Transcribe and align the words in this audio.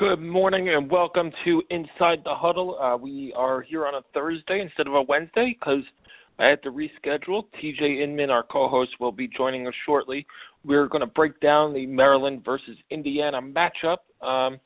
Good 0.00 0.22
morning 0.22 0.70
and 0.70 0.90
welcome 0.90 1.30
to 1.44 1.62
Inside 1.68 2.20
the 2.24 2.34
Huddle. 2.34 2.78
Uh, 2.80 2.96
we 2.96 3.34
are 3.36 3.60
here 3.60 3.86
on 3.86 3.96
a 3.96 4.00
Thursday 4.14 4.62
instead 4.62 4.86
of 4.86 4.94
a 4.94 5.02
Wednesday 5.02 5.54
because 5.60 5.82
I 6.38 6.46
had 6.46 6.62
to 6.62 6.70
reschedule. 6.70 7.42
TJ 7.62 8.02
Inman, 8.02 8.30
our 8.30 8.42
co-host, 8.42 8.92
will 8.98 9.12
be 9.12 9.28
joining 9.28 9.66
us 9.66 9.74
shortly. 9.84 10.26
We're 10.64 10.88
going 10.88 11.02
to 11.02 11.06
break 11.06 11.38
down 11.40 11.74
the 11.74 11.84
Maryland 11.84 12.40
versus 12.46 12.78
Indiana 12.90 13.42
matchup 13.42 13.98
um, 14.26 14.58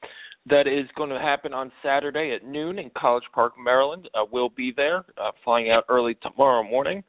that 0.47 0.69
is 0.69 0.89
going 0.97 1.11
to 1.11 1.19
happen 1.19 1.53
on 1.53 1.73
Saturday 1.83 2.33
at 2.41 2.47
noon 2.47 2.79
in 2.79 2.93
College 2.97 3.25
Park, 3.35 3.55
Maryland. 3.59 4.09
Uh, 4.15 4.25
we'll 4.31 4.51
be 4.51 4.73
there, 4.77 4.99
uh, 5.21 5.33
flying 5.43 5.69
out 5.69 5.83
early 5.89 6.17
tomorrow 6.23 6.63
morning. 6.63 7.03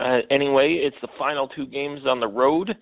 Uh, 0.00 0.20
anyway, 0.30 0.80
it's 0.82 0.96
the 1.02 1.08
final 1.18 1.46
two 1.48 1.66
games 1.66 2.00
on 2.08 2.20
the 2.20 2.26
road. 2.26 2.74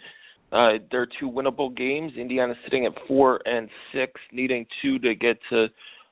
Uh, 0.53 0.79
they're 0.91 1.09
two 1.19 1.31
winnable 1.31 1.77
games. 1.77 2.13
Indiana 2.17 2.55
sitting 2.65 2.87
at 2.87 2.93
four 3.09 3.41
and 3.45 3.69
six, 3.93 4.13
needing 4.33 4.67
two 4.81 4.99
to 5.01 5.15
get 5.15 5.39
to 5.51 5.67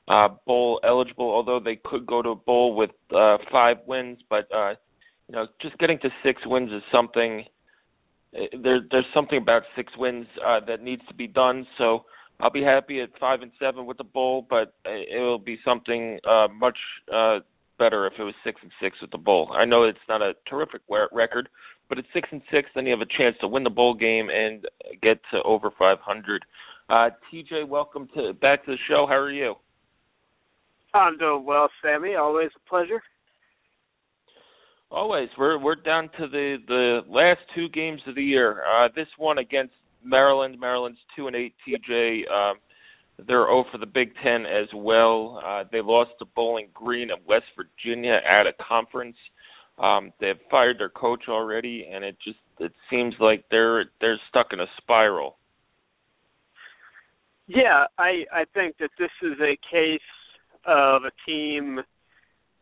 uh, 0.07 0.27
bowl 0.45 0.79
eligible. 0.83 1.31
Although 1.31 1.59
they 1.59 1.77
could 1.83 2.05
go 2.05 2.21
to 2.21 2.29
a 2.29 2.35
bowl 2.35 2.75
with 2.75 2.91
uh, 3.15 3.37
five 3.51 3.77
wins, 3.87 4.19
but 4.29 4.47
uh, 4.53 4.71
you 5.27 5.35
know, 5.35 5.47
just 5.61 5.77
getting 5.77 5.99
to 5.99 6.09
six 6.23 6.41
wins 6.45 6.71
is 6.71 6.83
something. 6.91 7.45
uh, 8.35 8.41
There, 8.61 8.81
there's 8.91 9.05
something 9.13 9.37
about 9.41 9.63
six 9.75 9.91
wins 9.97 10.27
uh, 10.45 10.59
that 10.67 10.83
needs 10.83 11.01
to 11.07 11.13
be 11.13 11.27
done. 11.27 11.65
So 11.77 12.05
I'll 12.39 12.51
be 12.51 12.61
happy 12.63 13.01
at 13.01 13.09
five 13.19 13.41
and 13.41 13.51
seven 13.59 13.85
with 13.85 13.97
the 13.97 14.03
bowl, 14.03 14.45
but 14.49 14.73
it 14.85 15.19
will 15.19 15.39
be 15.39 15.57
something 15.63 16.19
uh, 16.29 16.47
much 16.53 16.77
uh, 17.13 17.39
better 17.79 18.05
if 18.07 18.13
it 18.19 18.23
was 18.23 18.33
six 18.43 18.59
and 18.61 18.71
six 18.81 18.97
with 19.01 19.11
the 19.11 19.17
bowl. 19.17 19.51
I 19.53 19.65
know 19.65 19.83
it's 19.83 19.97
not 20.09 20.21
a 20.21 20.33
terrific 20.49 20.81
record, 21.11 21.49
but 21.89 21.97
at 21.97 22.05
six 22.13 22.29
and 22.31 22.41
six, 22.51 22.69
then 22.75 22.85
you 22.85 22.91
have 22.91 23.01
a 23.01 23.17
chance 23.17 23.35
to 23.41 23.47
win 23.47 23.63
the 23.63 23.69
bowl 23.69 23.93
game 23.93 24.29
and 24.29 24.65
get 25.01 25.19
to 25.31 25.41
over 25.43 25.71
500. 25.77 26.45
Uh, 26.89 27.09
TJ, 27.31 27.67
welcome 27.67 28.07
to 28.15 28.33
back 28.33 28.65
to 28.65 28.71
the 28.71 28.77
show. 28.87 29.05
How 29.07 29.15
are 29.15 29.31
you? 29.31 29.55
I'm 30.93 31.17
doing 31.17 31.45
well, 31.45 31.69
Sammy. 31.81 32.15
Always 32.15 32.49
a 32.55 32.69
pleasure. 32.69 33.01
Always. 34.91 35.29
We're 35.37 35.57
we're 35.59 35.75
down 35.75 36.09
to 36.19 36.27
the 36.27 36.57
the 36.67 37.01
last 37.09 37.41
two 37.55 37.67
games 37.69 38.01
of 38.07 38.15
the 38.15 38.23
year. 38.23 38.63
Uh, 38.63 38.87
this 38.95 39.07
one 39.17 39.39
against 39.39 39.73
Maryland. 40.03 40.59
Maryland's 40.59 40.99
two 41.15 41.27
and 41.27 41.35
eight. 41.35 41.53
TJ. 41.67 42.31
Um, 42.31 42.57
they're 43.17 43.45
0 43.45 43.65
for 43.71 43.77
the 43.77 43.85
Big 43.85 44.11
Ten 44.21 44.45
as 44.45 44.67
well. 44.75 45.41
Uh, 45.45 45.63
they 45.71 45.81
lost 45.81 46.11
to 46.19 46.25
Bowling 46.35 46.67
Green 46.73 47.09
of 47.11 47.19
West 47.25 47.45
Virginia 47.55 48.19
at 48.29 48.45
a 48.45 48.51
conference. 48.61 49.15
Um, 49.77 50.13
they've 50.19 50.39
fired 50.49 50.79
their 50.79 50.89
coach 50.89 51.23
already, 51.27 51.87
and 51.91 52.03
it 52.03 52.15
just 52.23 52.37
it 52.59 52.71
seems 52.89 53.13
like 53.19 53.43
they're 53.51 53.85
they're 53.99 54.19
stuck 54.29 54.47
in 54.53 54.61
a 54.61 54.67
spiral. 54.77 55.37
Yeah, 57.47 57.85
I 57.97 58.25
I 58.31 58.45
think 58.53 58.77
that 58.79 58.91
this 58.97 59.11
is 59.21 59.37
a 59.41 59.57
case 59.69 59.99
of 60.65 61.03
a 61.03 61.11
team 61.29 61.81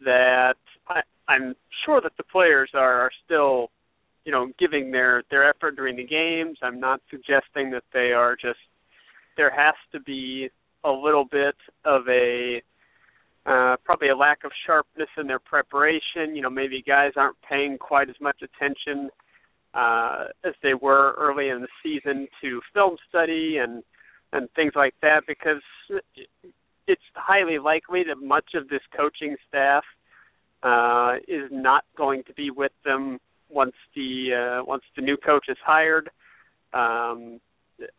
that 0.04 0.56
I, 0.88 1.02
I'm 1.28 1.56
sure 1.86 2.02
that 2.02 2.14
the 2.18 2.24
players 2.24 2.72
are, 2.74 3.02
are 3.02 3.12
still, 3.24 3.70
you 4.26 4.32
know, 4.32 4.52
giving 4.60 4.92
their 4.92 5.24
their 5.30 5.48
effort 5.48 5.76
during 5.76 5.96
the 5.96 6.06
games. 6.06 6.58
I'm 6.64 6.80
not 6.80 7.02
suggesting 7.10 7.72
that 7.72 7.84
they 7.94 8.12
are 8.12 8.36
just. 8.36 8.60
There 9.38 9.52
has 9.52 9.74
to 9.92 10.00
be 10.00 10.50
a 10.84 10.92
little 10.92 11.26
bit 11.26 11.56
of 11.86 12.08
a 12.08 12.62
uh, 13.46 13.76
probably 13.84 14.10
a 14.10 14.16
lack 14.16 14.44
of 14.46 14.52
sharpness 14.66 15.10
in 15.18 15.28
their 15.28 15.40
preparation. 15.40 16.36
You 16.36 16.42
know, 16.42 16.50
maybe 16.50 16.84
guys 16.86 17.12
aren't 17.16 17.38
paying 17.48 17.78
quite 17.78 18.10
as 18.10 18.16
much 18.22 18.42
attention 18.42 19.10
uh, 19.74 20.26
as 20.46 20.54
they 20.62 20.74
were 20.74 21.14
early 21.18 21.50
in 21.50 21.62
the 21.62 21.68
season 21.82 22.28
to 22.42 22.62
film 22.74 22.98
study 23.10 23.58
and 23.58 23.84
and 24.32 24.50
things 24.56 24.74
like 24.76 24.96
that 25.02 25.22
because 25.28 25.62
it's 26.88 27.02
highly 27.14 27.60
likely 27.60 28.04
that 28.04 28.18
much 28.18 28.56
of 28.56 28.68
this 28.68 28.82
coaching 28.96 29.36
staff 29.48 29.84
uh, 30.64 31.18
is 31.28 31.50
not 31.52 31.84
going 31.96 32.24
to 32.24 32.34
be 32.34 32.50
with 32.50 32.72
them 32.84 33.20
once 33.50 33.76
the 33.96 34.60
uh, 34.62 34.66
once 34.66 34.84
the 34.96 35.02
new 35.02 35.18
coach 35.18 35.46
is 35.50 35.58
hired. 35.64 36.10
Um, 36.74 37.40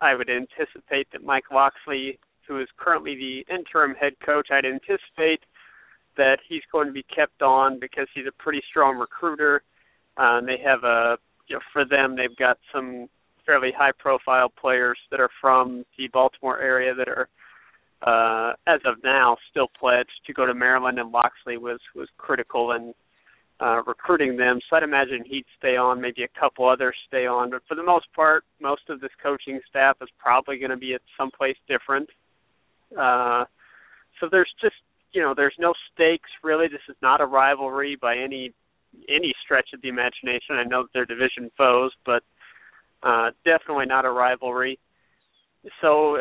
I 0.00 0.15
would 0.15 0.28
anticipate 0.31 1.09
that 1.12 1.22
Mike 1.22 1.50
Locksley 1.53 2.19
who 2.47 2.60
is 2.60 2.69
currently 2.77 3.15
the 3.15 3.55
interim 3.55 3.94
head 3.94 4.15
coach, 4.25 4.49
I'd 4.50 4.65
anticipate 4.65 5.41
that 6.16 6.38
he's 6.49 6.62
going 6.71 6.87
to 6.87 6.93
be 6.93 7.05
kept 7.15 7.43
on 7.43 7.78
because 7.81 8.06
he's 8.15 8.27
a 8.27 8.43
pretty 8.43 8.62
strong 8.69 8.97
recruiter. 8.97 9.62
And 10.16 10.47
they 10.47 10.59
have 10.65 10.84
a, 10.84 11.19
you 11.49 11.56
know, 11.56 11.60
for 11.72 11.84
them, 11.84 12.16
they've 12.16 12.37
got 12.37 12.59
some 12.72 13.09
fairly 13.44 13.72
high-profile 13.77 14.53
players 14.60 14.99
that 15.10 15.21
are 15.21 15.31
from 15.41 15.84
the 15.99 16.09
Baltimore 16.09 16.60
area 16.60 16.94
that 16.94 17.09
are, 17.09 17.28
uh, 18.03 18.55
as 18.66 18.81
of 18.84 19.03
now, 19.03 19.37
still 19.50 19.69
pledged 19.78 20.21
to 20.26 20.32
go 20.32 20.47
to 20.47 20.55
Maryland. 20.55 20.99
And 20.99 21.11
Locksley 21.11 21.56
was 21.56 21.81
was 21.94 22.09
critical 22.16 22.72
in 22.72 22.94
uh, 23.61 23.82
recruiting 23.87 24.37
them. 24.37 24.61
So 24.69 24.76
I'd 24.76 24.82
imagine 24.82 25.25
he'd 25.26 25.44
stay 25.59 25.76
on. 25.76 26.00
Maybe 26.00 26.22
a 26.22 26.41
couple 26.41 26.69
others 26.69 26.97
stay 27.06 27.26
on, 27.26 27.50
but 27.50 27.62
for 27.69 27.75
the 27.75 27.82
most 27.82 28.06
part, 28.15 28.44
most 28.61 28.82
of 28.88 29.00
this 29.00 29.12
coaching 29.22 29.61
staff 29.69 29.97
is 30.03 30.09
probably 30.19 30.59
going 30.59 30.71
to 30.71 30.76
be 30.76 30.94
at 30.94 31.03
someplace 31.16 31.56
different. 31.69 32.09
Uh, 32.99 33.45
so 34.21 34.28
there's 34.31 34.53
just 34.61 34.77
you 35.12 35.22
know 35.22 35.34
there's 35.37 35.56
no 35.59 35.72
stakes 35.93 36.31
really. 36.43 36.69
This 36.69 36.81
is 36.89 36.97
not 37.03 37.21
a 37.21 37.27
rivalry 37.27 37.97
by 38.00 38.17
any 38.17 38.53
any 39.09 39.33
stretch 39.45 39.69
of 39.75 39.83
the 39.83 39.89
imagination. 39.89 40.56
I 40.56 40.65
know 40.65 40.83
that 40.83 40.89
they're 40.93 41.06
division 41.06 41.50
foes, 41.56 41.93
but 42.05 42.23
uh, 43.03 43.31
definitely 43.44 43.87
not 43.87 44.05
a 44.05 44.11
rivalry. 44.11 44.78
So 45.81 46.19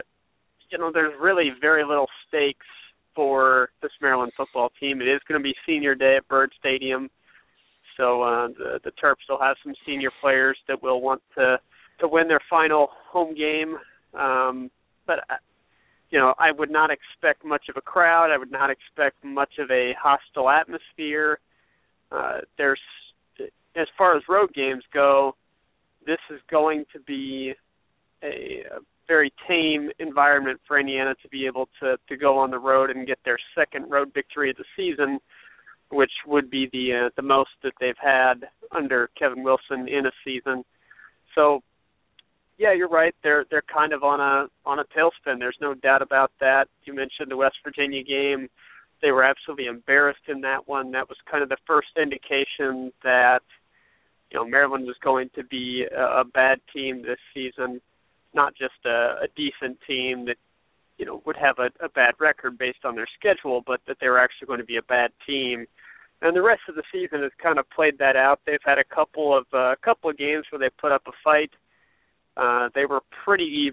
you 0.69 0.77
know 0.77 0.91
there's 0.93 1.13
really 1.19 1.51
very 1.59 1.83
little 1.83 2.07
stakes 2.27 2.65
for 3.15 3.69
this 3.81 3.91
Maryland 4.01 4.31
football 4.35 4.71
team. 4.79 5.01
It 5.01 5.07
is 5.07 5.21
going 5.27 5.39
to 5.39 5.43
be 5.43 5.53
senior 5.65 5.93
day 5.95 6.15
at 6.17 6.27
Byrd 6.27 6.51
Stadium, 6.59 7.09
so 7.97 8.23
uh, 8.23 8.47
the 8.47 8.79
the 8.83 8.91
Terps 8.91 9.29
will 9.29 9.39
have 9.39 9.57
some 9.63 9.73
senior 9.85 10.11
players 10.21 10.57
that 10.67 10.81
will 10.81 11.01
want 11.01 11.21
to 11.35 11.59
to 11.99 12.07
win 12.07 12.27
their 12.27 12.41
final 12.49 12.89
home 13.09 13.35
game. 13.35 13.77
Um, 14.19 14.69
but 15.05 15.19
you 16.13 16.19
know, 16.19 16.35
I 16.37 16.51
would 16.51 16.69
not 16.69 16.91
expect 16.91 17.43
much 17.43 17.69
of 17.69 17.75
a 17.75 17.81
crowd. 17.81 18.29
I 18.29 18.37
would 18.37 18.51
not 18.51 18.69
expect 18.69 19.23
much 19.23 19.53
of 19.57 19.71
a 19.71 19.95
hostile 19.99 20.47
atmosphere. 20.47 21.39
Uh, 22.11 22.41
there's, 22.55 22.79
as 23.75 23.87
far 23.97 24.15
as 24.15 24.21
road 24.29 24.53
games 24.53 24.83
go, 24.93 25.35
this 26.05 26.19
is 26.29 26.39
going 26.51 26.85
to 26.93 26.99
be 26.99 27.53
a, 28.21 28.27
a 28.27 28.79
very 29.07 29.33
tame 29.47 29.89
environment 29.97 30.59
for 30.67 30.79
Indiana 30.79 31.15
to 31.23 31.27
be 31.29 31.47
able 31.47 31.67
to 31.81 31.97
to 32.07 32.15
go 32.15 32.37
on 32.37 32.51
the 32.51 32.59
road 32.59 32.91
and 32.91 33.07
get 33.07 33.17
their 33.25 33.39
second 33.57 33.89
road 33.89 34.11
victory 34.13 34.51
of 34.51 34.57
the 34.57 34.65
season, 34.77 35.19
which 35.89 36.11
would 36.27 36.47
be 36.47 36.69
the 36.71 37.07
uh, 37.07 37.09
the 37.15 37.23
most 37.23 37.49
that 37.63 37.73
they've 37.79 37.95
had 37.99 38.47
under 38.71 39.09
Kevin 39.17 39.41
Wilson 39.41 39.87
in 39.87 40.05
a 40.05 40.11
season. 40.23 40.63
So 41.33 41.63
yeah, 42.63 42.71
you're 42.71 42.87
right. 42.87 43.13
They're 43.23 43.45
they're 43.51 43.63
kind 43.73 43.91
of 43.91 44.03
on 44.03 44.21
a 44.21 44.47
on 44.65 44.79
a 44.79 44.85
tailspin. 44.97 45.37
There's 45.37 45.57
no 45.59 45.73
doubt 45.73 46.01
about 46.01 46.31
that. 46.39 46.69
You 46.85 46.93
mentioned 46.93 47.29
the 47.29 47.35
West 47.35 47.57
Virginia 47.61 48.01
game. 48.01 48.47
They 49.01 49.11
were 49.11 49.25
absolutely 49.25 49.65
embarrassed 49.65 50.29
in 50.29 50.39
that 50.41 50.65
one. 50.65 50.91
That 50.91 51.09
was 51.09 51.17
kind 51.29 51.43
of 51.43 51.49
the 51.49 51.57
first 51.67 51.89
indication 52.01 52.93
that 53.03 53.41
you 54.31 54.39
know 54.39 54.45
Maryland 54.45 54.85
was 54.87 54.95
going 55.03 55.29
to 55.35 55.43
be 55.43 55.85
a, 55.93 56.21
a 56.21 56.23
bad 56.23 56.61
team 56.73 57.01
this 57.01 57.19
season, 57.33 57.81
not 58.33 58.55
just 58.55 58.79
a, 58.85 59.23
a 59.23 59.27
decent 59.35 59.77
team 59.85 60.23
that 60.27 60.37
you 60.97 61.05
know 61.05 61.21
would 61.25 61.35
have 61.35 61.59
a, 61.59 61.69
a 61.83 61.89
bad 61.89 62.13
record 62.17 62.57
based 62.57 62.85
on 62.85 62.95
their 62.95 63.09
schedule, 63.19 63.61
but 63.67 63.81
that 63.87 63.97
they 63.99 64.07
were 64.07 64.19
actually 64.19 64.47
going 64.47 64.59
to 64.61 64.65
be 64.65 64.77
a 64.77 64.83
bad 64.83 65.11
team 65.27 65.67
and 66.21 66.33
the 66.33 66.41
rest 66.41 66.61
of 66.69 66.75
the 66.75 66.83
season 66.89 67.21
has 67.21 67.33
kind 67.41 67.59
of 67.59 67.69
played 67.69 67.97
that 67.97 68.15
out. 68.15 68.39
They've 68.45 68.63
had 68.63 68.77
a 68.77 68.83
couple 68.85 69.37
of 69.37 69.45
a 69.53 69.57
uh, 69.57 69.75
couple 69.83 70.09
of 70.09 70.17
games 70.17 70.45
where 70.49 70.59
they 70.59 70.69
put 70.79 70.93
up 70.93 71.01
a 71.05 71.11
fight. 71.21 71.51
Uh, 72.35 72.69
they 72.73 72.85
were 72.85 73.01
pretty 73.23 73.71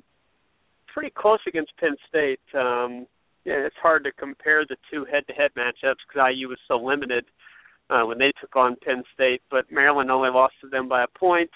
pretty 0.92 1.10
close 1.16 1.38
against 1.46 1.76
Penn 1.78 1.96
State. 2.08 2.40
Um, 2.54 3.06
yeah, 3.44 3.64
it's 3.64 3.76
hard 3.80 4.04
to 4.04 4.12
compare 4.12 4.64
the 4.68 4.76
two 4.90 5.06
head-to-head 5.10 5.52
matchups 5.56 6.02
because 6.06 6.32
IU 6.34 6.48
was 6.48 6.58
so 6.68 6.76
limited 6.76 7.24
uh, 7.88 8.02
when 8.02 8.18
they 8.18 8.32
took 8.40 8.54
on 8.56 8.76
Penn 8.84 9.02
State, 9.14 9.40
but 9.50 9.70
Maryland 9.70 10.10
only 10.10 10.30
lost 10.30 10.54
to 10.60 10.68
them 10.68 10.88
by 10.88 11.04
a 11.04 11.18
point. 11.18 11.50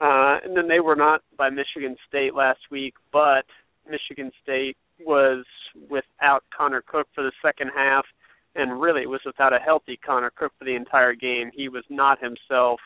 Uh, 0.00 0.38
and 0.44 0.56
then 0.56 0.66
they 0.66 0.80
were 0.80 0.96
not 0.96 1.22
by 1.36 1.50
Michigan 1.50 1.96
State 2.08 2.34
last 2.34 2.60
week, 2.70 2.94
but 3.12 3.44
Michigan 3.88 4.30
State 4.42 4.76
was 5.04 5.44
without 5.90 6.44
Connor 6.56 6.82
Cook 6.86 7.08
for 7.14 7.22
the 7.22 7.32
second 7.42 7.70
half, 7.74 8.06
and 8.54 8.80
really 8.80 9.06
was 9.06 9.20
without 9.26 9.52
a 9.52 9.58
healthy 9.58 9.98
Connor 10.04 10.32
Cook 10.34 10.52
for 10.58 10.64
the 10.64 10.74
entire 10.74 11.14
game. 11.14 11.50
He 11.54 11.68
was 11.68 11.84
not 11.90 12.18
himself 12.18 12.80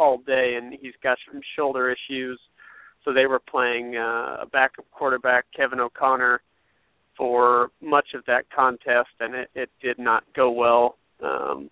all 0.00 0.16
day, 0.18 0.54
and 0.56 0.72
he's 0.80 0.94
got 1.02 1.18
some 1.30 1.42
shoulder 1.54 1.94
issues. 1.94 2.40
So 3.04 3.12
they 3.12 3.26
were 3.26 3.38
playing 3.38 3.96
uh, 3.96 4.38
a 4.42 4.46
backup 4.50 4.86
quarterback, 4.90 5.44
Kevin 5.54 5.78
O'Connor, 5.78 6.40
for 7.16 7.70
much 7.82 8.08
of 8.14 8.24
that 8.26 8.50
contest, 8.50 9.10
and 9.20 9.34
it, 9.34 9.50
it 9.54 9.70
did 9.82 9.98
not 9.98 10.24
go 10.34 10.50
well. 10.50 10.96
Um, 11.22 11.70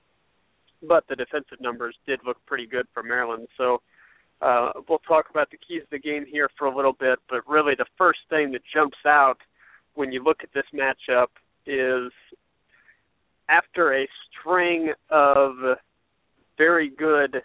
but 0.86 1.04
the 1.08 1.16
defensive 1.16 1.58
numbers 1.60 1.96
did 2.06 2.20
look 2.24 2.36
pretty 2.46 2.66
good 2.66 2.86
for 2.92 3.02
Maryland. 3.02 3.48
So 3.56 3.80
uh, 4.42 4.72
we'll 4.88 5.00
talk 5.00 5.30
about 5.30 5.50
the 5.50 5.56
keys 5.56 5.82
of 5.82 5.90
the 5.90 5.98
game 5.98 6.26
here 6.30 6.50
for 6.58 6.66
a 6.66 6.76
little 6.76 6.92
bit. 6.92 7.18
But 7.30 7.48
really, 7.48 7.74
the 7.76 7.86
first 7.96 8.20
thing 8.28 8.52
that 8.52 8.60
jumps 8.72 8.98
out 9.06 9.38
when 9.94 10.12
you 10.12 10.22
look 10.22 10.40
at 10.42 10.50
this 10.52 10.66
matchup 10.74 11.28
is 11.66 12.12
after 13.48 13.94
a 13.94 14.06
string 14.30 14.92
of 15.10 15.54
very 16.58 16.90
good 16.90 17.42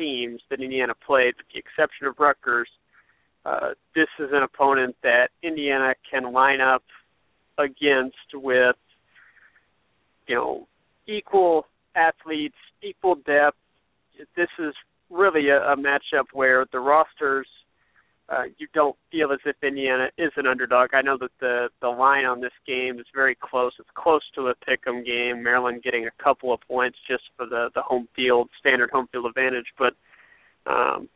teams 0.00 0.40
that 0.48 0.60
Indiana 0.62 0.94
played, 1.06 1.34
with 1.36 1.46
the 1.52 1.58
exception 1.58 2.06
of 2.06 2.14
Rutgers, 2.18 2.68
uh, 3.44 3.70
this 3.94 4.08
is 4.18 4.30
an 4.32 4.42
opponent 4.42 4.96
that 5.02 5.28
Indiana 5.42 5.94
can 6.10 6.32
line 6.32 6.60
up 6.60 6.82
against 7.58 8.16
with, 8.34 8.76
you 10.26 10.34
know, 10.34 10.66
equal 11.06 11.66
athletes, 11.94 12.56
equal 12.82 13.16
depth. 13.16 13.58
This 14.36 14.48
is 14.58 14.74
really 15.10 15.48
a, 15.48 15.60
a 15.72 15.76
matchup 15.76 16.26
where 16.32 16.64
the 16.72 16.80
rosters 16.80 17.46
uh, 18.30 18.44
you 18.58 18.68
don't 18.72 18.96
feel 19.10 19.32
as 19.32 19.40
if 19.44 19.56
Indiana 19.62 20.08
is 20.16 20.30
an 20.36 20.46
underdog. 20.46 20.90
I 20.94 21.02
know 21.02 21.18
that 21.18 21.32
the 21.40 21.68
the 21.80 21.88
line 21.88 22.24
on 22.24 22.40
this 22.40 22.52
game 22.66 23.00
is 23.00 23.06
very 23.12 23.34
close. 23.34 23.72
It's 23.80 23.88
close 23.94 24.22
to 24.36 24.48
a 24.48 24.54
pick'em 24.54 25.04
game. 25.04 25.42
Maryland 25.42 25.82
getting 25.82 26.06
a 26.06 26.22
couple 26.22 26.52
of 26.52 26.60
points 26.60 26.96
just 27.08 27.24
for 27.36 27.46
the 27.46 27.70
the 27.74 27.82
home 27.82 28.08
field 28.14 28.48
standard 28.60 28.90
home 28.90 29.08
field 29.10 29.26
advantage, 29.26 29.66
but 29.76 29.94
um, 30.66 31.08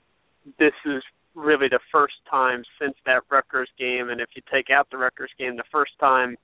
this 0.59 0.73
is 0.85 1.03
really 1.37 1.69
the 1.69 1.81
first 1.93 2.15
time 2.29 2.65
since 2.81 2.95
that 3.07 3.23
Rutgers 3.31 3.71
game, 3.79 4.09
and 4.09 4.21
if 4.21 4.31
you 4.35 4.43
take 4.53 4.71
out 4.71 4.89
the 4.91 4.97
Rutgers 4.97 5.31
game, 5.39 5.57
the 5.57 5.65
first 5.71 5.93
time 6.01 6.37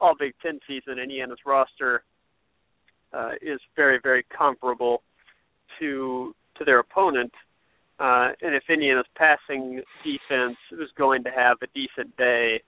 all 0.00 0.14
Big 0.16 0.34
Ten 0.40 0.60
season 0.68 1.00
Indiana's 1.00 1.38
roster 1.44 2.04
uh, 3.12 3.32
is 3.42 3.58
very 3.74 3.98
very 4.00 4.24
comparable 4.36 5.02
to 5.80 6.32
to 6.58 6.64
their 6.64 6.78
opponent. 6.78 7.32
Uh, 7.98 8.28
and 8.42 8.54
if 8.54 8.64
Indiana's 8.68 9.06
passing 9.16 9.82
defense 10.04 10.58
is 10.72 10.90
going 10.98 11.24
to 11.24 11.30
have 11.30 11.56
a 11.62 11.66
decent 11.74 12.14
day, 12.16 12.60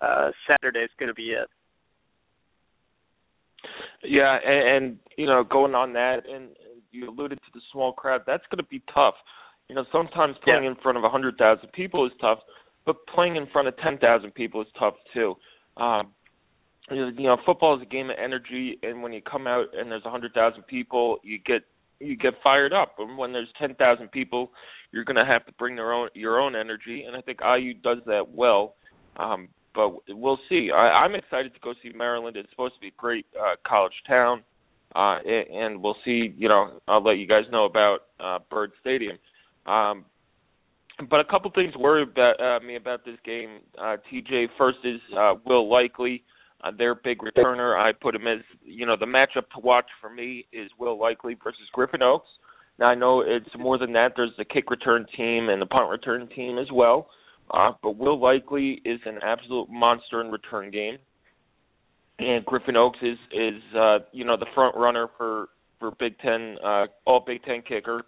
uh, 0.00 0.30
Saturday 0.46 0.80
is 0.80 0.90
going 0.98 1.08
to 1.08 1.14
be 1.14 1.30
it. 1.30 1.48
Yeah, 4.04 4.38
and, 4.44 4.68
and 4.68 4.98
you 5.16 5.26
know, 5.26 5.42
going 5.42 5.74
on 5.74 5.92
that, 5.94 6.22
and 6.30 6.48
you 6.92 7.08
alluded 7.08 7.38
to 7.38 7.50
the 7.54 7.60
small 7.72 7.92
crowd. 7.92 8.22
That's 8.26 8.44
going 8.50 8.62
to 8.62 8.68
be 8.68 8.82
tough. 8.92 9.14
You 9.68 9.74
know, 9.74 9.84
sometimes 9.90 10.36
playing 10.44 10.64
yeah. 10.64 10.70
in 10.70 10.76
front 10.76 10.98
of 10.98 11.04
a 11.04 11.08
hundred 11.08 11.36
thousand 11.38 11.72
people 11.72 12.06
is 12.06 12.12
tough, 12.20 12.38
but 12.84 12.96
playing 13.06 13.36
in 13.36 13.46
front 13.52 13.68
of 13.68 13.76
ten 13.78 13.98
thousand 13.98 14.34
people 14.34 14.60
is 14.60 14.68
tough 14.78 14.94
too. 15.12 15.34
Um, 15.76 16.12
you 16.90 17.12
know, 17.18 17.36
football 17.44 17.76
is 17.76 17.82
a 17.82 17.86
game 17.86 18.10
of 18.10 18.16
energy, 18.22 18.78
and 18.82 19.02
when 19.02 19.12
you 19.12 19.20
come 19.20 19.46
out 19.46 19.66
and 19.76 19.90
there's 19.90 20.04
a 20.04 20.10
hundred 20.10 20.34
thousand 20.34 20.66
people, 20.66 21.18
you 21.24 21.38
get 21.38 21.62
you 22.00 22.16
get 22.16 22.34
fired 22.42 22.72
up. 22.72 22.96
And 22.98 23.16
when 23.16 23.32
there's 23.32 23.48
ten 23.58 23.74
thousand 23.74 24.10
people, 24.10 24.50
you're 24.92 25.04
going 25.04 25.16
to 25.16 25.24
have 25.24 25.44
to 25.46 25.52
bring 25.52 25.76
their 25.76 25.92
own 25.92 26.08
your 26.14 26.40
own 26.40 26.56
energy, 26.56 27.04
and 27.06 27.16
I 27.16 27.20
think 27.20 27.40
IU 27.42 27.74
does 27.74 27.98
that 28.06 28.28
well. 28.32 28.74
Um, 29.16 29.48
but 29.74 29.90
we'll 30.08 30.38
see. 30.48 30.70
I, 30.74 31.04
I'm 31.04 31.14
excited 31.14 31.52
to 31.54 31.60
go 31.60 31.74
see 31.82 31.92
Maryland. 31.94 32.36
It's 32.36 32.50
supposed 32.50 32.74
to 32.74 32.80
be 32.80 32.88
a 32.88 32.96
great 32.96 33.26
uh, 33.38 33.56
college 33.66 33.92
town, 34.08 34.42
uh, 34.94 35.18
and 35.24 35.82
we'll 35.82 35.96
see. 36.04 36.34
You 36.36 36.48
know, 36.48 36.80
I'll 36.88 37.02
let 37.02 37.18
you 37.18 37.26
guys 37.26 37.44
know 37.50 37.64
about 37.64 37.98
uh, 38.18 38.38
Byrd 38.50 38.72
Stadium. 38.80 39.18
Um, 39.66 40.04
but 41.10 41.20
a 41.20 41.24
couple 41.24 41.50
things 41.54 41.74
worry 41.76 42.02
about 42.02 42.40
uh, 42.40 42.64
me 42.64 42.76
about 42.76 43.04
this 43.04 43.18
game. 43.24 43.58
Uh, 43.78 43.96
TJ 44.10 44.46
first 44.56 44.78
is 44.84 45.00
uh, 45.16 45.34
Will 45.44 45.70
Likely 45.70 46.24
their 46.76 46.94
big 46.94 47.18
returner. 47.18 47.78
I 47.78 47.92
put 47.92 48.14
him 48.14 48.26
as 48.26 48.40
you 48.64 48.86
know 48.86 48.96
the 48.98 49.06
matchup 49.06 49.48
to 49.54 49.60
watch 49.62 49.86
for 50.00 50.10
me 50.10 50.46
is 50.52 50.70
Will 50.78 50.98
Likely 50.98 51.36
versus 51.42 51.68
Griffin 51.72 52.02
Oakes. 52.02 52.28
Now 52.78 52.86
I 52.86 52.94
know 52.94 53.20
it's 53.20 53.48
more 53.58 53.78
than 53.78 53.92
that. 53.92 54.12
There's 54.16 54.32
the 54.36 54.44
kick 54.44 54.70
return 54.70 55.06
team 55.16 55.48
and 55.48 55.60
the 55.60 55.66
punt 55.66 55.90
return 55.90 56.28
team 56.34 56.58
as 56.58 56.68
well. 56.72 57.08
Uh, 57.50 57.72
but 57.82 57.96
Will 57.96 58.20
Likely 58.20 58.82
is 58.84 59.00
an 59.06 59.18
absolute 59.22 59.68
monster 59.70 60.20
in 60.20 60.30
return 60.30 60.70
game, 60.70 60.98
and 62.18 62.44
Griffin 62.44 62.76
Oakes 62.76 62.98
is 63.02 63.18
is 63.32 63.62
uh, 63.76 63.98
you 64.12 64.24
know 64.24 64.36
the 64.36 64.46
front 64.54 64.76
runner 64.76 65.08
for 65.16 65.48
for 65.78 65.92
Big 65.92 66.18
Ten 66.18 66.56
uh, 66.64 66.86
all 67.04 67.22
Big 67.24 67.42
Ten 67.44 67.62
kicker, 67.62 68.02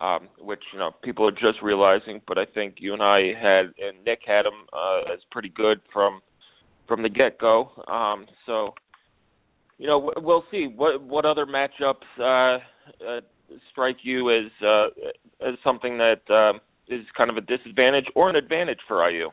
um, 0.00 0.28
which 0.38 0.62
you 0.72 0.78
know 0.78 0.92
people 1.02 1.26
are 1.26 1.32
just 1.32 1.60
realizing. 1.62 2.20
But 2.28 2.38
I 2.38 2.44
think 2.44 2.76
you 2.78 2.92
and 2.92 3.02
I 3.02 3.32
had 3.34 3.72
and 3.84 4.04
Nick 4.06 4.20
had 4.26 4.46
him 4.46 4.68
uh, 4.72 5.12
as 5.12 5.18
pretty 5.32 5.48
good 5.48 5.80
from 5.92 6.20
from 6.86 7.02
the 7.02 7.08
get 7.08 7.38
go. 7.38 7.70
Um, 7.88 8.26
so, 8.46 8.74
you 9.78 9.86
know, 9.86 10.12
we'll 10.16 10.44
see 10.50 10.66
what 10.74 11.02
what 11.02 11.24
other 11.24 11.46
matchups 11.46 11.94
uh, 12.18 12.58
uh, 13.06 13.20
strike 13.70 13.96
you 14.02 14.30
as 14.30 14.50
uh, 14.64 14.86
as 15.46 15.54
something 15.64 15.98
that 15.98 16.20
uh, 16.30 16.58
is 16.88 17.04
kind 17.16 17.30
of 17.30 17.36
a 17.36 17.40
disadvantage 17.40 18.06
or 18.14 18.30
an 18.30 18.36
advantage 18.36 18.80
for 18.86 19.08
IU. 19.08 19.30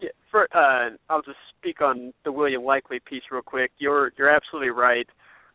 Yeah, 0.00 0.10
for 0.30 0.48
uh, 0.54 0.90
I'll 1.08 1.22
just 1.22 1.38
speak 1.58 1.80
on 1.80 2.12
the 2.24 2.32
William 2.32 2.64
Likely 2.64 3.00
piece 3.00 3.22
real 3.30 3.42
quick. 3.42 3.72
You're 3.78 4.12
you're 4.16 4.30
absolutely 4.30 4.70
right. 4.70 5.06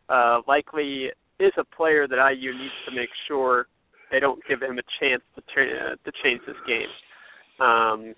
Uh, 0.08 0.40
Likely 0.46 1.10
is 1.38 1.52
a 1.58 1.64
player 1.64 2.08
that 2.08 2.16
IU 2.16 2.52
needs 2.52 2.74
to 2.88 2.94
make 2.94 3.10
sure 3.26 3.66
they 4.10 4.20
don't 4.20 4.40
give 4.48 4.62
him 4.62 4.78
a 4.78 4.82
chance 5.00 5.22
to 5.34 5.42
tra- 5.52 5.92
uh, 5.92 5.96
to 6.04 6.12
change 6.22 6.40
this 6.46 6.56
game. 6.66 6.88
Um, 7.60 8.14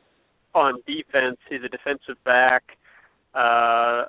on 0.55 0.83
defense. 0.87 1.39
He's 1.49 1.63
a 1.65 1.69
defensive 1.69 2.23
back. 2.25 2.63
Uh, 3.35 4.05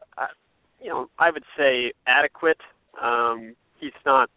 you 0.82 0.90
know, 0.90 1.10
I 1.20 1.32
would 1.32 1.44
say 1.58 1.94
adequate. 2.08 2.60
Um, 3.02 3.56
he's 3.80 3.92
not 4.06 4.30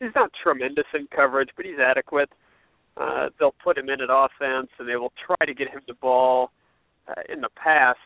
he's 0.00 0.14
not 0.14 0.30
tremendous 0.42 0.86
in 0.94 1.08
coverage, 1.14 1.50
but 1.56 1.64
he's 1.66 1.78
adequate. 1.78 2.30
Uh, 2.96 3.28
they'll 3.38 3.54
put 3.64 3.78
him 3.78 3.88
in 3.88 4.00
at 4.00 4.08
offense, 4.10 4.68
and 4.78 4.88
they 4.88 4.96
will 4.96 5.12
try 5.26 5.46
to 5.46 5.54
get 5.54 5.68
him 5.68 5.80
the 5.86 5.94
ball. 5.94 6.50
Uh, 7.08 7.20
in 7.32 7.40
the 7.40 7.48
past, 7.56 7.98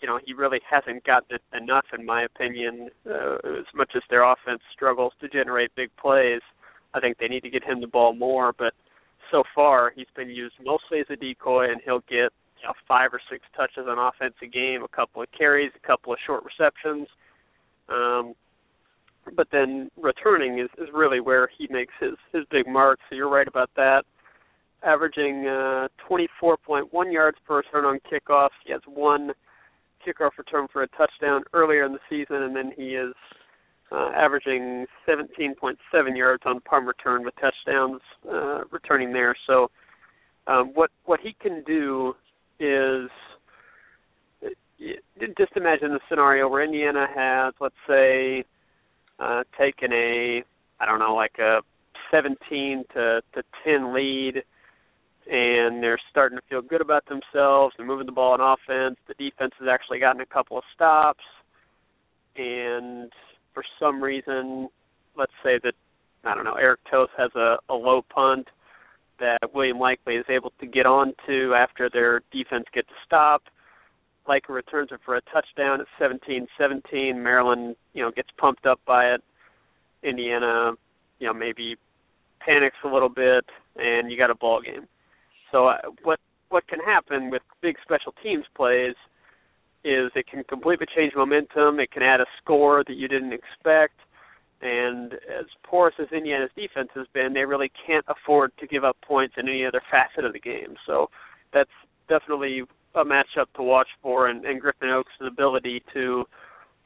you 0.00 0.06
know, 0.08 0.18
he 0.24 0.34
really 0.34 0.60
hasn't 0.68 1.02
gotten 1.04 1.36
it 1.36 1.42
enough, 1.56 1.86
in 1.96 2.04
my 2.04 2.22
opinion. 2.24 2.90
Uh, 3.08 3.36
as 3.58 3.66
much 3.74 3.92
as 3.96 4.02
their 4.10 4.22
offense 4.22 4.60
struggles 4.72 5.12
to 5.20 5.28
generate 5.28 5.74
big 5.74 5.90
plays, 5.96 6.42
I 6.94 7.00
think 7.00 7.18
they 7.18 7.28
need 7.28 7.42
to 7.42 7.50
get 7.50 7.64
him 7.64 7.80
the 7.80 7.86
ball 7.86 8.14
more. 8.14 8.52
But 8.52 8.74
so 9.30 9.42
far 9.54 9.92
he's 9.94 10.06
been 10.16 10.30
used 10.30 10.54
mostly 10.64 11.00
as 11.00 11.06
a 11.10 11.16
decoy, 11.16 11.70
and 11.70 11.80
he'll 11.84 12.00
get 12.00 12.32
you 12.60 12.66
know, 12.66 12.74
five 12.86 13.10
or 13.12 13.20
six 13.30 13.44
touches 13.56 13.86
on 13.88 13.98
offense 13.98 14.34
a 14.42 14.46
game, 14.46 14.82
a 14.82 14.88
couple 14.88 15.22
of 15.22 15.28
carries, 15.36 15.72
a 15.76 15.86
couple 15.86 16.12
of 16.12 16.18
short 16.26 16.44
receptions. 16.44 17.06
Um, 17.88 18.34
but 19.36 19.48
then 19.52 19.90
returning 19.96 20.58
is, 20.58 20.68
is 20.78 20.88
really 20.92 21.20
where 21.20 21.48
he 21.56 21.68
makes 21.70 21.92
his 22.00 22.14
his 22.32 22.44
big 22.50 22.66
mark. 22.66 22.98
So 23.08 23.16
you're 23.16 23.28
right 23.28 23.48
about 23.48 23.70
that. 23.76 24.02
Averaging 24.82 25.46
uh, 25.46 25.88
24.1 26.08 27.12
yards 27.12 27.36
per 27.46 27.58
return 27.58 27.84
on 27.84 27.98
kickoffs. 28.10 28.50
He 28.64 28.72
has 28.72 28.80
one 28.86 29.32
kickoff 30.06 30.30
return 30.38 30.66
for 30.72 30.82
a 30.82 30.88
touchdown 30.88 31.42
earlier 31.52 31.84
in 31.84 31.92
the 31.92 31.98
season, 32.08 32.42
and 32.42 32.54
then 32.54 32.72
he 32.76 32.94
is 32.94 33.14
uh, 33.90 34.10
averaging 34.14 34.86
17.7 35.08 35.76
yards 36.16 36.42
on 36.46 36.60
punt 36.60 36.86
return 36.86 37.24
with 37.24 37.34
touchdowns 37.40 38.00
uh, 38.30 38.64
returning 38.70 39.12
there. 39.12 39.34
So 39.46 39.70
um, 40.46 40.72
what 40.74 40.90
what 41.04 41.20
he 41.20 41.34
can 41.40 41.62
do 41.64 42.14
is 42.60 43.08
just 45.36 45.52
imagine 45.56 45.90
the 45.90 46.00
scenario 46.08 46.48
where 46.48 46.62
Indiana 46.62 47.06
has, 47.14 47.54
let's 47.60 47.74
say, 47.86 48.44
uh, 49.18 49.44
taken 49.58 49.92
a 49.92 50.42
I 50.80 50.86
don't 50.86 50.98
know 50.98 51.14
like 51.14 51.38
a 51.38 51.60
17 52.10 52.84
to 52.94 53.22
to 53.34 53.42
10 53.64 53.94
lead, 53.94 54.42
and 55.30 55.82
they're 55.82 56.00
starting 56.10 56.38
to 56.38 56.44
feel 56.48 56.62
good 56.62 56.80
about 56.80 57.04
themselves. 57.06 57.74
They're 57.76 57.86
moving 57.86 58.06
the 58.06 58.12
ball 58.12 58.32
on 58.32 58.40
offense. 58.40 58.96
The 59.06 59.14
defense 59.14 59.52
has 59.58 59.68
actually 59.68 59.98
gotten 59.98 60.20
a 60.20 60.26
couple 60.26 60.58
of 60.58 60.64
stops, 60.74 61.24
and 62.36 63.12
for 63.54 63.64
some 63.78 64.02
reason, 64.02 64.68
let's 65.16 65.32
say 65.42 65.58
that 65.62 65.74
I 66.24 66.34
don't 66.34 66.44
know, 66.44 66.54
Eric 66.54 66.80
Toth 66.90 67.10
has 67.16 67.30
a, 67.34 67.56
a 67.68 67.74
low 67.74 68.02
punt 68.02 68.48
that 69.20 69.54
William 69.54 69.78
Likely 69.78 70.14
is 70.16 70.26
able 70.28 70.52
to 70.60 70.66
get 70.66 70.86
onto 70.86 71.54
after 71.54 71.88
their 71.90 72.22
defense 72.32 72.66
gets 72.72 72.88
stopped. 73.06 73.46
stop. 73.46 73.54
Likely 74.28 74.54
returns 74.54 74.90
it 74.92 75.00
for 75.04 75.16
a 75.16 75.20
touchdown 75.22 75.80
at 75.80 75.86
17-17. 76.00 77.16
Maryland, 77.16 77.76
you 77.94 78.02
know, 78.02 78.10
gets 78.10 78.28
pumped 78.36 78.66
up 78.66 78.80
by 78.86 79.06
it. 79.06 79.22
Indiana, 80.02 80.72
you 81.18 81.26
know, 81.26 81.34
maybe 81.34 81.76
panics 82.40 82.76
a 82.84 82.88
little 82.88 83.08
bit, 83.08 83.44
and 83.76 84.10
you 84.10 84.18
got 84.18 84.30
a 84.30 84.34
ball 84.34 84.60
game. 84.60 84.86
So 85.50 85.68
uh, 85.68 85.78
what 86.02 86.20
what 86.50 86.66
can 86.66 86.80
happen 86.80 87.30
with 87.30 87.42
big 87.60 87.76
special 87.82 88.14
teams 88.22 88.44
plays 88.54 88.94
is 89.84 90.10
it 90.14 90.26
can 90.26 90.44
completely 90.44 90.86
change 90.94 91.12
momentum. 91.14 91.80
It 91.80 91.90
can 91.90 92.02
add 92.02 92.20
a 92.20 92.26
score 92.42 92.84
that 92.86 92.96
you 92.96 93.08
didn't 93.08 93.32
expect. 93.32 93.94
And 94.60 95.14
as 95.14 95.46
porous 95.62 95.94
as 96.00 96.08
Indiana's 96.12 96.50
defense 96.56 96.88
has 96.94 97.06
been, 97.14 97.32
they 97.32 97.44
really 97.44 97.70
can't 97.86 98.04
afford 98.08 98.52
to 98.58 98.66
give 98.66 98.84
up 98.84 98.96
points 99.06 99.34
in 99.38 99.48
any 99.48 99.64
other 99.64 99.80
facet 99.90 100.24
of 100.24 100.32
the 100.32 100.40
game. 100.40 100.74
So 100.84 101.10
that's 101.52 101.70
definitely 102.08 102.62
a 102.94 103.04
matchup 103.04 103.46
to 103.56 103.62
watch 103.62 103.88
for. 104.02 104.28
And, 104.28 104.44
and 104.44 104.60
Griffin 104.60 104.90
Oakes' 104.90 105.10
ability 105.24 105.84
to 105.94 106.24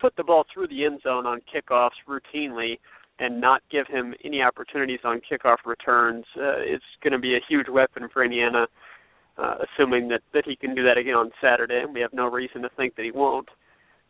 put 0.01 0.15
the 0.17 0.25
ball 0.25 0.45
through 0.53 0.69
the 0.69 0.85
end 0.85 1.01
zone 1.03 1.27
on 1.27 1.41
kickoffs 1.53 1.91
routinely 2.07 2.79
and 3.19 3.41
not 3.41 3.63
give 3.71 3.87
him 3.87 4.15
any 4.25 4.43
opportunities 4.43 5.01
on 5.05 5.21
kickoff 5.21 5.59
returns 5.65 6.25
uh, 6.37 6.61
is 6.61 6.83
going 7.03 7.13
to 7.13 7.19
be 7.19 7.37
a 7.37 7.41
huge 7.49 7.69
weapon 7.69 8.09
for 8.13 8.25
Indiana 8.25 8.67
uh, 9.39 9.55
assuming 9.65 10.09
that 10.09 10.21
that 10.35 10.45
he 10.47 10.57
can 10.57 10.75
do 10.75 10.83
that 10.85 10.99
again 10.99 11.15
on 11.15 11.31
Saturday, 11.41 11.81
and 11.83 11.95
we 11.95 12.01
have 12.01 12.12
no 12.12 12.27
reason 12.27 12.62
to 12.62 12.69
think 12.77 12.97
that 12.97 13.05
he 13.05 13.11
won't. 13.11 13.49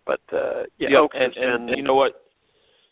But 0.07 0.21
uh, 0.33 0.65
yeah, 0.79 0.89
yep, 0.91 1.11
and, 1.15 1.33
and, 1.37 1.69
and 1.69 1.77
you 1.77 1.83
know 1.83 1.95
what? 1.95 2.23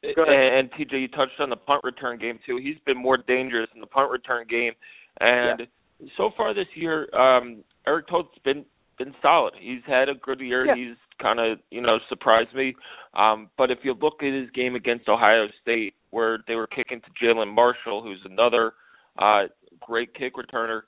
And, 0.02 0.16
and 0.16 0.70
TJ, 0.72 1.00
you 1.00 1.08
touched 1.08 1.40
on 1.40 1.50
the 1.50 1.56
punt 1.56 1.84
return 1.84 2.18
game 2.18 2.38
too. 2.46 2.58
He's 2.62 2.76
been 2.86 2.96
more 2.96 3.18
dangerous 3.18 3.68
in 3.74 3.80
the 3.80 3.86
punt 3.86 4.10
return 4.10 4.46
game, 4.48 4.72
and 5.20 5.60
yeah. 5.98 6.06
so 6.16 6.30
far 6.36 6.54
this 6.54 6.68
year, 6.74 7.12
um, 7.14 7.64
Eric 7.86 8.08
Toth's 8.08 8.38
been 8.44 8.64
been 8.96 9.14
solid. 9.22 9.54
He's 9.58 9.82
had 9.86 10.08
a 10.08 10.14
good 10.14 10.40
year. 10.40 10.66
Yeah. 10.66 10.74
He's 10.76 10.96
kind 11.20 11.40
of 11.40 11.58
you 11.70 11.80
know 11.80 11.98
surprised 12.08 12.54
me. 12.54 12.74
Um, 13.14 13.50
but 13.58 13.70
if 13.70 13.78
you 13.82 13.94
look 14.00 14.22
at 14.22 14.32
his 14.32 14.50
game 14.50 14.74
against 14.74 15.08
Ohio 15.08 15.46
State, 15.62 15.94
where 16.10 16.38
they 16.46 16.54
were 16.54 16.66
kicking 16.68 17.00
to 17.00 17.24
Jalen 17.24 17.52
Marshall, 17.52 18.02
who's 18.02 18.20
another 18.24 18.72
uh, 19.18 19.42
great 19.80 20.14
kick 20.14 20.34
returner, 20.36 20.82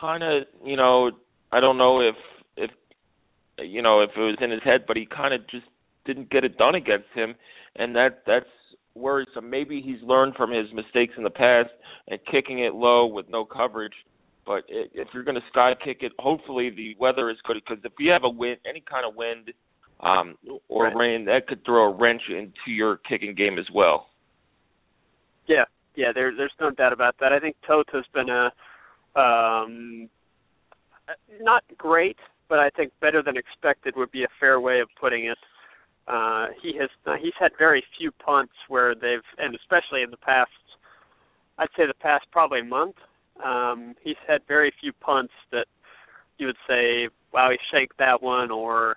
kind 0.00 0.22
of, 0.22 0.44
you 0.64 0.76
know, 0.76 1.10
I 1.50 1.60
don't 1.60 1.78
know 1.78 2.00
if 2.00 2.16
if 2.56 2.70
you 3.58 3.82
know 3.82 4.00
if 4.00 4.10
it 4.16 4.20
was 4.20 4.38
in 4.40 4.50
his 4.50 4.62
head, 4.64 4.84
but 4.86 4.96
he 4.96 5.06
kind 5.06 5.34
of 5.34 5.40
just 5.48 5.66
didn't 6.04 6.30
get 6.30 6.44
it 6.44 6.56
done 6.58 6.74
against 6.74 7.08
him, 7.14 7.34
and 7.76 7.94
that 7.96 8.22
that's 8.26 8.46
worrisome. 8.94 9.48
Maybe 9.50 9.80
he's 9.80 10.02
learned 10.02 10.34
from 10.34 10.50
his 10.50 10.66
mistakes 10.72 11.14
in 11.16 11.24
the 11.24 11.30
past 11.30 11.70
and 12.08 12.18
kicking 12.30 12.60
it 12.60 12.74
low 12.74 13.06
with 13.06 13.28
no 13.28 13.44
coverage. 13.44 13.94
But 14.44 14.64
if 14.68 15.08
you're 15.14 15.22
going 15.22 15.36
to 15.36 15.46
sky 15.50 15.72
kick 15.82 15.98
it, 16.00 16.12
hopefully 16.18 16.70
the 16.70 16.96
weather 16.98 17.30
is 17.30 17.36
good 17.46 17.56
because 17.64 17.82
if 17.84 17.92
you 17.98 18.10
have 18.10 18.24
a 18.24 18.28
wind, 18.28 18.58
any 18.68 18.80
kind 18.80 19.06
of 19.06 19.14
wind 19.14 19.52
um, 20.00 20.36
or 20.68 20.86
right. 20.86 20.96
rain, 20.96 21.24
that 21.26 21.46
could 21.46 21.64
throw 21.64 21.92
a 21.92 21.94
wrench 21.94 22.22
into 22.28 22.50
your 22.66 22.96
kicking 23.08 23.34
game 23.36 23.56
as 23.56 23.66
well. 23.72 24.08
Yeah, 25.46 25.64
yeah, 25.94 26.10
there, 26.12 26.34
there's 26.36 26.52
no 26.60 26.70
doubt 26.70 26.92
about 26.92 27.16
that. 27.20 27.32
I 27.32 27.38
think 27.38 27.56
Toth's 27.66 28.08
been 28.12 28.28
a 28.28 28.50
um, 29.16 30.08
not 31.40 31.64
great, 31.76 32.16
but 32.48 32.58
I 32.58 32.70
think 32.70 32.92
better 33.00 33.22
than 33.22 33.36
expected 33.36 33.94
would 33.96 34.10
be 34.10 34.24
a 34.24 34.28
fair 34.40 34.60
way 34.60 34.80
of 34.80 34.88
putting 35.00 35.26
it. 35.26 35.38
Uh, 36.08 36.46
he 36.60 36.76
has 36.78 36.90
uh, 37.06 37.14
he's 37.20 37.34
had 37.38 37.52
very 37.58 37.84
few 37.98 38.10
punts 38.10 38.52
where 38.68 38.94
they've, 38.94 39.24
and 39.38 39.54
especially 39.54 40.02
in 40.02 40.10
the 40.10 40.16
past, 40.16 40.50
I'd 41.58 41.68
say 41.76 41.86
the 41.86 41.94
past 41.94 42.24
probably 42.32 42.62
month, 42.62 42.96
um, 43.44 43.94
he's 44.02 44.16
had 44.26 44.40
very 44.48 44.72
few 44.80 44.92
punts 44.92 45.32
that 45.52 45.66
you 46.38 46.46
would 46.46 46.56
say, 46.68 47.08
wow, 47.32 47.50
he 47.50 47.58
shanked 47.70 47.98
that 47.98 48.20
one, 48.20 48.50
or 48.50 48.96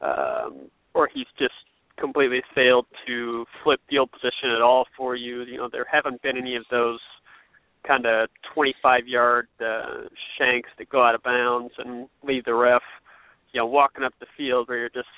um, 0.00 0.70
or 0.94 1.08
he's 1.12 1.26
just 1.38 1.54
completely 1.98 2.42
failed 2.54 2.86
to 3.06 3.44
flip 3.62 3.80
field 3.88 4.10
position 4.12 4.50
at 4.54 4.62
all 4.62 4.86
for 4.96 5.16
you. 5.16 5.42
You 5.42 5.58
know, 5.58 5.68
there 5.70 5.86
haven't 5.90 6.22
been 6.22 6.36
any 6.36 6.56
of 6.56 6.64
those 6.70 7.00
kind 7.86 8.06
of 8.06 8.28
25 8.54 9.06
yard 9.06 9.48
uh, 9.60 10.08
shanks 10.38 10.70
that 10.78 10.88
go 10.88 11.02
out 11.04 11.14
of 11.14 11.22
bounds 11.22 11.72
and 11.78 12.08
leave 12.22 12.44
the 12.44 12.54
ref, 12.54 12.82
you 13.52 13.60
know, 13.60 13.66
walking 13.66 14.04
up 14.04 14.12
the 14.20 14.26
field 14.36 14.68
where 14.68 14.78
you're 14.78 14.88
just, 14.88 15.08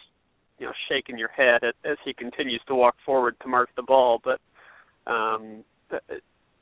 you 0.59 0.67
know, 0.67 0.73
shaking 0.89 1.19
your 1.19 1.29
head 1.29 1.63
as 1.65 1.97
he 2.05 2.13
continues 2.13 2.61
to 2.67 2.75
walk 2.75 2.97
forward 3.05 3.37
to 3.43 3.49
mark 3.49 3.69
the 3.77 3.83
ball. 3.83 4.21
But 4.23 4.41
um, 5.11 5.65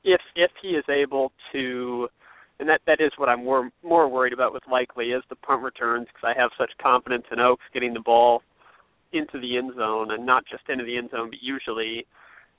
if 0.04 0.20
if 0.37 0.50
he 0.61 0.68
is 0.68 0.84
able 0.88 1.32
to, 1.52 2.08
and 2.61 2.68
that 2.68 2.82
that 2.87 3.00
is 3.00 3.12
what 3.16 3.28
I'm 3.28 3.44
more 3.44 3.70
more 3.82 4.08
worried 4.08 4.32
about 4.32 4.52
with 4.52 4.62
Likely 4.70 5.06
is 5.06 5.23
the 5.28 5.37
punt 5.37 5.62
returns 5.62 6.06
because 6.08 6.34
I 6.37 6.40
have 6.40 6.50
such 6.58 6.70
confidence 6.80 7.25
in 7.32 7.40
Oakes 7.40 7.64
getting 7.73 7.94
the 7.94 8.00
ball 8.00 8.42
into 9.12 9.40
the 9.40 9.56
end 9.56 9.73
zone 9.76 10.11
and 10.11 10.26
not 10.26 10.44
just 10.50 10.64
into 10.68 10.84
the 10.84 10.96
end 10.96 11.11
zone, 11.11 11.30
but 11.30 11.38
usually 11.40 12.06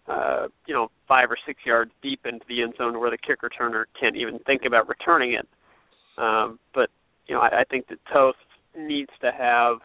uh, 0.08 0.48
you 0.68 0.74
know, 0.74 0.90
five 1.08 1.32
or 1.32 1.38
six 1.46 1.60
yards 1.66 1.92
deep 2.02 2.22
into 2.26 2.46
the 2.48 2.62
end 2.62 2.74
zone 2.78 3.00
where 3.00 3.10
the 3.10 3.18
kick 3.18 3.40
returner 3.42 3.86
can't 4.00 4.16
even 4.16 4.40
think 4.40 4.62
about 4.66 4.88
returning 4.88 5.34
it. 5.34 5.48
Um, 6.18 6.60
but 6.74 6.90
you 7.28 7.36
know, 7.36 7.42
I, 7.42 7.62
I 7.62 7.64
think 7.70 7.88
that 7.88 7.98
Toth 8.12 8.36
needs 8.78 9.12
to 9.22 9.32
have. 9.32 9.78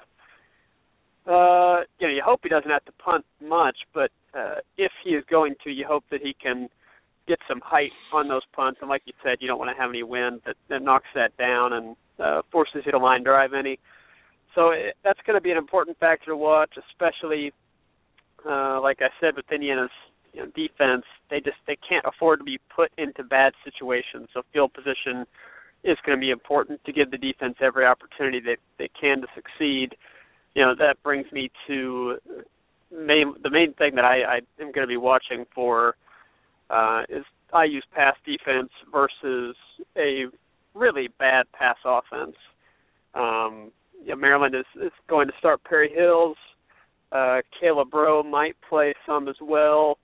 Uh, 1.27 1.85
you 1.99 2.09
know, 2.09 2.15
you 2.15 2.23
hope 2.25 2.41
he 2.43 2.49
doesn't 2.49 2.71
have 2.71 2.85
to 2.85 2.93
punt 2.93 3.25
much, 3.43 3.77
but 3.95 4.11
uh, 4.37 4.57
if 4.77 4.91
he 5.05 5.11
is 5.11 5.25
going 5.31 5.55
to, 5.63 5.71
you 5.71 5.85
hope 5.87 6.05
that 6.11 6.21
he 6.23 6.35
can 6.35 6.69
get 7.29 7.39
some 7.49 7.61
height 7.63 7.93
on 8.13 8.29
those 8.29 8.43
punts. 8.55 8.79
And 8.81 8.91
like 8.91 9.03
you 9.05 9.13
said, 9.23 9.39
you 9.41 9.47
don't 9.47 9.59
want 9.59 9.75
to 9.75 9.81
have 9.81 9.91
any 9.91 10.03
wind 10.03 10.41
that, 10.47 10.57
that 10.69 10.83
knocks 10.83 11.07
that 11.15 11.37
down 11.37 11.73
and 11.75 11.97
uh, 12.19 12.43
forces 12.51 12.83
you 12.85 12.93
to 12.93 12.99
line 12.99 13.23
drive 13.23 13.53
any. 13.53 13.79
So 14.55 14.71
it, 14.71 14.97
that's 15.05 15.21
going 15.27 15.37
to 15.37 15.41
be 15.41 15.51
an 15.51 15.59
important 15.59 15.99
factor 15.99 16.31
to 16.31 16.37
watch, 16.37 16.73
especially 16.91 17.53
uh, 18.49 18.81
like 18.81 18.99
I 19.01 19.09
said 19.21 19.37
with 19.37 19.45
Indiana's 19.53 19.91
you 20.33 20.41
know, 20.41 20.47
defense, 20.55 21.05
they 21.31 21.41
just 21.41 21.57
they 21.67 21.77
can't 21.77 22.05
afford 22.07 22.41
to 22.41 22.45
be 22.45 22.59
put 22.75 22.91
into 22.99 23.25
bad 23.25 23.53
situations. 23.65 24.29
So 24.33 24.43
field 24.53 24.73
position 24.73 25.27
is 25.83 25.97
going 26.05 26.19
to 26.19 26.21
be 26.21 26.31
important 26.31 26.85
to 26.85 26.93
give 26.93 27.11
the 27.11 27.19
defense 27.19 27.57
every 27.61 27.87
opportunity 27.87 28.41
that 28.41 28.59
they 28.79 28.89
can 29.01 29.21
to 29.23 29.27
succeed. 29.35 29.97
You 30.55 30.63
know 30.63 30.75
that 30.79 31.03
brings 31.03 31.31
me 31.33 31.51
to 31.67 32.19
main 32.91 33.35
the 33.43 33.51
main 33.51 33.73
thing 33.75 33.95
that 33.97 34.05
I, 34.05 34.23
I 34.23 34.37
am 34.61 34.73
going 34.73 34.87
to 34.87 34.87
be 34.87 34.97
watching 34.97 35.47
for 35.55 35.97
uh, 36.69 37.03
is 37.09 37.25
IU's 37.53 37.85
pass 37.95 38.15
defense 38.25 38.71
versus 38.93 39.57
a 39.97 40.25
really 40.75 41.09
bad 41.19 41.47
pass 41.53 41.77
offense. 41.85 42.37
Um, 43.15 43.73
yeah, 44.05 44.15
Maryland 44.15 44.55
is, 44.55 44.65
is 44.81 44.93
going 45.09 45.27
to 45.27 45.35
start 45.39 45.63
Perry 45.65 45.91
Hills. 45.93 46.37
Uh, 47.11 47.41
Caleb 47.59 47.93
Rowe 47.93 48.23
might 48.23 48.57
play 48.69 48.95
some 49.05 49.29
as 49.29 49.35
well 49.43 49.99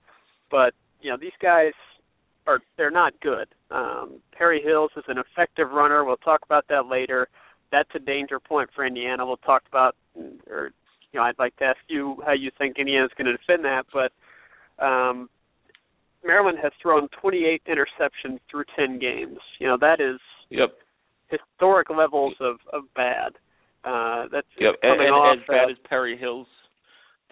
but 0.49 0.73
you 1.01 1.09
know 1.09 1.17
these 1.19 1.37
guys 1.41 1.73
are 2.47 2.59
they're 2.77 2.91
not 2.91 3.13
good. 3.21 3.47
Um, 3.71 4.19
Perry 4.31 4.61
Hills 4.63 4.91
is 4.95 5.03
an 5.07 5.17
effective 5.17 5.71
runner. 5.71 6.03
We'll 6.03 6.17
talk 6.17 6.41
about 6.45 6.65
that 6.69 6.87
later. 6.87 7.27
That's 7.71 7.89
a 7.95 7.99
danger 7.99 8.39
point 8.39 8.69
for 8.73 8.85
Indiana. 8.85 9.25
We'll 9.25 9.37
talk 9.37 9.63
about, 9.67 9.95
or 10.49 10.71
you 11.11 11.19
know, 11.19 11.23
I'd 11.23 11.37
like 11.37 11.55
to 11.57 11.65
ask 11.65 11.79
you 11.87 12.17
how 12.25 12.33
you 12.33 12.49
think 12.57 12.79
Indiana's 12.79 13.11
going 13.17 13.27
to 13.27 13.35
defend 13.37 13.65
that. 13.65 13.85
But 13.93 14.83
um, 14.83 15.29
Maryland 16.23 16.57
has 16.63 16.71
thrown 16.81 17.09
28 17.21 17.61
interceptions 17.65 18.39
through 18.49 18.63
10 18.77 18.99
games. 18.99 19.39
You 19.59 19.67
know 19.67 19.77
that 19.81 19.99
is 19.99 20.19
yep. 20.49 20.69
historic 21.29 21.89
levels 21.89 22.35
of 22.39 22.57
of 22.71 22.83
bad. 22.95 23.33
Uh, 23.83 24.27
that's 24.31 24.47
yep. 24.59 24.75
coming 24.81 25.07
and, 25.07 25.15
off 25.15 25.37
as 25.37 25.47
bad 25.47 25.69
as 25.69 25.77
Perry 25.87 26.17
Hills 26.17 26.47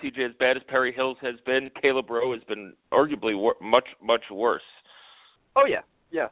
TJ, 0.03 0.29
as 0.29 0.35
bad 0.39 0.57
as 0.57 0.63
Perry 0.67 0.93
Hills 0.93 1.17
has 1.21 1.35
been, 1.45 1.69
Caleb 1.81 2.09
Rowe 2.09 2.33
has 2.33 2.43
been 2.43 2.73
arguably 2.91 3.37
wor- 3.37 3.55
much 3.61 3.87
much 4.01 4.23
worse. 4.31 4.61
Oh 5.55 5.65
yeah, 5.65 5.81
yeah. 6.11 6.27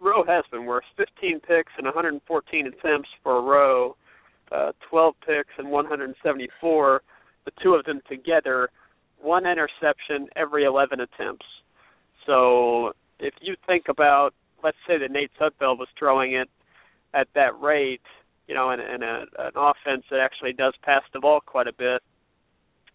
Rowe 0.00 0.24
has 0.26 0.44
been 0.50 0.66
worse. 0.66 0.84
15 0.96 1.40
picks 1.40 1.72
and 1.78 1.86
114 1.86 2.66
attempts 2.66 3.08
for 3.22 3.42
Rowe, 3.42 3.96
uh, 4.52 4.72
12 4.90 5.14
picks 5.26 5.54
and 5.58 5.70
174. 5.70 7.02
The 7.44 7.50
two 7.62 7.74
of 7.74 7.84
them 7.86 8.00
together, 8.08 8.68
one 9.20 9.46
interception 9.46 10.28
every 10.36 10.64
11 10.64 11.00
attempts. 11.00 11.46
So 12.26 12.92
if 13.18 13.34
you 13.40 13.56
think 13.66 13.86
about, 13.88 14.34
let's 14.62 14.76
say 14.86 14.98
that 14.98 15.10
Nate 15.10 15.30
Sudfeld 15.40 15.78
was 15.78 15.88
throwing 15.98 16.34
it 16.34 16.48
at 17.14 17.28
that 17.34 17.58
rate, 17.60 18.02
you 18.46 18.54
know, 18.54 18.70
in, 18.70 18.80
in 18.80 19.02
a, 19.02 19.24
an 19.38 19.52
offense 19.56 20.04
that 20.10 20.20
actually 20.20 20.52
does 20.52 20.74
pass 20.82 21.02
the 21.12 21.20
ball 21.20 21.40
quite 21.40 21.66
a 21.66 21.72
bit, 21.72 22.02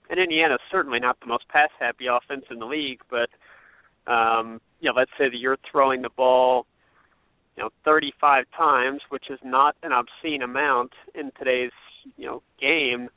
and 0.09 0.19
Indiana's 0.19 0.59
certainly 0.71 0.99
not 0.99 1.19
the 1.19 1.27
most 1.27 1.47
pass 1.49 1.69
happy 1.79 2.05
offense 2.07 2.45
in 2.49 2.59
the 2.59 2.65
league, 2.65 3.01
but 3.09 3.29
um, 4.11 4.61
you 4.79 4.89
know, 4.89 4.95
let's 4.95 5.11
say 5.17 5.29
that 5.29 5.37
you're 5.37 5.57
throwing 5.69 6.01
the 6.01 6.09
ball, 6.09 6.65
you 7.55 7.63
know, 7.63 7.69
35 7.83 8.45
times, 8.55 9.01
which 9.09 9.25
is 9.29 9.39
not 9.43 9.75
an 9.83 9.91
obscene 9.91 10.41
amount 10.41 10.93
in 11.13 11.31
today's, 11.37 11.71
you 12.15 12.25
know, 12.25 12.41
game. 12.59 13.09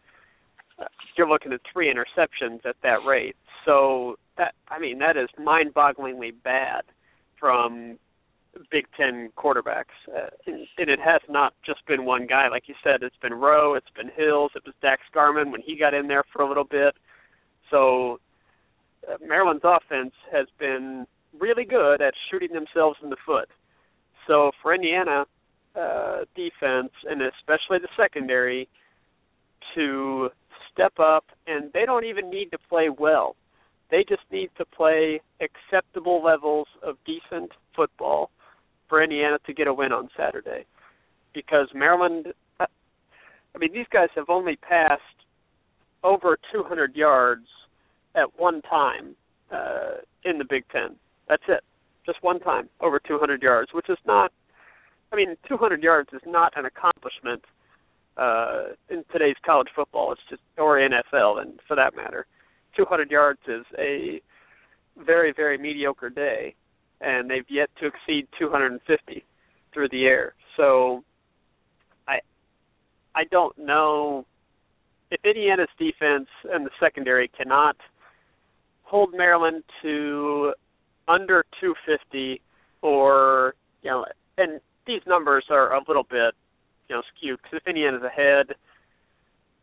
Uh, 0.78 0.86
you're 1.16 1.28
looking 1.28 1.52
at 1.52 1.60
three 1.72 1.92
interceptions 1.92 2.64
at 2.66 2.76
that 2.82 3.04
rate. 3.06 3.36
So 3.64 4.16
that 4.38 4.54
I 4.68 4.78
mean 4.78 4.98
that 4.98 5.16
is 5.16 5.28
mind-bogglingly 5.38 6.32
bad 6.42 6.82
from 7.38 7.98
Big 8.70 8.86
Ten 8.96 9.30
quarterbacks, 9.36 9.94
uh, 10.08 10.28
and, 10.46 10.66
it 10.76 10.98
has 10.98 11.20
not 11.28 11.54
just 11.64 11.86
been 11.86 12.04
one 12.04 12.26
guy. 12.26 12.48
Like 12.48 12.64
you 12.66 12.74
said, 12.82 13.02
it's 13.02 13.16
been 13.22 13.34
Rowe, 13.34 13.74
it's 13.74 13.90
been 13.96 14.10
Hills, 14.14 14.52
it 14.54 14.62
was 14.64 14.74
Daxx 14.82 14.98
Garman 15.14 15.50
when 15.52 15.60
he 15.60 15.76
got 15.76 15.94
in 15.94 16.08
there 16.08 16.24
for 16.32 16.42
a 16.42 16.48
little 16.48 16.64
bit. 16.64 16.94
So 17.70 18.18
uh, 19.08 19.16
Maryland's 19.26 19.64
offense 19.64 20.12
has 20.32 20.46
been 20.58 21.06
really 21.38 21.64
good 21.64 22.02
at 22.02 22.14
shooting 22.30 22.52
themselves 22.52 22.98
in 23.02 23.10
the 23.10 23.16
foot. 23.24 23.48
So 24.26 24.50
for 24.62 24.74
Indiana 24.74 25.24
uh, 25.76 26.24
defense 26.34 26.90
and 27.08 27.22
especially 27.22 27.78
the 27.78 27.88
secondary 27.96 28.68
to 29.74 30.30
step 30.72 30.92
up, 30.98 31.24
and 31.46 31.70
they 31.72 31.84
don't 31.84 32.04
even 32.04 32.30
need 32.30 32.50
to 32.50 32.58
play 32.68 32.88
well. 32.88 33.36
They 33.90 34.04
just 34.08 34.22
need 34.30 34.50
to 34.58 34.64
play 34.64 35.20
acceptable 35.40 36.22
levels 36.22 36.68
of 36.82 36.96
decent 37.04 37.52
football 37.74 38.30
for 38.90 39.02
Indiana 39.02 39.38
to 39.46 39.54
get 39.54 39.68
a 39.68 39.72
win 39.72 39.92
on 39.92 40.10
Saturday. 40.14 40.66
Because 41.32 41.68
Maryland, 41.74 42.26
I 42.58 42.66
mean, 43.58 43.72
these 43.72 43.86
guys 43.90 44.08
have 44.16 44.28
only 44.28 44.56
passed 44.56 45.00
over 46.02 46.36
200 46.52 46.94
yards 46.96 47.46
at 48.14 48.38
one 48.38 48.60
time 48.62 49.14
uh, 49.50 50.02
in 50.24 50.38
the 50.38 50.44
Big 50.44 50.64
Ten. 50.70 50.96
That's 51.28 51.42
it, 51.48 51.62
just 52.04 52.22
one 52.22 52.40
time 52.40 52.68
over 52.80 52.98
200 52.98 53.40
yards, 53.42 53.70
which 53.72 53.88
is 53.88 53.98
not. 54.04 54.32
I 55.12 55.16
mean, 55.16 55.36
200 55.48 55.82
yards 55.82 56.10
is 56.12 56.20
not 56.26 56.52
an 56.56 56.66
accomplishment 56.66 57.44
uh, 58.16 58.74
in 58.88 59.04
today's 59.12 59.36
college 59.44 59.68
football. 59.74 60.12
It's 60.12 60.20
just 60.28 60.42
or 60.58 60.78
NFL, 60.78 61.40
and 61.40 61.60
for 61.66 61.76
that 61.76 61.96
matter, 61.96 62.26
200 62.76 63.10
yards 63.10 63.40
is 63.48 63.64
a 63.78 64.20
very 65.04 65.32
very 65.32 65.58
mediocre 65.58 66.10
day, 66.10 66.54
and 67.00 67.30
they've 67.30 67.48
yet 67.48 67.70
to 67.80 67.86
exceed 67.86 68.26
250 68.38 69.24
through 69.72 69.88
the 69.88 70.04
air. 70.04 70.34
So, 70.56 71.02
I 72.06 72.20
I 73.14 73.24
don't 73.24 73.56
know 73.58 74.26
if 75.10 75.24
Indiana's 75.24 75.68
defense 75.78 76.28
and 76.52 76.64
the 76.64 76.70
secondary 76.78 77.28
cannot 77.28 77.76
hold 78.82 79.14
Maryland 79.14 79.62
to 79.82 80.52
under 81.08 81.44
250 81.60 82.40
or 82.82 83.54
you 83.82 83.90
know 83.90 84.04
and 84.38 84.60
these 84.86 85.00
numbers 85.06 85.44
are 85.50 85.74
a 85.74 85.82
little 85.86 86.04
bit 86.04 86.34
you 86.88 86.96
know 86.96 87.02
skewed 87.16 87.38
because 87.42 87.60
if 87.62 87.66
Indiana's 87.66 88.02
ahead 88.02 88.54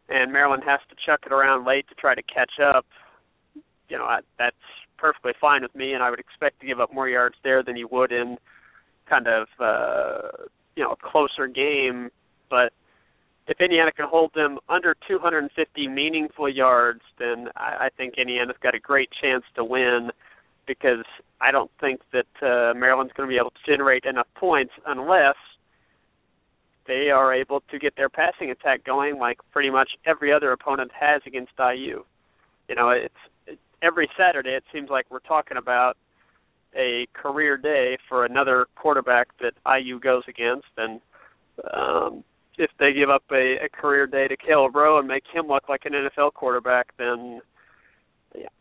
and 0.09 0.31
Maryland 0.31 0.63
has 0.65 0.79
to 0.89 0.95
chuck 1.05 1.21
it 1.25 1.31
around 1.31 1.65
late 1.65 1.87
to 1.89 1.95
try 1.95 2.15
to 2.15 2.23
catch 2.23 2.53
up, 2.63 2.85
you 3.89 3.97
know 3.97 4.05
I, 4.05 4.19
that's 4.37 4.55
perfectly 4.97 5.33
fine 5.39 5.61
with 5.61 5.75
me, 5.75 5.93
and 5.93 6.03
I 6.03 6.09
would 6.09 6.19
expect 6.19 6.59
to 6.61 6.67
give 6.67 6.79
up 6.79 6.93
more 6.93 7.07
yards 7.09 7.35
there 7.43 7.63
than 7.63 7.75
you 7.75 7.87
would 7.91 8.11
in 8.11 8.37
kind 9.09 9.27
of 9.27 9.47
uh, 9.59 10.45
you 10.75 10.83
know 10.83 10.91
a 10.91 10.95
closer 10.95 11.47
game. 11.47 12.09
But 12.49 12.73
if 13.47 13.61
Indiana 13.61 13.91
can 13.91 14.07
hold 14.07 14.33
them 14.33 14.59
under 14.69 14.95
250 15.07 15.87
meaningful 15.87 16.49
yards, 16.49 17.01
then 17.17 17.49
I, 17.55 17.85
I 17.85 17.89
think 17.95 18.15
Indiana's 18.17 18.57
got 18.61 18.75
a 18.75 18.79
great 18.79 19.09
chance 19.21 19.43
to 19.55 19.63
win 19.63 20.11
because 20.65 21.05
I 21.39 21.51
don't 21.51 21.71
think 21.79 22.01
that 22.11 22.27
uh, 22.41 22.73
Maryland's 22.77 23.13
going 23.13 23.27
to 23.27 23.33
be 23.33 23.39
able 23.39 23.51
to 23.51 23.65
generate 23.65 24.05
enough 24.05 24.27
points 24.35 24.73
unless 24.85 25.35
they 26.87 27.09
are 27.09 27.33
able 27.33 27.61
to 27.69 27.79
get 27.79 27.95
their 27.95 28.09
passing 28.09 28.49
attack 28.51 28.83
going 28.83 29.17
like 29.17 29.39
pretty 29.51 29.69
much 29.69 29.91
every 30.05 30.31
other 30.31 30.51
opponent 30.51 30.91
has 30.97 31.21
against 31.25 31.51
IU. 31.59 32.03
You 32.67 32.75
know, 32.75 32.89
it's 32.89 33.13
it, 33.45 33.59
every 33.81 34.09
Saturday 34.17 34.51
it 34.51 34.63
seems 34.73 34.89
like 34.89 35.05
we're 35.09 35.19
talking 35.19 35.57
about 35.57 35.97
a 36.75 37.07
career 37.13 37.57
day 37.57 37.97
for 38.09 38.25
another 38.25 38.67
quarterback 38.75 39.27
that 39.39 39.53
IU 39.79 39.99
goes 39.99 40.23
against 40.27 40.67
and 40.77 40.99
um 41.73 42.23
if 42.57 42.71
they 42.79 42.93
give 42.93 43.09
up 43.09 43.23
a, 43.31 43.65
a 43.65 43.69
career 43.69 44.07
day 44.07 44.27
to 44.27 44.35
Caleb 44.35 44.75
Rowe 44.75 44.99
and 44.99 45.07
make 45.07 45.23
him 45.31 45.47
look 45.47 45.69
like 45.69 45.85
an 45.85 45.93
NFL 45.93 46.33
quarterback, 46.33 46.87
then 46.97 47.41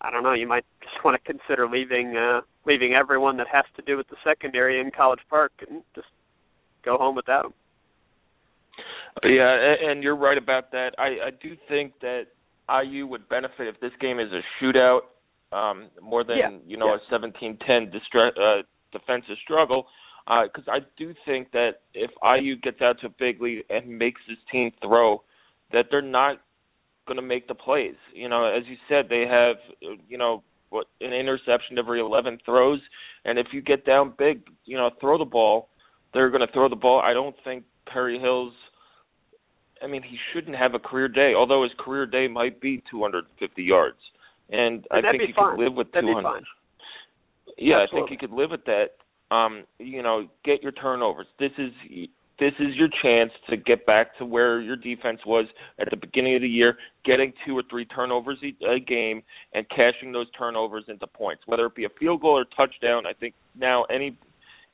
I 0.01 0.11
don't 0.11 0.23
know. 0.23 0.35
You 0.35 0.47
might 0.47 0.64
just 0.83 1.05
want 1.05 1.21
to 1.23 1.33
consider 1.33 1.69
leaving 1.69 2.17
uh, 2.17 2.43
leaving 2.67 2.95
everyone 2.95 3.37
that 3.38 3.47
has 3.53 3.64
to 3.77 3.83
do 3.83 3.97
with 3.97 4.09
the 4.09 4.17
secondary 4.25 4.81
in 4.81 4.90
College 4.90 5.21
Park 5.31 5.53
and 5.69 5.83
just 5.95 6.09
go 6.85 6.99
home 6.99 7.17
without 7.17 7.45
them. 7.45 7.55
Yeah, 9.25 9.75
and 9.83 10.03
you're 10.03 10.17
right 10.17 10.37
about 10.37 10.73
that. 10.73 10.90
I, 10.99 11.29
I 11.29 11.31
do 11.40 11.57
think 11.69 11.95
that 12.01 12.25
IU 12.69 13.07
would 13.07 13.29
benefit 13.31 13.69
if 13.69 13.81
this 13.81 13.93
game 14.01 14.21
is 14.21 14.29
a 14.31 14.43
shootout 14.61 15.01
um, 15.53 15.89
more 16.03 16.25
than 16.25 16.37
yeah, 16.39 16.51
you 16.67 16.77
know 16.77 16.97
yeah. 17.11 17.17
a 17.17 17.21
17-10 17.21 17.95
uh, 17.95 18.63
defensive 18.93 19.37
struggle. 19.43 19.87
Because 20.27 20.65
uh, 20.67 20.73
I 20.73 20.79
do 20.99 21.15
think 21.25 21.53
that 21.53 21.83
if 21.95 22.11
IU 22.23 22.57
gets 22.57 22.81
out 22.83 23.01
to 23.01 23.07
a 23.07 23.11
big 23.11 23.41
lead 23.41 23.63
and 23.71 23.97
makes 23.99 24.21
this 24.29 24.39
team 24.51 24.73
throw, 24.83 25.23
that 25.73 25.87
they're 25.91 26.03
not 26.03 26.39
going 27.07 27.17
to 27.17 27.23
make 27.23 27.47
the 27.47 27.55
plays. 27.55 27.95
You 28.13 28.29
know, 28.29 28.45
as 28.45 28.65
you 28.67 28.77
said, 28.89 29.07
they 29.09 29.25
have 29.31 29.57
you 30.09 30.19
know 30.19 30.43
what 30.71 30.87
an 31.01 31.13
interception 31.13 31.79
every 31.79 32.01
11 32.01 32.41
throws, 32.45 32.81
and 33.25 33.39
if 33.39 33.47
you 33.53 33.63
get 33.63 33.87
down 33.87 34.15
big, 34.19 34.43
you 34.65 34.77
know, 34.77 34.91
throw 35.01 35.19
the 35.19 35.25
ball. 35.25 35.69
They're 36.15 36.31
going 36.31 36.47
to 36.47 36.53
throw 36.53 36.69
the 36.71 36.77
ball. 36.77 37.01
I 37.01 37.13
don't 37.13 37.37
think 37.45 37.65
Perry 37.85 38.19
Hills 38.19 38.55
I 39.83 39.87
mean, 39.87 40.03
he 40.03 40.17
shouldn't 40.33 40.57
have 40.57 40.75
a 40.75 40.79
career 40.79 41.09
day, 41.09 41.35
although 41.37 41.63
his 41.63 41.73
career 41.79 42.07
day 42.07 42.29
might 42.29 42.61
be 42.61 42.83
250 42.91 43.63
yards. 43.63 43.99
And, 44.51 44.87
I 44.91 45.01
think 45.01 45.23
you 45.27 45.35
could 45.35 45.59
live 45.59 45.75
with 45.75 45.91
that'd 45.93 46.09
200. 46.09 46.45
Yeah, 47.59 47.77
I 47.77 47.87
think 47.93 48.11
you 48.11 48.19
could 48.19 48.31
live 48.31 48.51
with 48.51 48.65
that. 48.67 48.91
Um, 49.35 49.65
you 49.79 50.03
know, 50.03 50.29
get 50.45 50.63
your 50.63 50.73
turnovers. 50.73 51.27
This 51.39 51.51
is 51.59 51.73
this 52.39 52.53
is 52.61 52.77
your 52.77 52.89
chance 53.03 53.33
to 53.49 53.57
get 53.57 53.87
back 53.87 54.17
to 54.19 54.25
where 54.25 54.61
your 54.61 54.77
defense 54.77 55.21
was 55.27 55.47
at 55.81 55.89
the 55.91 55.97
beginning 55.97 56.37
of 56.37 56.43
the 56.43 56.49
year, 56.49 56.77
getting 57.05 57.33
two 57.47 57.57
or 57.57 57.63
three 57.71 57.87
turnovers 57.87 58.39
a 58.43 58.79
game 58.79 59.23
and 59.55 59.67
cashing 59.71 60.13
those 60.13 60.27
turnovers 60.39 60.85
into 60.89 61.07
points, 61.07 61.43
whether 61.47 61.65
it 61.67 61.75
be 61.75 61.87
a 61.87 61.89
field 61.99 62.21
goal 62.21 62.39
or 62.39 62.45
touchdown. 62.57 63.07
I 63.07 63.15
think 63.15 63.35
now 63.59 63.85
any 63.85 64.17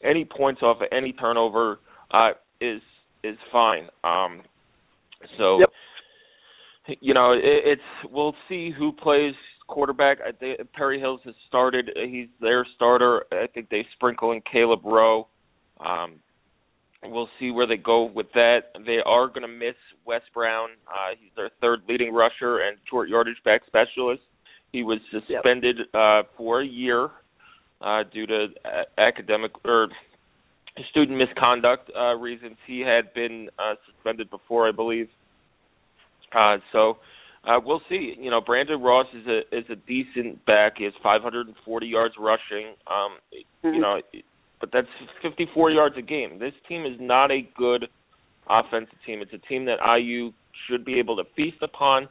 any 0.02 0.24
points 0.24 0.62
off 0.62 0.78
of 0.80 0.88
any 0.90 1.12
turnover 1.12 1.78
uh, 2.10 2.30
is 2.60 2.80
is 3.22 3.36
fine. 3.52 3.88
Um, 4.02 4.42
so, 5.38 5.60
yep. 5.60 6.98
you 7.00 7.14
know, 7.14 7.32
it, 7.32 7.40
it's 7.42 8.10
we'll 8.10 8.34
see 8.48 8.72
who 8.76 8.92
plays 8.92 9.34
quarterback. 9.72 10.18
I 10.26 10.32
think 10.32 10.60
Perry 10.72 11.00
Hills 11.00 11.20
has 11.24 11.34
started. 11.48 11.90
He's 11.96 12.28
their 12.40 12.66
starter. 12.76 13.24
I 13.32 13.46
think 13.46 13.68
they 13.70 13.86
sprinkle 13.94 14.32
in 14.32 14.42
Caleb 14.50 14.80
Rowe. 14.84 15.26
Um, 15.84 16.14
we'll 17.04 17.28
see 17.40 17.50
where 17.50 17.66
they 17.66 17.76
go 17.76 18.04
with 18.04 18.26
that. 18.34 18.60
They 18.86 18.98
are 19.04 19.28
going 19.28 19.42
to 19.42 19.48
miss 19.48 19.74
Wes 20.06 20.22
Brown. 20.34 20.70
Uh, 20.86 21.16
he's 21.18 21.30
their 21.36 21.50
third 21.60 21.80
leading 21.88 22.12
rusher 22.12 22.60
and 22.60 22.76
short 22.88 23.08
yardage 23.08 23.42
back 23.44 23.62
specialist. 23.66 24.22
He 24.72 24.82
was 24.82 24.98
suspended 25.10 25.76
yep. 25.78 25.88
uh, 25.94 26.22
for 26.36 26.62
a 26.62 26.66
year 26.66 27.10
uh, 27.80 28.04
due 28.12 28.26
to 28.26 28.46
uh, 28.64 29.00
academic 29.00 29.52
or 29.64 29.88
student 30.90 31.18
misconduct 31.18 31.90
uh, 31.96 32.14
reasons. 32.14 32.56
He 32.66 32.80
had 32.80 33.12
been 33.14 33.48
uh, 33.58 33.74
suspended 33.86 34.30
before, 34.30 34.68
I 34.68 34.72
believe. 34.72 35.08
Uh, 36.34 36.56
so 36.72 36.98
uh, 37.44 37.58
we'll 37.64 37.82
see. 37.88 38.14
You 38.18 38.30
know, 38.30 38.40
Brandon 38.40 38.80
Ross 38.80 39.06
is 39.14 39.26
a 39.26 39.40
is 39.56 39.64
a 39.70 39.76
decent 39.76 40.44
back. 40.46 40.74
He 40.78 40.84
has 40.84 40.92
540 41.02 41.86
yards 41.86 42.14
rushing. 42.18 42.74
Um, 42.86 43.18
mm-hmm. 43.34 43.74
You 43.74 43.80
know, 43.80 44.00
but 44.60 44.70
that's 44.72 44.88
54 45.22 45.70
yards 45.70 45.96
a 45.98 46.02
game. 46.02 46.38
This 46.38 46.52
team 46.68 46.86
is 46.86 46.96
not 47.00 47.30
a 47.30 47.40
good 47.56 47.88
offensive 48.48 48.98
team. 49.04 49.22
It's 49.22 49.32
a 49.32 49.48
team 49.48 49.64
that 49.66 49.78
IU 49.98 50.32
should 50.68 50.84
be 50.84 50.98
able 50.98 51.16
to 51.16 51.24
feast 51.34 51.62
upon. 51.62 52.08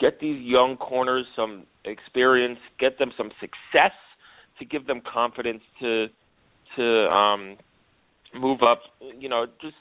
Get 0.00 0.20
these 0.20 0.40
young 0.42 0.76
corners 0.76 1.26
some 1.36 1.64
experience. 1.84 2.58
Get 2.80 2.98
them 2.98 3.12
some 3.16 3.30
success 3.40 3.92
to 4.58 4.64
give 4.64 4.86
them 4.86 5.00
confidence 5.10 5.62
to 5.80 6.06
to 6.76 6.84
um 7.10 7.56
move 8.34 8.60
up, 8.62 8.82
you 9.18 9.28
know, 9.28 9.46
just 9.60 9.74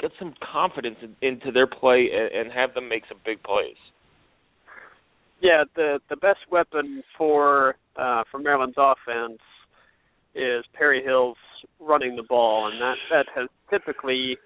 get 0.00 0.10
some 0.18 0.34
confidence 0.52 0.96
in, 1.02 1.16
into 1.26 1.50
their 1.50 1.66
play 1.66 2.08
and, 2.12 2.46
and 2.46 2.52
have 2.52 2.74
them 2.74 2.88
make 2.88 3.04
some 3.08 3.18
big 3.24 3.42
plays. 3.42 3.76
Yeah, 5.40 5.64
the 5.74 6.00
the 6.08 6.16
best 6.16 6.40
weapon 6.50 7.02
for 7.16 7.76
uh, 7.96 8.24
for 8.30 8.38
Maryland's 8.38 8.76
offense 8.78 9.40
is 10.34 10.64
Perry 10.74 11.02
Hills 11.02 11.36
running 11.80 12.16
the 12.16 12.22
ball, 12.22 12.70
and 12.70 12.80
that 12.80 12.96
that 13.10 13.26
has 13.34 13.48
typically 13.70 14.36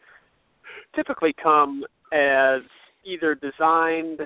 typically 0.94 1.34
come 1.40 1.84
as 2.12 2.62
either 3.04 3.34
designed 3.34 4.20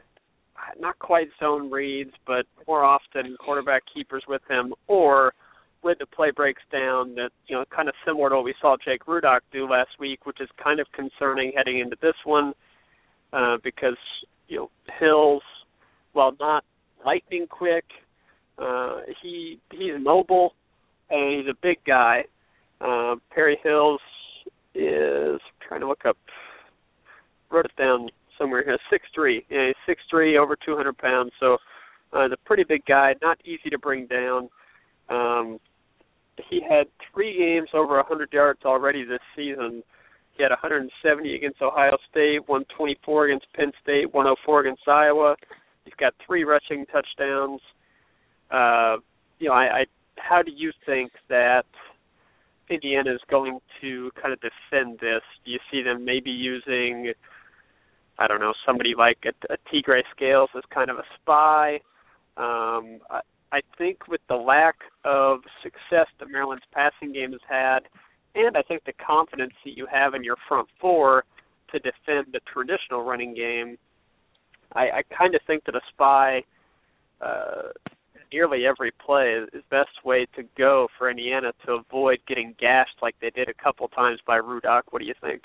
not 0.78 0.98
quite 0.98 1.28
zone 1.40 1.70
reads, 1.70 2.12
but 2.26 2.46
more 2.66 2.84
often 2.84 3.36
quarterback 3.38 3.82
keepers 3.92 4.24
with 4.26 4.42
him, 4.48 4.72
or 4.86 5.34
when 5.82 5.96
the 5.98 6.06
play 6.06 6.30
breaks 6.30 6.62
down 6.72 7.14
that 7.14 7.30
you 7.46 7.54
know 7.54 7.64
kind 7.74 7.88
of 7.88 7.94
similar 8.06 8.30
to 8.30 8.36
what 8.36 8.44
we 8.44 8.54
saw 8.60 8.76
Jake 8.82 9.04
Rudock 9.04 9.40
do 9.52 9.68
last 9.68 9.90
week, 10.00 10.26
which 10.26 10.40
is 10.40 10.48
kind 10.62 10.80
of 10.80 10.86
concerning 10.92 11.52
heading 11.54 11.80
into 11.80 11.96
this 12.00 12.14
one 12.24 12.54
uh, 13.32 13.58
because 13.62 13.96
you 14.48 14.56
know 14.56 14.70
Hills, 14.98 15.42
while 16.14 16.34
not 16.40 16.64
lightning 17.04 17.46
quick, 17.48 17.84
Uh, 18.56 19.00
he 19.20 19.58
he's 19.72 19.98
mobile 20.00 20.54
and 21.10 21.38
he's 21.40 21.50
a 21.50 21.58
big 21.60 21.78
guy. 21.84 22.24
Uh, 22.80 23.16
Perry 23.34 23.58
Hills 23.62 24.00
is 24.74 25.40
trying 25.66 25.80
to 25.80 25.88
look 25.88 26.04
up. 26.06 26.16
Wrote 27.50 27.66
it 27.66 27.76
down 27.76 28.08
somewhere 28.38 28.64
here. 28.64 28.78
Six 28.90 29.04
three. 29.14 29.44
Yeah, 29.50 29.66
he's 29.66 29.76
six 29.86 30.02
three, 30.08 30.38
over 30.38 30.56
two 30.56 30.76
hundred 30.76 30.98
pounds. 30.98 31.32
So 31.40 31.58
uh, 32.12 32.28
the 32.28 32.36
pretty 32.44 32.64
big 32.64 32.84
guy, 32.86 33.14
not 33.20 33.38
easy 33.44 33.70
to 33.70 33.78
bring 33.78 34.06
down. 34.06 34.48
Um, 35.08 35.58
he 36.48 36.60
had 36.68 36.86
three 37.12 37.36
games 37.38 37.68
over 37.74 37.96
100 37.96 38.32
yards 38.32 38.60
already 38.64 39.04
this 39.04 39.20
season. 39.36 39.82
He 40.36 40.42
had 40.42 40.50
170 40.50 41.34
against 41.34 41.62
Ohio 41.62 41.96
State, 42.10 42.48
124 42.48 43.26
against 43.26 43.46
Penn 43.54 43.72
State, 43.82 44.12
104 44.12 44.60
against 44.60 44.88
Iowa. 44.88 45.36
He's 45.84 45.94
got 45.98 46.14
three 46.26 46.44
rushing 46.44 46.86
touchdowns. 46.86 47.60
Uh, 48.50 48.96
you 49.38 49.48
know, 49.48 49.54
I, 49.54 49.80
I 49.80 49.84
how 50.16 50.42
do 50.42 50.52
you 50.54 50.72
think 50.86 51.12
that 51.28 51.66
Indiana 52.70 53.12
is 53.12 53.20
going 53.30 53.58
to 53.80 54.10
kind 54.20 54.32
of 54.32 54.40
defend 54.40 54.98
this? 55.00 55.22
Do 55.44 55.50
you 55.50 55.58
see 55.70 55.82
them 55.82 56.04
maybe 56.04 56.30
using, 56.30 57.12
I 58.18 58.26
don't 58.26 58.40
know, 58.40 58.54
somebody 58.64 58.94
like 58.96 59.18
a, 59.26 59.52
a 59.52 59.56
Tegray 59.68 60.02
Scales 60.14 60.50
as 60.56 60.62
kind 60.72 60.90
of 60.90 60.98
a 60.98 61.04
spy? 61.20 61.80
Um, 62.36 63.00
I, 63.10 63.20
I 63.52 63.60
think 63.76 64.08
with 64.08 64.20
the 64.28 64.36
lack 64.36 64.76
of 65.04 65.40
success 65.62 66.06
that 66.18 66.30
Maryland's 66.30 66.64
passing 66.72 67.12
game 67.12 67.32
has 67.32 67.40
had, 67.48 67.80
and 68.34 68.56
I 68.56 68.62
think 68.62 68.84
the 68.84 68.94
confidence 68.94 69.52
that 69.64 69.76
you 69.76 69.86
have 69.92 70.14
in 70.14 70.24
your 70.24 70.36
front 70.48 70.68
four 70.80 71.24
to 71.70 71.78
defend 71.78 72.32
the 72.32 72.40
traditional 72.52 73.04
running 73.04 73.34
game, 73.34 73.76
I, 74.74 74.80
I 74.80 75.02
kind 75.16 75.34
of 75.34 75.40
think 75.46 75.64
that 75.64 75.74
a 75.74 75.80
spy 75.92 76.42
uh, 77.20 77.70
nearly 78.32 78.66
every 78.66 78.92
play 79.04 79.34
is 79.34 79.48
the 79.52 79.62
best 79.70 80.04
way 80.04 80.26
to 80.36 80.42
go 80.58 80.88
for 80.98 81.10
Indiana 81.10 81.52
to 81.66 81.72
avoid 81.72 82.18
getting 82.26 82.54
gashed 82.58 82.96
like 83.02 83.14
they 83.20 83.30
did 83.30 83.48
a 83.48 83.54
couple 83.62 83.88
times 83.88 84.20
by 84.26 84.38
Rudock. 84.38 84.82
What 84.90 85.00
do 85.00 85.06
you 85.06 85.14
think? 85.20 85.42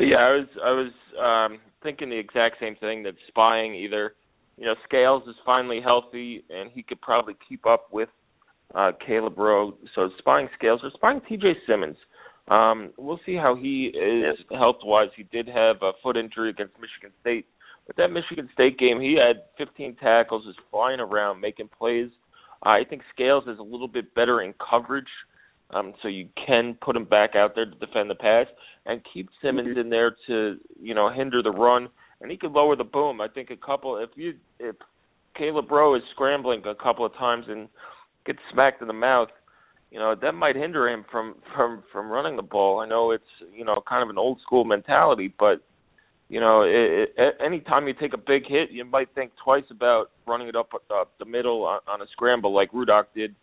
Yeah, 0.00 0.16
I 0.16 0.30
was 0.30 0.46
I 0.64 0.70
was 0.70 0.92
um, 1.22 1.60
thinking 1.82 2.10
the 2.10 2.18
exact 2.18 2.56
same 2.60 2.74
thing 2.76 3.04
that 3.04 3.14
spying 3.28 3.74
either 3.74 4.14
you 4.56 4.66
know, 4.66 4.74
Scales 4.84 5.22
is 5.28 5.34
finally 5.44 5.80
healthy, 5.82 6.44
and 6.50 6.70
he 6.72 6.82
could 6.82 7.00
probably 7.00 7.34
keep 7.48 7.66
up 7.66 7.88
with 7.92 8.08
uh, 8.74 8.92
Caleb 9.04 9.38
Rowe. 9.38 9.74
So 9.94 10.10
spying 10.18 10.48
Scales 10.56 10.80
or 10.82 10.90
spying 10.94 11.20
T.J. 11.28 11.54
Simmons. 11.66 11.96
Um, 12.48 12.92
we'll 12.98 13.20
see 13.24 13.34
how 13.34 13.56
he 13.56 13.86
is 13.86 14.36
health 14.50 14.76
wise. 14.84 15.08
He 15.16 15.24
did 15.24 15.48
have 15.48 15.76
a 15.82 15.92
foot 16.02 16.16
injury 16.16 16.50
against 16.50 16.74
Michigan 16.74 17.10
State, 17.20 17.46
but 17.86 17.96
that 17.96 18.08
Michigan 18.08 18.48
State 18.52 18.78
game, 18.78 19.00
he 19.00 19.18
had 19.18 19.42
15 19.58 19.96
tackles, 19.96 20.46
is 20.46 20.56
flying 20.70 21.00
around, 21.00 21.40
making 21.40 21.68
plays. 21.76 22.08
I 22.62 22.84
think 22.88 23.02
Scales 23.12 23.44
is 23.46 23.58
a 23.58 23.62
little 23.62 23.88
bit 23.88 24.14
better 24.14 24.40
in 24.40 24.54
coverage, 24.70 25.04
um, 25.70 25.92
so 26.00 26.08
you 26.08 26.28
can 26.46 26.78
put 26.80 26.96
him 26.96 27.04
back 27.04 27.36
out 27.36 27.54
there 27.54 27.66
to 27.66 27.70
defend 27.72 28.08
the 28.08 28.14
pass 28.14 28.46
and 28.86 29.02
keep 29.12 29.28
Simmons 29.42 29.68
mm-hmm. 29.68 29.80
in 29.80 29.90
there 29.90 30.16
to 30.26 30.56
you 30.80 30.94
know 30.94 31.10
hinder 31.10 31.42
the 31.42 31.50
run 31.50 31.88
and 32.20 32.30
he 32.30 32.38
could 32.38 32.52
lower 32.52 32.74
the 32.74 32.84
boom. 32.84 33.20
I 33.20 33.28
think 33.28 33.50
a 33.50 33.56
couple 33.56 33.98
if 33.98 34.10
you 34.16 34.34
if 34.58 34.76
Caleb 35.36 35.70
Rowe 35.70 35.94
is 35.94 36.02
scrambling 36.12 36.62
a 36.66 36.74
couple 36.74 37.04
of 37.04 37.12
times 37.14 37.44
and 37.48 37.68
gets 38.26 38.38
smacked 38.50 38.80
in 38.80 38.88
the 38.88 38.94
mouth, 38.94 39.28
you 39.90 39.98
know 39.98 40.14
that 40.20 40.32
might 40.32 40.56
hinder 40.56 40.88
him 40.88 41.04
from 41.10 41.36
from 41.54 41.82
from 41.92 42.08
running 42.08 42.36
the 42.36 42.42
ball. 42.42 42.80
I 42.80 42.88
know 42.88 43.10
it's 43.10 43.24
you 43.54 43.64
know 43.64 43.82
kind 43.86 44.02
of 44.02 44.08
an 44.08 44.18
old 44.18 44.40
school 44.40 44.64
mentality, 44.64 45.32
but 45.38 45.62
you 46.28 46.40
know 46.40 46.62
it, 46.62 47.10
it, 47.16 47.36
anytime 47.44 47.86
you 47.86 47.94
take 47.94 48.14
a 48.14 48.18
big 48.18 48.46
hit, 48.46 48.70
you 48.70 48.84
might 48.84 49.08
think 49.14 49.32
twice 49.42 49.64
about 49.70 50.10
running 50.26 50.48
it 50.48 50.56
up 50.56 50.70
up 50.90 51.12
the 51.18 51.24
middle 51.24 51.64
on, 51.64 51.80
on 51.86 52.02
a 52.02 52.06
scramble 52.12 52.54
like 52.54 52.72
Rudock 52.72 53.04
did 53.14 53.34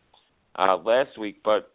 uh, 0.58 0.78
last 0.78 1.18
week. 1.20 1.42
But 1.44 1.72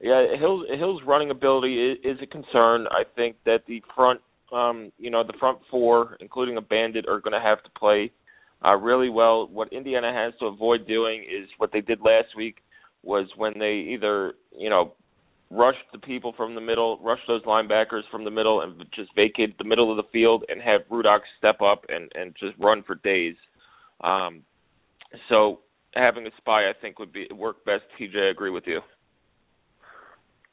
yeah, 0.00 0.26
Hill's 0.38 0.66
Hill's 0.78 1.02
running 1.06 1.30
ability 1.30 1.92
is, 1.92 1.98
is 2.04 2.18
a 2.22 2.26
concern. 2.26 2.86
I 2.90 3.02
think 3.14 3.36
that 3.44 3.60
the 3.66 3.82
front 3.94 4.20
um, 4.52 4.92
you 4.98 5.10
know, 5.10 5.24
the 5.24 5.32
front 5.38 5.58
four, 5.70 6.16
including 6.20 6.56
a 6.56 6.60
bandit, 6.60 7.06
are 7.08 7.20
going 7.20 7.32
to 7.32 7.40
have 7.40 7.62
to 7.64 7.70
play 7.78 8.12
uh, 8.64 8.76
really 8.76 9.08
well. 9.08 9.46
What 9.48 9.72
Indiana 9.72 10.12
has 10.12 10.34
to 10.40 10.46
avoid 10.46 10.86
doing 10.86 11.22
is 11.22 11.48
what 11.58 11.72
they 11.72 11.80
did 11.80 12.00
last 12.00 12.36
week 12.36 12.58
was 13.02 13.28
when 13.36 13.54
they 13.58 13.86
either, 13.94 14.34
you 14.56 14.70
know, 14.70 14.92
rushed 15.50 15.84
the 15.92 15.98
people 15.98 16.32
from 16.36 16.54
the 16.54 16.60
middle, 16.60 16.98
rushed 17.02 17.26
those 17.28 17.42
linebackers 17.42 18.02
from 18.10 18.24
the 18.24 18.30
middle, 18.30 18.62
and 18.62 18.84
just 18.94 19.14
vacated 19.14 19.54
the 19.58 19.64
middle 19.64 19.90
of 19.90 19.96
the 19.96 20.10
field 20.12 20.44
and 20.48 20.60
have 20.60 20.82
Rudock 20.90 21.20
step 21.38 21.60
up 21.62 21.84
and 21.88 22.10
and 22.14 22.34
just 22.38 22.56
run 22.58 22.82
for 22.82 22.96
days. 22.96 23.36
Um, 24.02 24.42
so 25.28 25.60
having 25.94 26.26
a 26.26 26.30
spy, 26.38 26.68
I 26.68 26.72
think, 26.80 26.98
would 26.98 27.12
be 27.12 27.28
work 27.34 27.64
best. 27.64 27.84
TJ, 27.98 28.28
I 28.28 28.30
agree 28.30 28.50
with 28.50 28.64
you. 28.66 28.80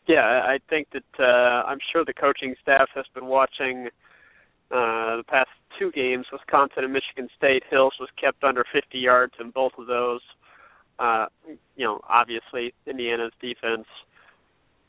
Yeah, 0.08 0.42
I 0.46 0.60
think 0.70 0.90
that 0.92 1.24
uh, 1.24 1.66
I'm 1.66 1.80
sure 1.92 2.04
the 2.04 2.14
coaching 2.14 2.56
staff 2.62 2.90
has 2.94 3.06
been 3.14 3.26
watching 3.26 3.88
uh, 4.70 5.18
the 5.18 5.24
past 5.28 5.50
two 5.80 5.92
games, 5.92 6.26
Wisconsin 6.32 6.84
and 6.84 6.94
Michigan 6.94 7.30
State. 7.38 7.64
Hills 7.70 7.94
was 8.00 8.10
kept 8.20 8.44
under 8.44 8.66
50 8.74 8.98
yards 8.98 9.34
in 9.40 9.52
both 9.52 9.72
of 9.78 9.88
those. 9.88 10.22
Uh, 11.00 11.28
you 11.76 11.86
know, 11.86 12.02
obviously 12.08 12.74
Indiana's 12.86 13.32
defense 13.42 13.88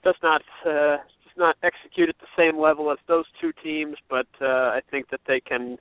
does 0.05 0.17
not 0.23 0.43
uh, 0.67 0.99
does 1.25 1.37
not 1.37 1.57
execute 1.63 2.09
at 2.09 2.17
the 2.21 2.27
same 2.37 2.61
level 2.61 2.91
as 2.93 2.99
those 3.09 3.25
two 3.41 3.53
teams, 3.63 3.97
but 4.09 4.27
uh, 4.41 4.47
I 4.47 4.81
think 4.91 5.11
that 5.11 5.21
they 5.27 5.41
can 5.41 5.79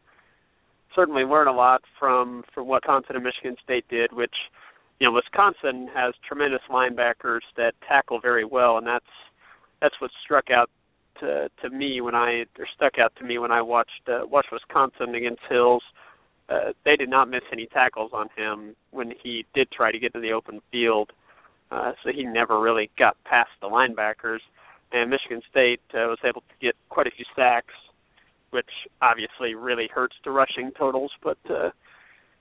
certainly 0.95 1.23
learn 1.23 1.47
a 1.47 1.53
lot 1.53 1.81
from 1.99 2.43
from 2.53 2.67
what 2.67 2.83
Wisconsin 2.83 3.15
and 3.15 3.23
Michigan 3.23 3.55
State 3.63 3.85
did, 3.89 4.13
which 4.13 4.35
you 4.99 5.07
know, 5.07 5.13
Wisconsin 5.13 5.89
has 5.93 6.13
tremendous 6.25 6.61
linebackers 6.69 7.41
that 7.57 7.73
tackle 7.87 8.19
very 8.21 8.45
well, 8.45 8.77
and 8.77 8.87
that's 8.87 9.05
that's 9.81 9.95
what 9.99 10.11
struck 10.23 10.45
out 10.49 10.69
to 11.19 11.49
to 11.61 11.69
me 11.69 12.01
when 12.01 12.15
I 12.15 12.45
or 12.57 12.67
stuck 12.73 12.99
out 12.99 13.13
to 13.19 13.25
me 13.25 13.37
when 13.37 13.51
I 13.51 13.61
watched 13.61 14.07
uh, 14.07 14.21
watched 14.25 14.51
Wisconsin 14.51 15.15
against 15.15 15.41
Hills. 15.49 15.83
Uh, 16.49 16.71
they 16.85 16.95
did 16.95 17.09
not 17.09 17.29
miss 17.29 17.41
any 17.51 17.65
tackles 17.67 18.11
on 18.13 18.27
him 18.35 18.75
when 18.91 19.13
he 19.21 19.45
did 19.53 19.71
try 19.71 19.91
to 19.91 19.99
get 19.99 20.13
to 20.13 20.19
the 20.19 20.31
open 20.31 20.61
field, 20.71 21.11
uh, 21.73 21.91
so 22.03 22.11
he 22.11 22.23
never 22.23 22.59
really 22.59 22.89
got 22.97 23.15
past 23.23 23.49
the 23.61 23.67
linebackers. 23.67 24.39
And 24.91 25.09
Michigan 25.09 25.41
State 25.49 25.81
uh, 25.93 26.05
was 26.07 26.19
able 26.23 26.41
to 26.41 26.55
get 26.61 26.75
quite 26.89 27.07
a 27.07 27.11
few 27.11 27.25
sacks, 27.35 27.73
which 28.51 28.69
obviously 29.01 29.55
really 29.55 29.89
hurts 29.93 30.15
the 30.23 30.31
rushing 30.31 30.71
totals, 30.77 31.11
but. 31.23 31.37
Uh, 31.49 31.71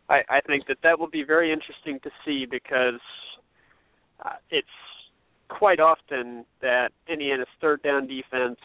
I, 0.08 0.22
I 0.28 0.40
think 0.46 0.66
that 0.66 0.78
that 0.82 0.98
will 0.98 1.08
be 1.08 1.22
very 1.22 1.52
interesting 1.52 1.98
to 2.00 2.10
see 2.24 2.44
because 2.44 3.00
uh, 4.24 4.36
it's 4.50 4.66
quite 5.48 5.80
often 5.80 6.44
that 6.60 6.90
Indiana's 7.08 7.46
third 7.60 7.82
down 7.82 8.06
defense 8.06 8.58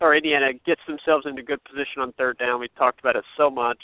or 0.00 0.14
Indiana 0.14 0.52
gets 0.66 0.80
themselves 0.86 1.26
into 1.26 1.42
good 1.42 1.62
position 1.64 2.02
on 2.02 2.12
third 2.12 2.38
down. 2.38 2.60
We've 2.60 2.74
talked 2.76 3.00
about 3.00 3.16
it 3.16 3.24
so 3.36 3.50
much. 3.50 3.78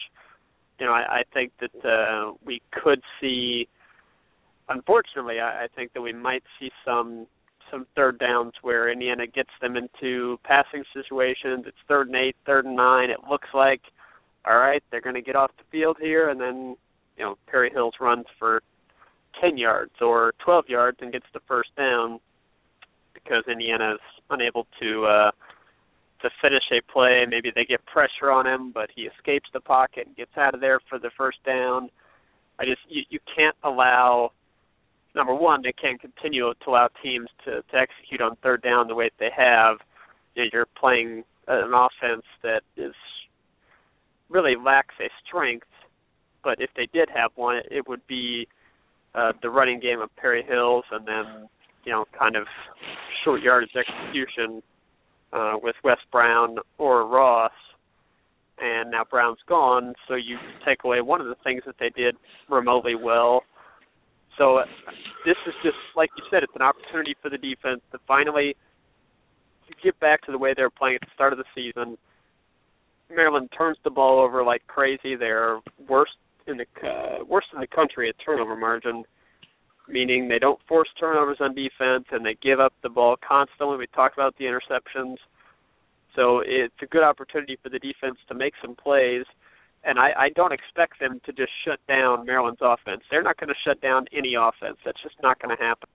You 0.78 0.86
know, 0.86 0.92
I, 0.92 1.20
I 1.20 1.22
think 1.32 1.52
that 1.60 1.88
uh, 1.88 2.32
we 2.44 2.60
could 2.72 3.02
see. 3.20 3.68
Unfortunately, 4.70 5.40
I, 5.40 5.64
I 5.64 5.66
think 5.74 5.92
that 5.92 6.00
we 6.00 6.12
might 6.12 6.42
see 6.58 6.70
some 6.84 7.26
some 7.70 7.86
third 7.94 8.18
downs 8.18 8.52
where 8.62 8.90
Indiana 8.90 9.28
gets 9.28 9.50
them 9.60 9.76
into 9.76 10.38
passing 10.42 10.82
situations. 10.92 11.64
It's 11.68 11.76
third 11.86 12.08
and 12.08 12.16
eight, 12.16 12.34
third 12.44 12.64
and 12.64 12.74
nine. 12.74 13.10
It 13.10 13.20
looks 13.30 13.48
like 13.54 13.82
all 14.46 14.56
right, 14.56 14.82
they're 14.90 15.00
going 15.00 15.14
to 15.14 15.22
get 15.22 15.36
off 15.36 15.50
the 15.58 15.64
field 15.70 15.98
here, 16.00 16.30
and 16.30 16.40
then 16.40 16.76
you 17.16 17.24
know 17.24 17.36
Perry 17.46 17.70
Hills 17.70 17.94
runs 18.00 18.24
for 18.38 18.62
10 19.40 19.58
yards 19.58 19.92
or 20.00 20.32
12 20.44 20.68
yards 20.68 20.98
and 21.00 21.12
gets 21.12 21.26
the 21.32 21.40
first 21.46 21.70
down 21.76 22.18
because 23.14 23.44
Indiana 23.50 23.94
is 23.94 24.00
unable 24.30 24.66
to 24.80 25.04
uh, 25.04 25.30
to 26.22 26.30
finish 26.42 26.64
a 26.72 26.80
play. 26.92 27.24
Maybe 27.28 27.52
they 27.54 27.64
get 27.64 27.84
pressure 27.86 28.30
on 28.30 28.46
him, 28.46 28.72
but 28.72 28.90
he 28.94 29.02
escapes 29.02 29.48
the 29.52 29.60
pocket 29.60 30.06
and 30.06 30.16
gets 30.16 30.36
out 30.36 30.54
of 30.54 30.60
there 30.60 30.80
for 30.88 30.98
the 30.98 31.10
first 31.16 31.38
down. 31.44 31.90
I 32.58 32.64
just 32.64 32.80
you, 32.88 33.02
you 33.10 33.18
can't 33.34 33.56
allow 33.62 34.32
number 35.14 35.34
one 35.34 35.62
they 35.62 35.72
can't 35.72 36.00
continue 36.00 36.52
to 36.52 36.70
allow 36.70 36.88
teams 37.02 37.28
to, 37.44 37.62
to 37.62 37.76
execute 37.76 38.20
on 38.20 38.36
third 38.42 38.62
down 38.62 38.88
the 38.88 38.94
way 38.94 39.06
that 39.06 39.18
they 39.18 39.30
have. 39.36 39.78
You 40.34 40.44
know, 40.44 40.50
you're 40.52 40.66
playing 40.78 41.24
an 41.48 41.72
offense 41.74 42.24
that 42.42 42.62
is 42.76 42.94
really 44.28 44.54
lacks 44.56 44.94
a 45.00 45.08
strength, 45.26 45.66
but 46.44 46.60
if 46.60 46.70
they 46.76 46.88
did 46.92 47.08
have 47.14 47.32
one, 47.34 47.56
it, 47.56 47.66
it 47.70 47.88
would 47.88 48.06
be 48.06 48.46
uh, 49.14 49.32
the 49.42 49.50
running 49.50 49.80
game 49.80 50.00
of 50.00 50.14
Perry 50.16 50.44
Hills, 50.44 50.84
and 50.92 51.06
then 51.06 51.48
you 51.84 51.92
know, 51.92 52.04
kind 52.18 52.36
of 52.36 52.46
short 53.24 53.42
yardage 53.42 53.70
execution 53.76 54.62
uh, 55.32 55.54
with 55.62 55.76
Wes 55.84 55.98
Brown 56.12 56.56
or 56.78 57.06
Ross. 57.06 57.52
And 58.62 58.90
now 58.90 59.04
Brown's 59.10 59.38
gone, 59.48 59.94
so 60.06 60.14
you 60.14 60.36
take 60.66 60.84
away 60.84 61.00
one 61.00 61.20
of 61.20 61.26
the 61.26 61.36
things 61.42 61.62
that 61.64 61.76
they 61.80 61.88
did 61.88 62.16
remotely 62.50 62.94
well. 62.94 63.42
So 64.40 64.64
uh, 64.64 64.64
this 65.28 65.36
is 65.46 65.52
just 65.62 65.76
like 65.94 66.08
you 66.16 66.24
said, 66.32 66.42
it's 66.42 66.56
an 66.56 66.64
opportunity 66.64 67.14
for 67.20 67.28
the 67.28 67.36
defense 67.36 67.84
to 67.92 67.98
finally 68.08 68.56
get 69.84 69.98
back 70.00 70.22
to 70.22 70.32
the 70.32 70.38
way 70.38 70.54
they 70.56 70.62
were 70.62 70.70
playing 70.70 70.96
at 70.96 71.02
the 71.02 71.12
start 71.14 71.32
of 71.32 71.38
the 71.38 71.44
season 71.54 71.96
Maryland 73.14 73.50
turns 73.56 73.78
the 73.84 73.90
ball 73.90 74.20
over 74.20 74.42
like 74.44 74.66
crazy. 74.66 75.16
They're 75.16 75.60
worst 75.88 76.12
in 76.46 76.56
the 76.56 76.66
uh, 76.86 77.24
worst 77.24 77.48
in 77.52 77.60
the 77.60 77.66
country 77.66 78.08
at 78.08 78.14
turnover 78.24 78.56
margin, 78.56 79.04
meaning 79.88 80.28
they 80.28 80.38
don't 80.38 80.60
force 80.68 80.88
turnovers 80.98 81.38
on 81.40 81.54
defense 81.54 82.04
and 82.12 82.24
they 82.24 82.36
give 82.42 82.60
up 82.60 82.72
the 82.82 82.88
ball 82.88 83.16
constantly. 83.26 83.76
We 83.76 83.86
talked 83.88 84.16
about 84.16 84.34
the 84.38 84.44
interceptions, 84.44 85.16
so 86.16 86.42
it's 86.44 86.74
a 86.82 86.86
good 86.86 87.02
opportunity 87.02 87.58
for 87.62 87.68
the 87.68 87.78
defense 87.78 88.16
to 88.28 88.34
make 88.34 88.54
some 88.62 88.74
plays. 88.74 89.24
And 89.84 89.98
I, 89.98 90.10
I 90.16 90.28
don't 90.30 90.52
expect 90.52 91.00
them 91.00 91.20
to 91.24 91.32
just 91.32 91.50
shut 91.64 91.80
down 91.88 92.26
Maryland's 92.26 92.60
offense. 92.62 93.02
They're 93.10 93.22
not 93.22 93.38
going 93.38 93.48
to 93.48 93.54
shut 93.64 93.80
down 93.80 94.06
any 94.16 94.34
offense. 94.34 94.76
That's 94.84 95.02
just 95.02 95.16
not 95.22 95.40
going 95.40 95.56
to 95.56 95.62
happen. 95.62 95.88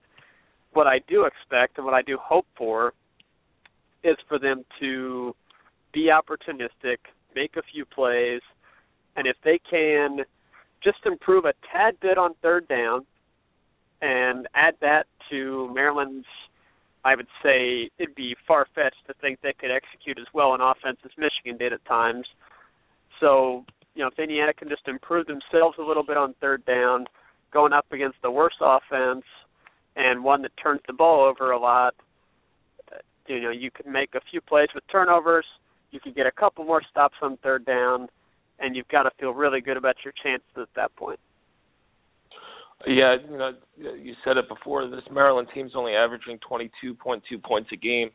What 0.72 0.86
I 0.86 1.00
do 1.08 1.24
expect 1.24 1.78
and 1.78 1.84
what 1.84 1.94
I 1.94 2.02
do 2.02 2.18
hope 2.20 2.46
for 2.56 2.92
is 4.02 4.16
for 4.28 4.38
them 4.38 4.64
to 4.80 5.34
be 5.92 6.10
opportunistic, 6.10 6.98
make 7.34 7.56
a 7.56 7.62
few 7.72 7.84
plays, 7.84 8.42
and 9.16 9.26
if 9.26 9.36
they 9.44 9.60
can 9.70 10.18
just 10.82 10.98
improve 11.06 11.44
a 11.44 11.54
tad 11.72 11.98
bit 12.00 12.18
on 12.18 12.34
third 12.42 12.68
down 12.68 13.06
and 14.02 14.46
add 14.54 14.74
that 14.80 15.06
to 15.30 15.70
Maryland's 15.72 16.26
I 17.06 17.14
would 17.14 17.28
say 17.40 17.88
it'd 17.98 18.16
be 18.16 18.34
far 18.48 18.66
fetched 18.74 19.06
to 19.06 19.14
think 19.20 19.38
they 19.40 19.52
could 19.52 19.70
execute 19.70 20.18
as 20.18 20.26
well 20.34 20.50
on 20.50 20.60
offense 20.60 20.98
as 21.04 21.12
Michigan 21.16 21.56
did 21.56 21.72
at 21.72 21.84
times. 21.84 22.26
So, 23.20 23.64
you 23.96 24.02
know, 24.02 24.08
if 24.08 24.18
Indiana 24.18 24.52
can 24.52 24.68
just 24.68 24.86
improve 24.86 25.26
themselves 25.26 25.76
a 25.78 25.82
little 25.82 26.04
bit 26.04 26.18
on 26.18 26.34
third 26.40 26.64
down, 26.66 27.06
going 27.52 27.72
up 27.72 27.86
against 27.90 28.18
the 28.22 28.30
worst 28.30 28.56
offense 28.60 29.24
and 29.96 30.22
one 30.22 30.42
that 30.42 30.52
turns 30.62 30.82
the 30.86 30.92
ball 30.92 31.24
over 31.24 31.50
a 31.50 31.58
lot, 31.58 31.94
uh, 32.92 32.98
you 33.26 33.40
know, 33.40 33.50
you 33.50 33.70
can 33.70 33.90
make 33.90 34.14
a 34.14 34.20
few 34.30 34.42
plays 34.42 34.68
with 34.74 34.84
turnovers, 34.92 35.46
you 35.90 35.98
can 35.98 36.12
get 36.12 36.26
a 36.26 36.30
couple 36.30 36.64
more 36.64 36.82
stops 36.90 37.16
on 37.22 37.38
third 37.38 37.64
down, 37.64 38.08
and 38.58 38.76
you've 38.76 38.88
got 38.88 39.04
to 39.04 39.10
feel 39.18 39.32
really 39.32 39.62
good 39.62 39.78
about 39.78 39.96
your 40.04 40.12
chances 40.22 40.44
at 40.56 40.68
that 40.76 40.94
point. 40.96 41.18
Yeah, 42.86 43.16
you 43.30 43.38
know, 43.38 43.52
you 43.78 44.14
said 44.22 44.36
it 44.36 44.46
before. 44.48 44.86
This 44.88 45.00
Maryland 45.10 45.48
team's 45.54 45.72
only 45.74 45.94
averaging 45.94 46.38
22.2 46.48 47.42
points 47.42 47.68
a 47.72 47.76
game, 47.76 48.10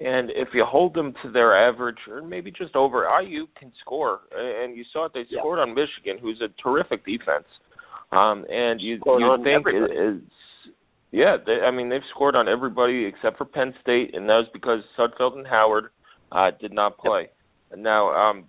and 0.00 0.30
if 0.30 0.48
you 0.54 0.64
hold 0.64 0.94
them 0.94 1.12
to 1.22 1.30
their 1.30 1.68
average, 1.68 1.98
or 2.08 2.22
maybe 2.22 2.50
just 2.50 2.76
over, 2.76 3.08
IU 3.20 3.46
can 3.58 3.72
score. 3.80 4.20
And 4.36 4.76
you 4.76 4.84
saw 4.92 5.06
it; 5.06 5.12
they 5.12 5.24
yeah. 5.28 5.40
scored 5.40 5.58
on 5.58 5.74
Michigan, 5.74 6.18
who's 6.20 6.40
a 6.40 6.48
terrific 6.62 7.04
defense. 7.04 7.46
Um, 8.12 8.46
and 8.48 8.80
you 8.80 9.00
you 9.04 9.36
think 9.44 9.66
is 9.68 10.22
yeah, 11.10 11.36
they, 11.44 11.64
I 11.64 11.70
mean 11.70 11.88
they've 11.88 12.00
scored 12.14 12.36
on 12.36 12.48
everybody 12.48 13.06
except 13.06 13.38
for 13.38 13.44
Penn 13.44 13.74
State, 13.82 14.14
and 14.14 14.28
that 14.28 14.34
was 14.34 14.48
because 14.52 14.80
Sudfeld 14.98 15.36
and 15.36 15.46
Howard 15.46 15.86
uh, 16.30 16.50
did 16.60 16.72
not 16.72 16.98
play. 16.98 17.28
Yep. 17.70 17.80
Now, 17.80 18.10
um, 18.14 18.44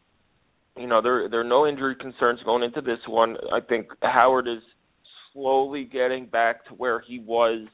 you 0.78 0.88
know 0.88 1.02
there 1.02 1.30
there 1.30 1.40
are 1.40 1.46
no 1.46 1.66
injury 1.68 1.96
concerns 1.96 2.40
going 2.46 2.64
into 2.64 2.82
this 2.82 3.00
one. 3.08 3.38
I 3.52 3.60
think 3.60 3.88
Howard 4.02 4.48
is 4.48 4.62
slowly 5.34 5.84
getting 5.86 6.26
back 6.26 6.66
to 6.66 6.74
where 6.74 7.02
he 7.02 7.20
was 7.20 7.68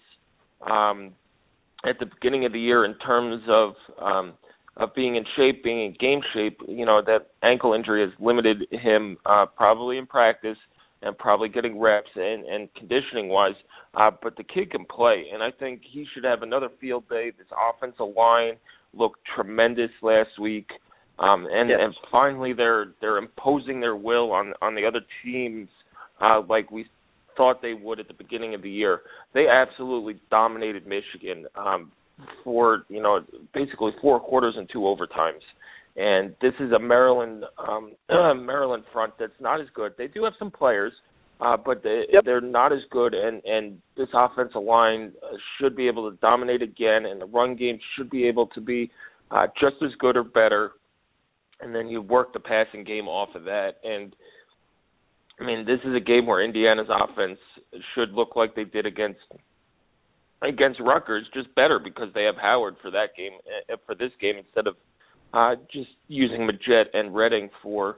um, 0.66 1.14
at 1.88 2.00
the 2.00 2.06
beginning 2.06 2.46
of 2.46 2.54
the 2.54 2.60
year 2.60 2.86
in 2.86 2.96
terms 3.00 3.44
of 3.48 3.74
um, 4.02 4.34
of 4.78 4.94
being 4.94 5.16
in 5.16 5.24
shape, 5.38 5.64
being 5.64 5.86
in 5.86 5.96
game 6.00 6.22
shape. 6.34 6.60
You 6.68 6.86
know 6.86 7.02
that 7.06 7.28
ankle 7.44 7.74
injury 7.74 8.02
has 8.02 8.12
limited 8.20 8.66
him 8.72 9.18
uh, 9.26 9.46
probably 9.56 9.98
in 9.98 10.06
practice 10.06 10.58
and 11.02 11.18
probably 11.18 11.50
getting 11.50 11.80
reps 11.80 12.10
and, 12.16 12.46
and 12.46 12.74
conditioning 12.74 13.30
wise. 13.30 13.54
Uh, 13.94 14.12
but 14.22 14.36
the 14.36 14.44
kid 14.44 14.72
can 14.72 14.86
play, 14.86 15.26
and 15.34 15.42
I 15.42 15.52
think 15.52 15.82
he 15.90 16.06
should 16.14 16.24
have 16.24 16.42
another 16.42 16.70
field 16.82 17.08
day. 17.10 17.32
This 17.38 17.48
offensive 17.70 18.16
line 18.16 18.54
looked 18.94 19.20
tremendous 19.36 19.92
last 20.02 20.40
week. 20.40 20.70
Um, 21.18 21.48
and 21.50 21.70
yes. 21.70 21.80
and 21.82 21.96
finally 22.12 22.52
they're 22.52 22.88
they're 23.00 23.18
imposing 23.18 23.80
their 23.80 23.96
will 23.96 24.34
on 24.34 24.54
on 24.62 24.76
the 24.76 24.86
other 24.86 25.00
teams 25.24 25.70
uh, 26.22 26.42
like 26.50 26.70
we 26.72 26.86
thought 27.38 27.62
they 27.62 27.74
would 27.74 28.00
at 28.00 28.08
the 28.08 28.14
beginning 28.14 28.54
of 28.54 28.62
the 28.62 28.70
year. 28.70 29.02
They 29.34 29.48
absolutely 29.48 30.20
dominated 30.30 30.86
Michigan 30.86 31.46
um, 31.56 31.92
for 32.44 32.84
you 32.90 33.02
know 33.02 33.22
basically 33.54 33.92
four 34.02 34.20
quarters 34.20 34.56
and 34.58 34.70
two 34.72 34.80
overtimes. 34.80 35.42
And 35.98 36.36
this 36.42 36.54
is 36.60 36.72
a 36.72 36.80
Maryland 36.80 37.46
um, 37.58 37.94
Maryland 38.46 38.84
front 38.92 39.14
that's 39.20 39.40
not 39.40 39.62
as 39.62 39.68
good. 39.74 39.94
They 39.98 40.08
do 40.08 40.24
have 40.26 40.34
some 40.38 40.52
players, 40.52 40.92
uh, 41.40 41.56
but 41.58 41.84
they, 41.84 42.04
yep. 42.12 42.26
they're 42.26 42.42
not 42.42 42.74
as 42.74 42.80
good. 42.92 43.14
And 43.14 43.42
and 43.46 43.82
this 43.96 44.10
offensive 44.14 44.62
line 44.62 45.14
uh, 45.24 45.38
should 45.58 45.76
be 45.76 45.88
able 45.88 46.10
to 46.10 46.18
dominate 46.18 46.62
again, 46.62 47.06
and 47.06 47.22
the 47.22 47.26
run 47.26 47.56
game 47.56 47.80
should 47.96 48.10
be 48.10 48.28
able 48.28 48.48
to 48.48 48.62
be 48.62 48.92
uh, 49.32 49.48
just 49.60 49.76
as 49.84 49.92
good 50.00 50.18
or 50.18 50.24
better. 50.24 50.72
And 51.62 51.74
then 51.74 51.88
you 51.88 52.02
work 52.02 52.34
the 52.34 52.40
passing 52.40 52.84
game 52.84 53.08
off 53.08 53.34
of 53.34 53.46
that, 53.46 53.76
and 53.86 54.14
I 55.40 55.44
mean, 55.44 55.66
this 55.66 55.80
is 55.84 55.96
a 55.96 56.00
game 56.00 56.26
where 56.28 56.44
Indiana's 56.44 56.88
offense 56.90 57.40
should 57.94 58.12
look 58.12 58.36
like 58.36 58.56
they 58.56 58.64
did 58.64 58.86
against 58.86 59.20
against 60.42 60.80
Rutgers, 60.80 61.26
just 61.34 61.54
better 61.56 61.80
because 61.80 62.10
they 62.14 62.24
have 62.24 62.36
Howard 62.42 62.76
for 62.82 62.92
that 62.92 63.16
game 63.18 63.34
uh, 63.72 63.76
for 63.86 63.96
this 63.96 64.12
game 64.22 64.36
instead 64.38 64.68
of 64.68 64.76
uh, 65.34 65.56
just 65.72 65.90
using 66.08 66.48
Magette 66.48 66.86
and 66.94 67.16
Redding 67.16 67.50
for 67.62 67.98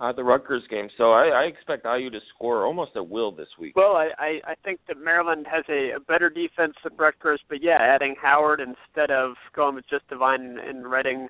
uh, 0.00 0.12
the 0.12 0.24
Rutgers 0.24 0.62
game. 0.68 0.88
So 0.98 1.12
I, 1.12 1.28
I 1.28 1.42
expect 1.44 1.86
IU 1.86 2.10
to 2.10 2.18
score 2.34 2.66
almost 2.66 2.92
at 2.96 3.08
will 3.08 3.30
this 3.30 3.48
week. 3.58 3.76
Well, 3.76 3.92
I, 3.96 4.10
I, 4.18 4.40
I 4.44 4.54
think 4.64 4.80
that 4.88 4.96
Maryland 5.02 5.46
has 5.50 5.64
a, 5.68 5.92
a 5.96 6.00
better 6.00 6.28
defense 6.28 6.74
than 6.82 6.96
Rutgers, 6.96 7.40
but 7.48 7.62
yeah, 7.62 7.78
adding 7.80 8.16
Howard 8.20 8.60
instead 8.60 9.10
of 9.10 9.34
going 9.54 9.76
with 9.76 9.88
just 9.88 10.08
Devine 10.08 10.58
and 10.58 10.90
Redding, 10.90 11.28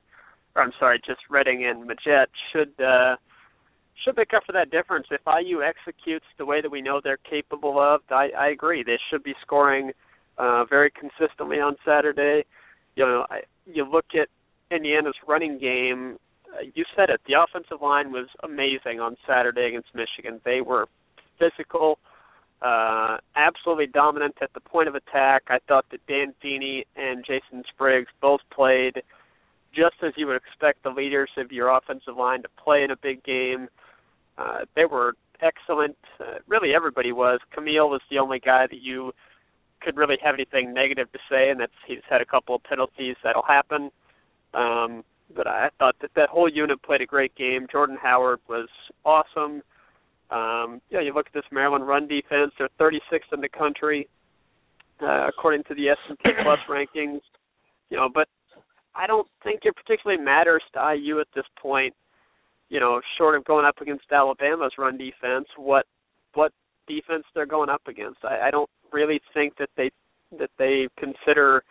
or 0.57 0.63
I'm 0.63 0.73
sorry, 0.81 1.01
just 1.07 1.21
Redding 1.31 1.65
and 1.67 1.89
Magette 1.89 2.27
should. 2.53 2.73
Uh, 2.83 3.17
should 4.03 4.17
make 4.17 4.33
up 4.35 4.45
for 4.45 4.53
that 4.53 4.71
difference. 4.71 5.07
If 5.11 5.21
IU 5.27 5.63
executes 5.63 6.27
the 6.39 6.45
way 6.45 6.61
that 6.61 6.71
we 6.71 6.83
know 6.83 7.01
they're 7.03 7.19
capable 7.19 7.79
of, 7.79 8.01
I, 8.11 8.31
I 8.37 8.49
agree. 8.49 8.83
They 8.83 8.99
should 9.11 9.23
be 9.23 9.35
scoring 9.43 9.93
uh, 10.39 10.65
very 10.65 10.91
consistently 10.91 11.61
on 11.61 11.77
Saturday. 11.85 12.45
You 12.97 13.05
know, 13.05 13.27
I, 13.31 13.41
you 13.67 13.85
look 13.89 14.07
at 14.15 14.29
Indiana's 14.71 15.15
running 15.27 15.59
game. 15.59 16.19
Uh, 16.53 16.65
you 16.75 16.85
said 16.97 17.11
it. 17.11 17.21
The 17.27 17.35
offensive 17.41 17.83
line 17.83 18.13
was 18.13 18.29
amazing 18.43 19.01
on 19.01 19.17
Saturday 19.27 19.67
against 19.67 19.89
Michigan. 19.95 20.41
They 20.45 20.61
were 20.61 20.87
physical, 21.39 21.99
uh, 22.63 23.19
absolutely 23.37 23.87
dominant 23.87 24.37
at 24.41 24.53
the 24.55 24.61
point 24.61 24.89
of 24.89 24.95
attack. 24.95 25.45
I 25.49 25.59
thought 25.69 25.87
that 25.91 26.07
Dan 26.07 26.35
Feeney 26.41 26.87
and 26.97 27.25
Jason 27.25 27.65
Spriggs 27.73 28.09
both 28.21 28.41
played 28.53 29.03
just 29.75 29.97
as 30.03 30.13
you 30.17 30.27
would 30.27 30.37
expect 30.37 30.83
the 30.83 30.91
leaders 30.91 31.31
of 31.37 31.51
your 31.51 31.77
offensive 31.77 32.17
line 32.17 32.43
to 32.43 32.49
play 32.63 32.85
in 32.85 32.91
a 32.91 32.97
big 32.97 33.23
game. 33.25 33.69
They 34.75 34.85
were 34.85 35.15
excellent. 35.41 35.97
Uh, 36.21 36.39
really, 36.47 36.75
everybody 36.75 37.13
was. 37.13 37.41
Camiel 37.57 37.91
was 37.91 38.01
the 38.11 38.19
only 38.19 38.39
guy 38.39 38.67
that 38.69 38.81
you 38.81 39.13
could 39.81 39.97
really 39.97 40.17
have 40.23 40.35
anything 40.35 40.73
negative 40.73 41.13
to 41.13 41.19
say, 41.31 41.51
and 41.51 41.61
that's 41.61 41.73
he's 41.87 41.99
had 42.09 42.21
a 42.21 42.25
couple 42.25 42.55
of 42.55 42.63
penalties 42.65 43.17
that'll 43.23 43.43
happen. 43.43 43.91
Um, 44.55 45.05
but 45.35 45.47
I 45.47 45.69
thought 45.79 45.97
that 46.01 46.11
that 46.17 46.29
whole 46.29 46.49
unit 46.49 46.83
played 46.83 47.01
a 47.01 47.07
great 47.07 47.35
game. 47.35 47.67
Jordan 47.71 47.99
Howard 48.01 48.41
was 48.49 48.69
awesome. 49.05 49.63
Um, 50.31 50.81
yeah, 50.91 51.01
you 51.01 51.13
look 51.15 51.27
at 51.27 51.35
this 51.35 51.45
Maryland 51.53 51.87
run 51.87 52.09
defense; 52.09 52.53
they're 52.59 52.69
36th 52.81 53.33
in 53.33 53.41
the 53.41 53.49
country, 53.49 54.09
uh, 55.03 55.29
according 55.29 55.65
to 55.65 55.75
the 55.75 55.91
S&P 55.91 56.31
Plus 56.43 56.59
rankings. 56.71 57.21
You 57.91 57.99
know, 57.99 58.09
but 58.13 58.29
I 58.95 59.07
don't 59.07 59.29
think 59.43 59.61
it 59.65 59.75
particularly 59.77 60.23
matters 60.23 60.63
to 60.73 60.95
IU 60.97 61.21
at 61.21 61.27
this 61.35 61.45
point 61.61 61.95
you 62.75 62.81
know, 62.81 63.01
short 63.17 63.37
of 63.37 63.45
going 63.45 63.65
up 63.65 63.81
against 63.81 64.11
Alabama's 64.11 64.73
run 64.77 64.99
defense, 64.99 65.47
what 65.57 65.87
what 66.35 66.51
defense 66.89 67.23
they're 67.33 67.47
going 67.47 67.71
up 67.71 67.83
against. 67.87 68.19
I, 68.25 68.49
I 68.49 68.51
don't 68.51 68.69
really 68.93 69.21
think 69.33 69.57
that 69.59 69.69
they 69.77 69.93
that 70.41 70.51
they 70.59 70.89
consider 70.99 71.63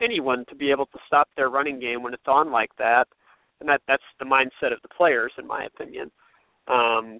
anyone 0.00 0.44
to 0.48 0.54
be 0.54 0.70
able 0.70 0.86
to 0.86 0.98
stop 1.08 1.28
their 1.36 1.50
running 1.50 1.80
game 1.80 2.04
when 2.04 2.14
it's 2.14 2.28
on 2.28 2.52
like 2.52 2.70
that, 2.78 3.06
and 3.58 3.68
that 3.68 3.80
that's 3.88 4.04
the 4.20 4.24
mindset 4.24 4.72
of 4.72 4.80
the 4.82 4.94
players, 4.96 5.32
in 5.38 5.46
my 5.48 5.64
opinion. 5.64 6.12
Um, 6.68 7.18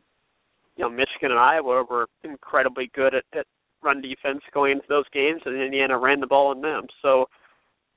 you 0.77 0.85
know, 0.85 0.88
Michigan 0.88 1.33
and 1.33 1.40
Iowa 1.40 1.85
were 1.90 2.07
incredibly 2.23 2.88
good 2.94 3.16
at, 3.16 3.25
at 3.37 3.47
run 3.83 4.01
defense 4.01 4.42
going 4.53 4.70
into 4.70 4.87
those 4.88 5.09
games, 5.12 5.42
and 5.44 5.61
Indiana 5.61 5.99
ran 5.99 6.20
the 6.20 6.29
ball 6.29 6.51
on 6.51 6.61
them. 6.61 6.87
So, 7.03 7.27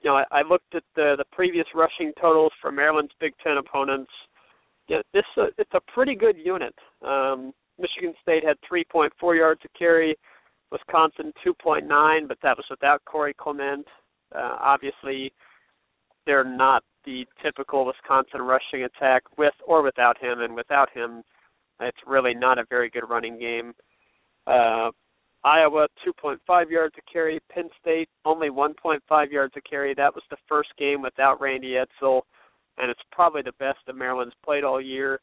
you 0.02 0.10
know, 0.10 0.16
I, 0.16 0.24
I 0.32 0.42
looked 0.42 0.74
at 0.74 0.84
the 0.96 1.14
the 1.16 1.26
previous 1.32 1.68
rushing 1.76 2.12
totals 2.20 2.54
for 2.60 2.72
Maryland's 2.72 3.14
Big 3.20 3.34
Ten 3.44 3.58
opponents 3.58 4.12
yeah, 4.88 5.02
this 5.14 5.24
uh, 5.38 5.48
it's 5.58 5.74
a 5.74 5.82
pretty 5.94 6.16
good 6.16 6.38
unit. 6.38 6.76
Um, 7.06 7.54
Michigan 7.80 8.14
State 8.22 8.44
had 8.44 8.58
3.4 8.72 9.38
yards 9.38 9.62
a 9.66 9.78
carry, 9.78 10.18
Wisconsin 10.72 11.32
2.9, 11.46 12.28
but 12.28 12.38
that 12.42 12.58
was 12.58 12.66
without 12.70 13.04
Corey 13.06 13.36
Clement. 13.40 13.86
Uh, 14.36 14.58
obviously, 14.60 15.32
they're 16.26 16.44
not 16.44 16.84
the 17.06 17.26
typical 17.44 17.86
Wisconsin 17.86 18.42
rushing 18.42 18.84
attack 18.84 19.24
with 19.38 19.54
or 19.66 19.82
without 19.82 20.18
him, 20.18 20.42
and 20.42 20.56
without 20.56 20.90
him, 20.92 21.24
it's 21.80 21.98
really 22.06 22.34
not 22.34 22.58
a 22.58 22.66
very 22.70 22.90
good 22.90 23.08
running 23.10 23.40
game. 23.40 23.74
Uh, 24.46 24.90
Iowa 25.44 25.88
2.5 26.06 26.70
yards 26.70 26.96
a 26.98 27.12
carry, 27.12 27.40
Penn 27.50 27.70
State 27.80 28.10
only 28.26 28.50
1.5 28.50 29.32
yards 29.32 29.54
a 29.56 29.62
carry. 29.62 29.94
That 29.94 30.14
was 30.14 30.24
the 30.30 30.38
first 30.50 30.70
game 30.78 31.02
without 31.02 31.40
Randy 31.40 31.76
Edsall 31.76 32.22
and 32.78 32.90
it's 32.92 33.02
probably 33.12 33.42
the 33.42 33.54
best 33.54 33.80
that 33.88 33.96
Maryland's 33.96 34.36
played 34.44 34.64
all 34.64 34.82
year. 34.82 35.20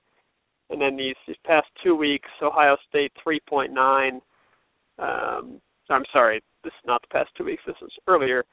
and 0.71 0.81
then 0.81 0.97
these 0.97 1.17
these 1.27 1.37
past 1.45 1.67
two 1.83 1.95
weeks, 1.95 2.29
Ohio 2.43 2.77
State 2.89 3.13
3.9. 3.27 4.21
Um, 4.99 5.61
I'm 5.91 6.05
sorry, 6.13 6.43
this 6.63 6.73
is 6.73 6.87
not 6.87 7.03
the 7.03 7.09
past 7.09 7.31
two 7.37 7.45
weeks. 7.45 7.63
This 7.67 7.77
is 7.83 7.93
earlier. 8.07 8.45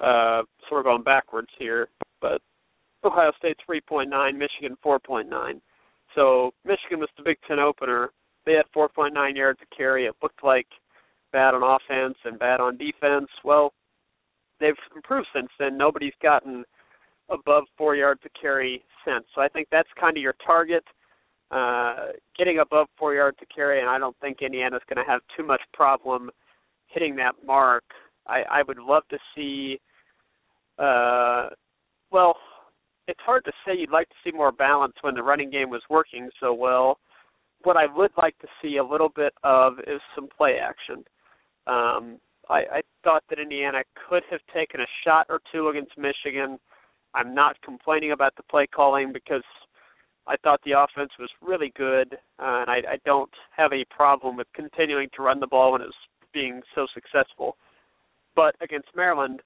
Uh, 0.00 0.42
so 0.62 0.76
we're 0.76 0.82
going 0.82 1.02
backwards 1.02 1.48
here. 1.58 1.88
But 2.20 2.40
Ohio 3.04 3.32
State 3.38 3.56
3.9, 3.68 4.08
Michigan 4.36 4.76
4.9. 4.84 5.60
So 6.14 6.52
Michigan 6.64 7.00
was 7.00 7.08
the 7.16 7.22
Big 7.22 7.38
Ten 7.46 7.58
opener. 7.58 8.10
They 8.44 8.52
had 8.52 8.66
4.9 8.74 9.36
yards 9.36 9.60
to 9.60 9.76
carry. 9.76 10.06
It 10.06 10.14
looked 10.22 10.42
like 10.44 10.66
bad 11.32 11.54
on 11.54 11.62
offense 11.62 12.16
and 12.24 12.38
bad 12.38 12.60
on 12.60 12.76
defense. 12.76 13.28
Well, 13.44 13.72
they've 14.60 14.74
improved 14.94 15.28
since 15.34 15.50
then. 15.58 15.76
Nobody's 15.76 16.14
gotten 16.22 16.64
above 17.30 17.64
four 17.76 17.94
yards 17.96 18.22
to 18.22 18.28
carry 18.40 18.82
since. 19.04 19.24
So 19.34 19.40
I 19.40 19.48
think 19.48 19.68
that's 19.70 19.88
kind 20.00 20.16
of 20.16 20.22
your 20.22 20.34
target. 20.44 20.84
Uh, 21.50 22.08
getting 22.36 22.58
above 22.58 22.88
four 22.98 23.14
yards 23.14 23.38
to 23.38 23.46
carry, 23.46 23.80
and 23.80 23.88
I 23.88 23.98
don't 23.98 24.16
think 24.20 24.42
Indiana's 24.42 24.82
going 24.86 25.02
to 25.02 25.10
have 25.10 25.22
too 25.34 25.46
much 25.46 25.62
problem 25.72 26.30
hitting 26.88 27.16
that 27.16 27.34
mark. 27.46 27.84
I, 28.26 28.42
I 28.50 28.62
would 28.66 28.78
love 28.78 29.04
to 29.10 29.18
see. 29.34 29.80
Uh, 30.78 31.48
well, 32.10 32.36
it's 33.06 33.20
hard 33.24 33.44
to 33.46 33.52
say 33.66 33.72
you'd 33.74 33.90
like 33.90 34.08
to 34.10 34.14
see 34.22 34.30
more 34.30 34.52
balance 34.52 34.92
when 35.00 35.14
the 35.14 35.22
running 35.22 35.50
game 35.50 35.70
was 35.70 35.82
working 35.88 36.28
so 36.38 36.52
well. 36.52 36.98
What 37.62 37.76
I 37.76 37.86
would 37.96 38.12
like 38.18 38.38
to 38.40 38.46
see 38.60 38.76
a 38.76 38.84
little 38.84 39.08
bit 39.08 39.32
of 39.42 39.78
is 39.86 40.00
some 40.14 40.28
play 40.36 40.58
action. 40.62 41.04
Um, 41.66 42.18
I, 42.50 42.60
I 42.72 42.82
thought 43.04 43.24
that 43.30 43.38
Indiana 43.38 43.82
could 44.08 44.22
have 44.30 44.40
taken 44.54 44.80
a 44.80 44.86
shot 45.04 45.26
or 45.28 45.40
two 45.52 45.68
against 45.68 45.96
Michigan. 45.96 46.58
I'm 47.18 47.34
not 47.34 47.60
complaining 47.62 48.12
about 48.12 48.36
the 48.36 48.44
play 48.44 48.66
calling 48.68 49.12
because 49.12 49.42
I 50.28 50.36
thought 50.36 50.60
the 50.64 50.72
offense 50.72 51.10
was 51.18 51.30
really 51.42 51.72
good, 51.76 52.14
uh, 52.38 52.62
and 52.62 52.70
I, 52.70 52.76
I 52.92 52.98
don't 53.04 53.30
have 53.56 53.72
any 53.72 53.84
problem 53.84 54.36
with 54.36 54.46
continuing 54.54 55.08
to 55.16 55.22
run 55.22 55.40
the 55.40 55.46
ball 55.46 55.72
when 55.72 55.82
it's 55.82 55.96
being 56.32 56.62
so 56.74 56.86
successful. 56.94 57.56
But 58.36 58.54
against 58.60 58.88
Maryland, 58.94 59.40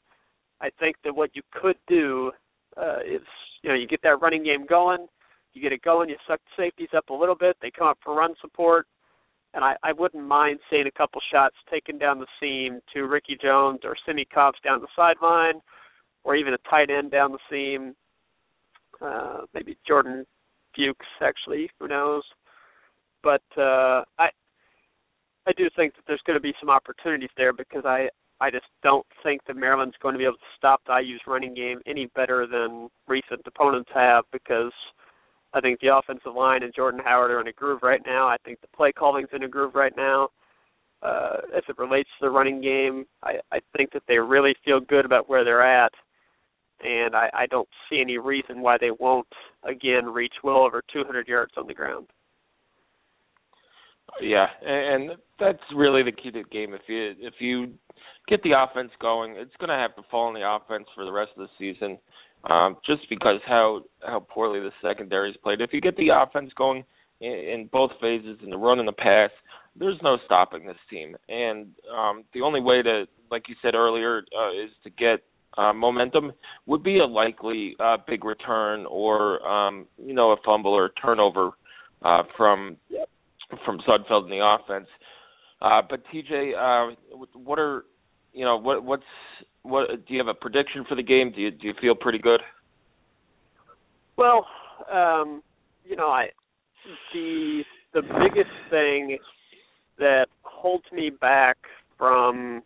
I 0.61 0.69
think 0.79 0.97
that 1.05 1.17
what 1.17 1.31
you 1.35 1.43
could 1.51 1.77
do 1.89 2.33
uh, 2.77 2.99
is, 2.99 3.23
you 3.63 3.71
know, 3.71 3.75
you 3.75 3.87
get 3.87 4.03
that 4.03 4.21
running 4.21 4.45
game 4.45 4.67
going, 4.69 5.07
you 5.55 5.63
get 5.63 5.73
it 5.73 5.83
going, 5.83 6.11
you 6.11 6.17
suck 6.29 6.41
the 6.45 6.65
safeties 6.65 6.91
up 6.95 7.09
a 7.09 7.15
little 7.15 7.37
bit, 7.37 7.57
they 7.63 7.71
come 7.71 7.87
up 7.87 7.99
for 8.05 8.15
run 8.15 8.35
support, 8.41 8.87
and 9.55 9.65
I, 9.65 9.77
I 9.83 9.93
wouldn't 9.93 10.27
mind 10.27 10.59
seeing 10.69 10.87
a 10.87 10.91
couple 10.91 11.23
shots 11.33 11.57
taken 11.71 11.97
down 11.97 12.19
the 12.19 12.27
seam 12.39 12.81
to 12.93 13.07
Ricky 13.07 13.39
Jones 13.41 13.81
or 13.85 13.97
Simmie 14.05 14.27
Cobbs 14.27 14.59
down 14.63 14.81
the 14.81 14.89
sideline, 14.95 15.63
or 16.25 16.37
even 16.37 16.55
a 16.55 16.59
tight 16.71 16.91
end 16.91 17.11
down 17.11 17.33
the 17.33 17.39
seam. 17.51 17.95
Uh, 19.01 19.39
maybe 19.55 19.77
Jordan 19.87 20.25
Fuchs, 20.77 21.07
actually, 21.21 21.71
who 21.79 21.89
knows? 21.89 22.23
But 23.23 23.43
uh, 23.57 24.03
I 24.19 24.29
I 25.47 25.53
do 25.57 25.69
think 25.75 25.95
that 25.97 26.03
there's 26.07 26.23
going 26.27 26.37
to 26.37 26.43
be 26.43 26.55
some 26.61 26.71
opportunities 26.71 27.31
there 27.37 27.53
because 27.53 27.85
I 27.85 28.09
I 28.41 28.51
just 28.51 28.67
don't 28.83 29.07
think 29.23 29.41
that 29.47 29.57
Maryland's 29.57 29.97
going 30.03 30.15
to 30.15 30.19
be 30.19 30.25
able 30.25 30.35
to 30.35 30.57
stop 30.57 30.81
the 30.87 30.99
IU's 30.99 31.21
running 31.27 31.55
game 31.55 31.81
any 31.87 32.07
better 32.15 32.47
than 32.47 32.89
recent 33.07 33.41
opponents 33.47 33.91
have 33.95 34.25
because 34.33 34.73
I 35.55 35.61
think 35.61 35.81
the 35.81 35.97
offensive 35.97 36.35
line 36.35 36.63
and 36.63 36.75
Jordan 36.75 37.01
Howard 37.05 37.31
are 37.31 37.41
in 37.41 37.47
a 37.49 37.53
groove 37.53 37.81
right 37.83 38.01
now. 38.05 38.27
I 38.27 38.37
think 38.45 38.61
the 38.61 38.69
play 38.75 38.91
calling's 38.91 39.29
in 39.33 39.45
a 39.45 39.49
groove 39.49 39.75
right 39.75 39.93
now. 39.97 40.31
Uh, 41.03 41.39
as 41.57 41.65
it 41.69 41.79
relates 41.79 42.09
to 42.19 42.27
the 42.27 42.31
running 42.31 42.61
game, 42.61 43.05
I, 43.25 43.35
I 43.51 43.59
think 43.77 43.93
that 43.93 44.03
they 44.07 44.19
really 44.19 44.55
feel 44.65 44.79
good 44.79 45.05
about 45.05 45.29
where 45.29 45.45
they're 45.45 45.63
at, 45.63 45.93
and 46.83 47.15
I, 47.15 47.31
I 47.33 47.47
don't 47.47 47.69
see 47.89 48.01
any 48.01 48.19
reason 48.19 48.61
why 48.61 48.77
they 48.79 48.91
won't 48.91 49.29
again 49.65 50.07
reach 50.07 50.35
well 50.43 50.59
over 50.59 50.83
200 50.93 51.29
yards 51.29 51.53
on 51.57 51.67
the 51.67 51.75
ground. 51.75 52.07
Yeah, 54.21 54.47
and 54.63 55.13
that's 55.41 55.63
really 55.75 56.03
the 56.03 56.13
key 56.13 56.31
to 56.31 56.43
the 56.43 56.49
game. 56.51 56.75
If 56.75 56.83
you 56.87 57.15
if 57.27 57.35
you 57.39 57.73
get 58.29 58.43
the 58.43 58.53
offense 58.59 58.91
going, 59.01 59.37
it's 59.37 59.57
going 59.59 59.71
to 59.71 59.77
have 59.77 59.97
to 59.97 60.03
fall 60.11 60.29
on 60.29 60.35
the 60.35 60.47
offense 60.47 60.87
for 60.95 61.05
the 61.05 61.13
rest 61.13 61.31
of 61.37 61.49
the 61.49 61.49
season, 61.59 61.99
um, 62.51 62.77
just 62.87 63.09
because 63.09 63.41
how 63.47 63.83
how 64.05 64.21
poorly 64.21 64.61
the 64.61 64.71
secondary's 64.83 65.37
played. 65.43 65.61
If 65.61 65.73
you 65.73 65.81
get 65.81 65.97
the 65.97 66.11
offense 66.15 66.51
going 66.57 66.85
in, 67.21 67.33
in 67.33 67.69
both 67.73 67.93
phases, 68.01 68.39
in 68.43 68.51
the 68.51 68.59
run 68.59 68.81
and 68.81 68.89
the 68.89 68.93
pass, 68.93 69.31
there's 69.77 69.99
no 70.03 70.19
stopping 70.27 70.67
this 70.67 70.77
team. 70.91 71.17
And 71.29 71.69
um, 71.97 72.25
the 72.35 72.43
only 72.43 72.61
way 72.61 72.83
to, 72.83 73.07
like 73.31 73.49
you 73.49 73.55
said 73.63 73.75
earlier, 73.75 74.19
uh, 74.39 74.51
is 74.51 74.71
to 74.85 74.91
get 74.91 75.21
uh, 75.59 75.73
momentum 75.73 76.33
would 76.67 76.83
be 76.83 76.99
a 76.99 77.05
likely 77.05 77.77
uh, 77.79 77.97
big 78.07 78.25
return 78.25 78.87
or 78.87 79.47
um, 79.47 79.87
you 79.99 80.15
know 80.15 80.33
a 80.33 80.37
fumble 80.45 80.73
or 80.73 80.87
a 80.87 80.93
turnover 81.01 81.51
uh, 82.03 82.23
from 82.37 82.77
from 83.65 83.79
Sudfeld 83.81 84.25
in 84.25 84.31
the 84.31 84.41
offense. 84.43 84.89
Uh, 85.61 85.83
but 85.89 86.03
TJ, 86.13 86.55
uh, 86.57 86.95
what 87.35 87.59
are 87.59 87.85
you 88.33 88.45
know 88.45 88.57
what 88.57 88.83
what's 88.85 89.03
what 89.63 89.89
do 90.07 90.15
you 90.15 90.19
have 90.19 90.29
a 90.29 90.35
prediction 90.35 90.85
for 90.89 90.95
the 90.95 91.03
game? 91.03 91.33
Do 91.35 91.41
you 91.41 91.51
do 91.51 91.67
you 91.69 91.75
feel 91.81 91.95
pretty 91.95 92.19
good? 92.19 92.41
Well, 94.17 94.47
um, 94.93 95.43
you 95.85 95.97
know, 95.97 96.09
I 96.09 96.27
the 97.13 97.63
the 97.93 98.03
biggest 98.03 98.51
thing 98.71 99.19
that 99.99 100.27
holds 100.43 100.85
me 100.93 101.11
back 101.11 101.57
from 101.99 102.63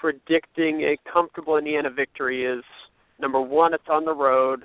predicting 0.00 0.80
a 0.82 0.96
comfortable 1.12 1.58
Indiana 1.58 1.90
victory 1.90 2.46
is 2.46 2.64
number 3.20 3.40
one, 3.40 3.74
it's 3.74 3.88
on 3.90 4.04
the 4.04 4.14
road, 4.14 4.62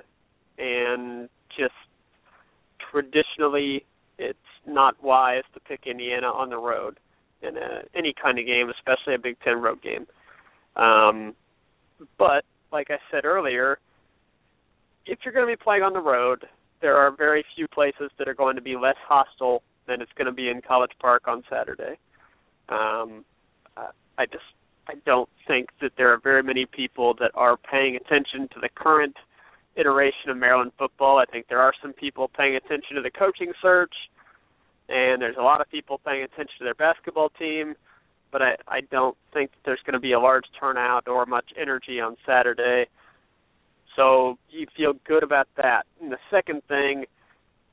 and 0.57 1.27
just 1.57 1.73
traditionally 2.91 3.85
it's 4.17 4.39
not 4.65 4.95
wise 5.03 5.43
to 5.53 5.59
pick 5.59 5.81
Indiana 5.85 6.27
on 6.27 6.49
the 6.49 6.57
road 6.57 6.99
in 7.41 7.57
a, 7.57 7.81
any 7.95 8.13
kind 8.21 8.39
of 8.39 8.45
game, 8.45 8.69
especially 8.69 9.15
a 9.15 9.19
Big 9.19 9.35
Ten 9.43 9.61
road 9.61 9.81
game. 9.81 10.07
Um, 10.77 11.35
but 12.17 12.45
like 12.71 12.87
I 12.89 12.97
said 13.11 13.25
earlier, 13.25 13.79
if 15.05 15.19
you're 15.23 15.33
going 15.33 15.45
to 15.45 15.51
be 15.51 15.61
playing 15.61 15.83
on 15.83 15.93
the 15.93 15.99
road, 15.99 16.45
there 16.81 16.95
are 16.95 17.15
very 17.15 17.43
few 17.55 17.67
places 17.67 18.09
that 18.17 18.27
are 18.27 18.33
going 18.33 18.55
to 18.55 18.61
be 18.61 18.75
less 18.75 18.97
hostile 19.07 19.63
than 19.87 20.01
it's 20.01 20.11
going 20.17 20.25
to 20.27 20.31
be 20.31 20.49
in 20.49 20.61
College 20.61 20.91
Park 20.99 21.27
on 21.27 21.43
Saturday. 21.49 21.97
Um, 22.69 23.25
I 24.17 24.25
just 24.25 24.43
I 24.87 24.93
don't 25.05 25.29
think 25.47 25.69
that 25.81 25.93
there 25.97 26.13
are 26.13 26.19
very 26.19 26.43
many 26.43 26.65
people 26.65 27.13
that 27.19 27.31
are 27.33 27.57
paying 27.57 27.95
attention 27.95 28.47
to 28.53 28.59
the 28.61 28.69
current 28.69 29.15
iteration 29.75 30.29
of 30.29 30.37
Maryland 30.37 30.71
football. 30.77 31.17
I 31.17 31.25
think 31.25 31.47
there 31.47 31.59
are 31.59 31.73
some 31.81 31.93
people 31.93 32.29
paying 32.29 32.55
attention 32.55 32.95
to 32.95 33.01
the 33.01 33.11
coaching 33.11 33.51
search, 33.61 33.93
and 34.87 35.21
there's 35.21 35.37
a 35.37 35.43
lot 35.43 35.61
of 35.61 35.69
people 35.69 35.99
paying 36.05 36.23
attention 36.23 36.55
to 36.59 36.63
their 36.63 36.75
basketball 36.75 37.29
team. 37.29 37.75
But 38.31 38.41
I, 38.41 38.55
I 38.67 38.81
don't 38.81 39.17
think 39.33 39.51
there's 39.65 39.79
going 39.85 39.93
to 39.93 39.99
be 39.99 40.11
a 40.11 40.19
large 40.19 40.45
turnout 40.59 41.07
or 41.07 41.25
much 41.25 41.45
energy 41.59 41.99
on 41.99 42.17
Saturday. 42.25 42.85
So 43.95 44.37
you 44.49 44.67
feel 44.75 44.93
good 45.07 45.23
about 45.23 45.47
that. 45.57 45.85
And 46.01 46.11
the 46.11 46.17
second 46.29 46.61
thing 46.67 47.05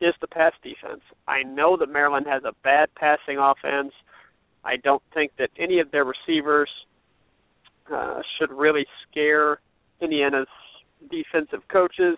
is 0.01 0.14
the 0.20 0.29
pass 0.29 0.53
defense. 0.62 1.03
I 1.27 1.42
know 1.42 1.77
that 1.77 1.88
Maryland 1.88 2.27
has 2.29 2.42
a 2.44 2.53
bad 2.62 2.88
passing 2.94 3.38
offense. 3.38 3.92
I 4.64 4.77
don't 4.77 5.03
think 5.12 5.33
that 5.38 5.51
any 5.59 5.81
of 5.81 5.90
their 5.90 6.05
receivers 6.05 6.70
uh, 7.92 8.21
should 8.38 8.51
really 8.53 8.87
scare 9.09 9.61
Indiana's 10.01 10.49
defensive 11.11 11.61
coaches. 11.71 12.16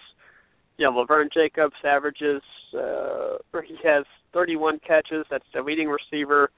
You 0.77 0.87
know, 0.87 1.05
Levern 1.05 1.33
Jacobs 1.33 1.77
averages, 1.85 2.43
uh, 2.75 3.39
or 3.53 3.63
he 3.63 3.77
has 3.85 4.05
31 4.33 4.81
catches. 4.87 5.25
That's 5.31 5.45
the 5.55 5.63
leading 5.63 5.89
receiver, 5.89 6.51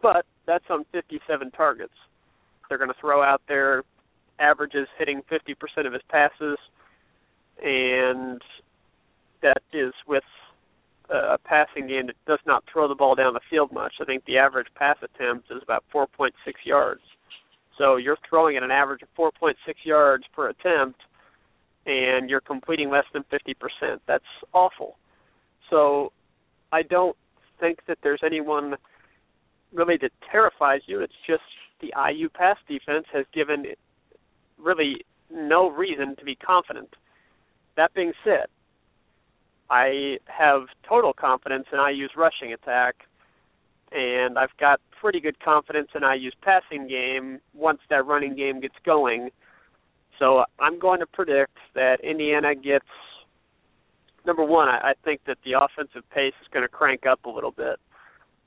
but 0.00 0.24
that's 0.46 0.64
on 0.70 0.84
57 0.92 1.50
targets. 1.50 1.94
They're 2.68 2.78
going 2.78 2.90
to 2.90 3.00
throw 3.00 3.22
out 3.22 3.42
their 3.48 3.82
averages 4.38 4.86
hitting 4.98 5.22
50% 5.30 5.86
of 5.86 5.92
his 5.92 6.02
passes, 6.08 6.58
and 7.62 8.40
that 9.42 9.62
is 9.72 9.92
with 10.06 10.24
a 11.10 11.38
passing 11.44 11.86
game 11.86 12.06
that 12.06 12.16
does 12.26 12.38
not 12.46 12.64
throw 12.72 12.88
the 12.88 12.94
ball 12.94 13.14
down 13.14 13.34
the 13.34 13.40
field 13.50 13.72
much. 13.72 13.94
I 14.00 14.04
think 14.04 14.24
the 14.24 14.38
average 14.38 14.68
pass 14.74 14.96
attempt 15.02 15.50
is 15.50 15.62
about 15.62 15.84
4.6 15.94 16.30
yards. 16.64 17.02
So 17.78 17.96
you're 17.96 18.18
throwing 18.28 18.56
at 18.56 18.62
an 18.62 18.70
average 18.70 19.02
of 19.02 19.08
4.6 19.18 19.54
yards 19.84 20.24
per 20.34 20.48
attempt– 20.48 21.00
and 21.86 22.30
you're 22.30 22.40
completing 22.40 22.90
less 22.90 23.04
than 23.12 23.24
50%. 23.24 23.98
That's 24.06 24.24
awful. 24.52 24.96
So 25.70 26.12
I 26.72 26.82
don't 26.82 27.16
think 27.60 27.80
that 27.86 27.98
there's 28.02 28.20
anyone 28.24 28.76
really 29.72 29.96
that 30.00 30.12
terrifies 30.30 30.80
you. 30.86 31.00
It's 31.00 31.12
just 31.26 31.42
the 31.80 31.92
IU 32.10 32.28
pass 32.28 32.56
defense 32.68 33.06
has 33.12 33.26
given 33.34 33.66
really 34.58 35.04
no 35.30 35.70
reason 35.70 36.16
to 36.16 36.24
be 36.24 36.36
confident. 36.36 36.94
That 37.76 37.92
being 37.94 38.12
said, 38.22 38.46
I 39.68 40.18
have 40.26 40.62
total 40.88 41.12
confidence 41.12 41.66
in 41.72 41.78
IU's 41.78 42.12
rushing 42.16 42.52
attack, 42.52 42.94
and 43.94 44.38
I've 44.38 44.56
got 44.58 44.80
pretty 45.00 45.20
good 45.20 45.38
confidence 45.40 45.88
in 45.94 46.02
IU's 46.02 46.34
passing 46.42 46.88
game 46.88 47.40
once 47.54 47.80
that 47.90 48.04
running 48.04 48.34
game 48.36 48.60
gets 48.60 48.74
going. 48.84 49.30
So 50.18 50.44
I'm 50.58 50.78
going 50.78 51.00
to 51.00 51.06
predict 51.06 51.56
that 51.74 51.98
Indiana 52.02 52.54
gets 52.54 52.86
number 54.26 54.44
one, 54.44 54.68
I, 54.68 54.78
I 54.78 54.92
think 55.04 55.20
that 55.26 55.38
the 55.44 55.52
offensive 55.52 56.08
pace 56.10 56.34
is 56.40 56.48
going 56.52 56.64
to 56.64 56.68
crank 56.68 57.06
up 57.06 57.24
a 57.24 57.30
little 57.30 57.50
bit. 57.50 57.78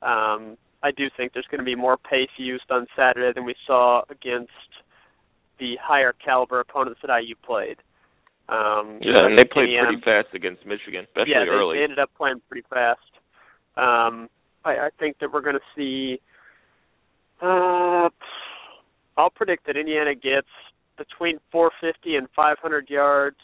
Um, 0.01 0.57
I 0.83 0.91
do 0.95 1.05
think 1.15 1.33
there's 1.33 1.47
going 1.49 1.59
to 1.59 1.65
be 1.65 1.75
more 1.75 1.97
pace 1.97 2.29
used 2.37 2.69
on 2.69 2.85
Saturday 2.95 3.31
than 3.33 3.45
we 3.45 3.55
saw 3.65 4.01
against 4.09 4.51
the 5.59 5.75
higher 5.81 6.13
caliber 6.13 6.59
opponents 6.59 6.99
that 7.03 7.15
IU 7.15 7.35
played. 7.43 7.77
Um, 8.49 8.99
yeah, 9.01 9.25
and 9.25 9.37
they 9.37 9.43
played 9.43 9.65
Indiana, 9.65 9.87
pretty 9.87 10.01
fast 10.05 10.33
against 10.33 10.65
Michigan, 10.65 11.05
especially 11.05 11.33
yeah, 11.33 11.43
they, 11.43 11.51
early. 11.51 11.77
they 11.77 11.83
ended 11.83 11.99
up 11.99 12.11
playing 12.15 12.41
pretty 12.47 12.65
fast. 12.69 13.01
Um, 13.75 14.29
I, 14.67 14.87
I 14.87 14.89
think 14.99 15.17
that 15.19 15.31
we're 15.31 15.41
going 15.41 15.55
to 15.55 15.61
see. 15.75 16.21
Uh, 17.41 18.09
I'll 19.17 19.29
predict 19.33 19.65
that 19.67 19.77
Indiana 19.77 20.13
gets 20.13 20.47
between 20.97 21.39
450 21.51 22.15
and 22.15 22.27
500 22.35 22.89
yards. 22.89 23.37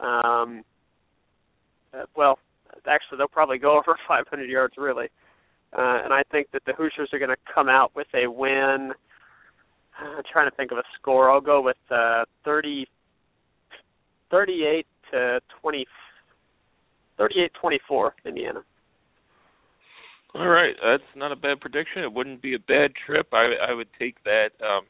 Um, 0.00 0.64
uh, 1.94 2.04
well, 2.16 2.38
actually, 2.86 3.18
they'll 3.18 3.28
probably 3.28 3.58
go 3.58 3.72
over 3.78 3.96
500 4.08 4.48
yards, 4.48 4.74
really. 4.76 5.08
Uh, 5.76 6.00
and 6.04 6.12
I 6.12 6.22
think 6.30 6.48
that 6.52 6.62
the 6.66 6.72
Hoosiers 6.74 7.10
are 7.12 7.18
going 7.18 7.30
to 7.30 7.52
come 7.52 7.68
out 7.68 7.92
with 7.94 8.08
a 8.14 8.30
win. 8.30 8.92
I'm 9.98 10.22
trying 10.30 10.50
to 10.50 10.56
think 10.56 10.72
of 10.72 10.78
a 10.78 10.82
score. 10.98 11.30
I'll 11.30 11.40
go 11.40 11.60
with 11.60 11.76
uh, 11.90 12.24
30, 12.44 12.86
38 14.30 14.86
to 15.12 15.40
20, 15.60 15.86
38-24, 17.18 18.10
Indiana. 18.24 18.62
All 20.34 20.48
right, 20.48 20.74
that's 20.82 21.02
not 21.14 21.30
a 21.32 21.36
bad 21.36 21.60
prediction. 21.60 22.02
It 22.02 22.12
wouldn't 22.12 22.40
be 22.40 22.54
a 22.54 22.58
bad 22.58 22.92
trip. 23.06 23.28
I 23.32 23.52
I 23.68 23.74
would 23.74 23.88
take 23.98 24.16
that. 24.24 24.50
Um, 24.64 24.84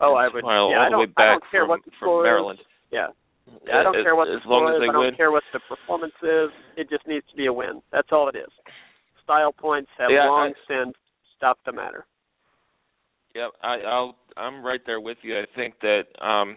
oh, 0.00 0.14
I 0.14 0.28
would. 0.32 0.44
Yeah, 0.44 0.50
all 0.50 0.74
I 0.78 0.90
the 0.90 0.98
way 0.98 1.06
back 1.06 1.18
I 1.18 1.32
don't 1.32 1.50
care 1.50 1.66
from, 1.66 1.80
from 1.98 2.22
Maryland. 2.22 2.60
is. 2.60 2.66
Yeah. 2.92 3.08
Yeah, 3.66 3.78
I 3.78 3.82
don't 3.82 3.96
as, 3.96 4.02
care 4.02 4.14
what 4.16 4.28
as 4.28 4.42
the 4.44 4.48
long 4.50 4.62
score 4.66 4.74
as 4.74 4.82
is. 4.82 4.88
I 4.88 4.92
don't 4.92 5.04
win. 5.06 5.14
care 5.16 5.30
what 5.30 5.42
the 5.52 5.60
performance 5.68 6.14
is. 6.22 6.50
It 6.76 6.88
just 6.90 7.06
needs 7.06 7.24
to 7.30 7.36
be 7.36 7.46
a 7.46 7.52
win. 7.52 7.80
That's 7.92 8.08
all 8.12 8.28
it 8.28 8.36
is. 8.36 8.50
Style 9.22 9.52
points 9.52 9.90
have 9.98 10.10
Yeah, 10.10 10.26
long 10.26 10.52
I- 10.54 10.84
since 10.84 10.94
stopped 11.36 11.64
the 11.64 11.72
matter. 11.72 12.06
Yeah, 13.34 13.48
I, 13.62 13.78
I'll. 13.86 14.16
I'm 14.36 14.64
right 14.64 14.80
there 14.86 15.00
with 15.00 15.18
you. 15.22 15.38
I 15.38 15.44
think 15.54 15.74
that, 15.80 16.04
um, 16.24 16.56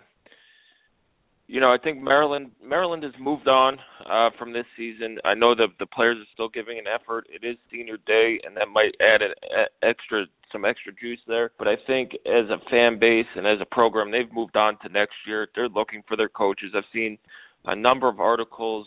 you 1.49 1.59
know, 1.59 1.73
I 1.73 1.77
think 1.83 1.99
Maryland 1.99 2.51
Maryland 2.63 3.01
has 3.01 3.13
moved 3.19 3.47
on 3.47 3.79
uh, 4.05 4.29
from 4.37 4.53
this 4.53 4.65
season. 4.77 5.17
I 5.25 5.33
know 5.33 5.55
that 5.55 5.69
the 5.79 5.87
players 5.87 6.17
are 6.17 6.29
still 6.31 6.47
giving 6.47 6.77
an 6.77 6.85
effort. 6.85 7.25
It 7.27 7.43
is 7.45 7.57
senior 7.71 7.97
day, 8.05 8.39
and 8.45 8.55
that 8.55 8.67
might 8.71 8.93
add 9.01 9.23
an 9.23 9.33
extra 9.81 10.25
some 10.51 10.63
extra 10.63 10.93
juice 10.93 11.19
there. 11.27 11.49
But 11.57 11.67
I 11.67 11.73
think 11.87 12.11
as 12.27 12.45
a 12.51 12.59
fan 12.69 12.99
base 12.99 13.25
and 13.35 13.47
as 13.47 13.57
a 13.61 13.65
program, 13.65 14.11
they've 14.11 14.31
moved 14.31 14.55
on 14.55 14.77
to 14.83 14.89
next 14.89 15.15
year. 15.25 15.47
They're 15.55 15.69
looking 15.69 16.03
for 16.07 16.15
their 16.15 16.29
coaches. 16.29 16.73
I've 16.75 16.83
seen 16.93 17.17
a 17.65 17.75
number 17.75 18.07
of 18.07 18.19
articles 18.19 18.85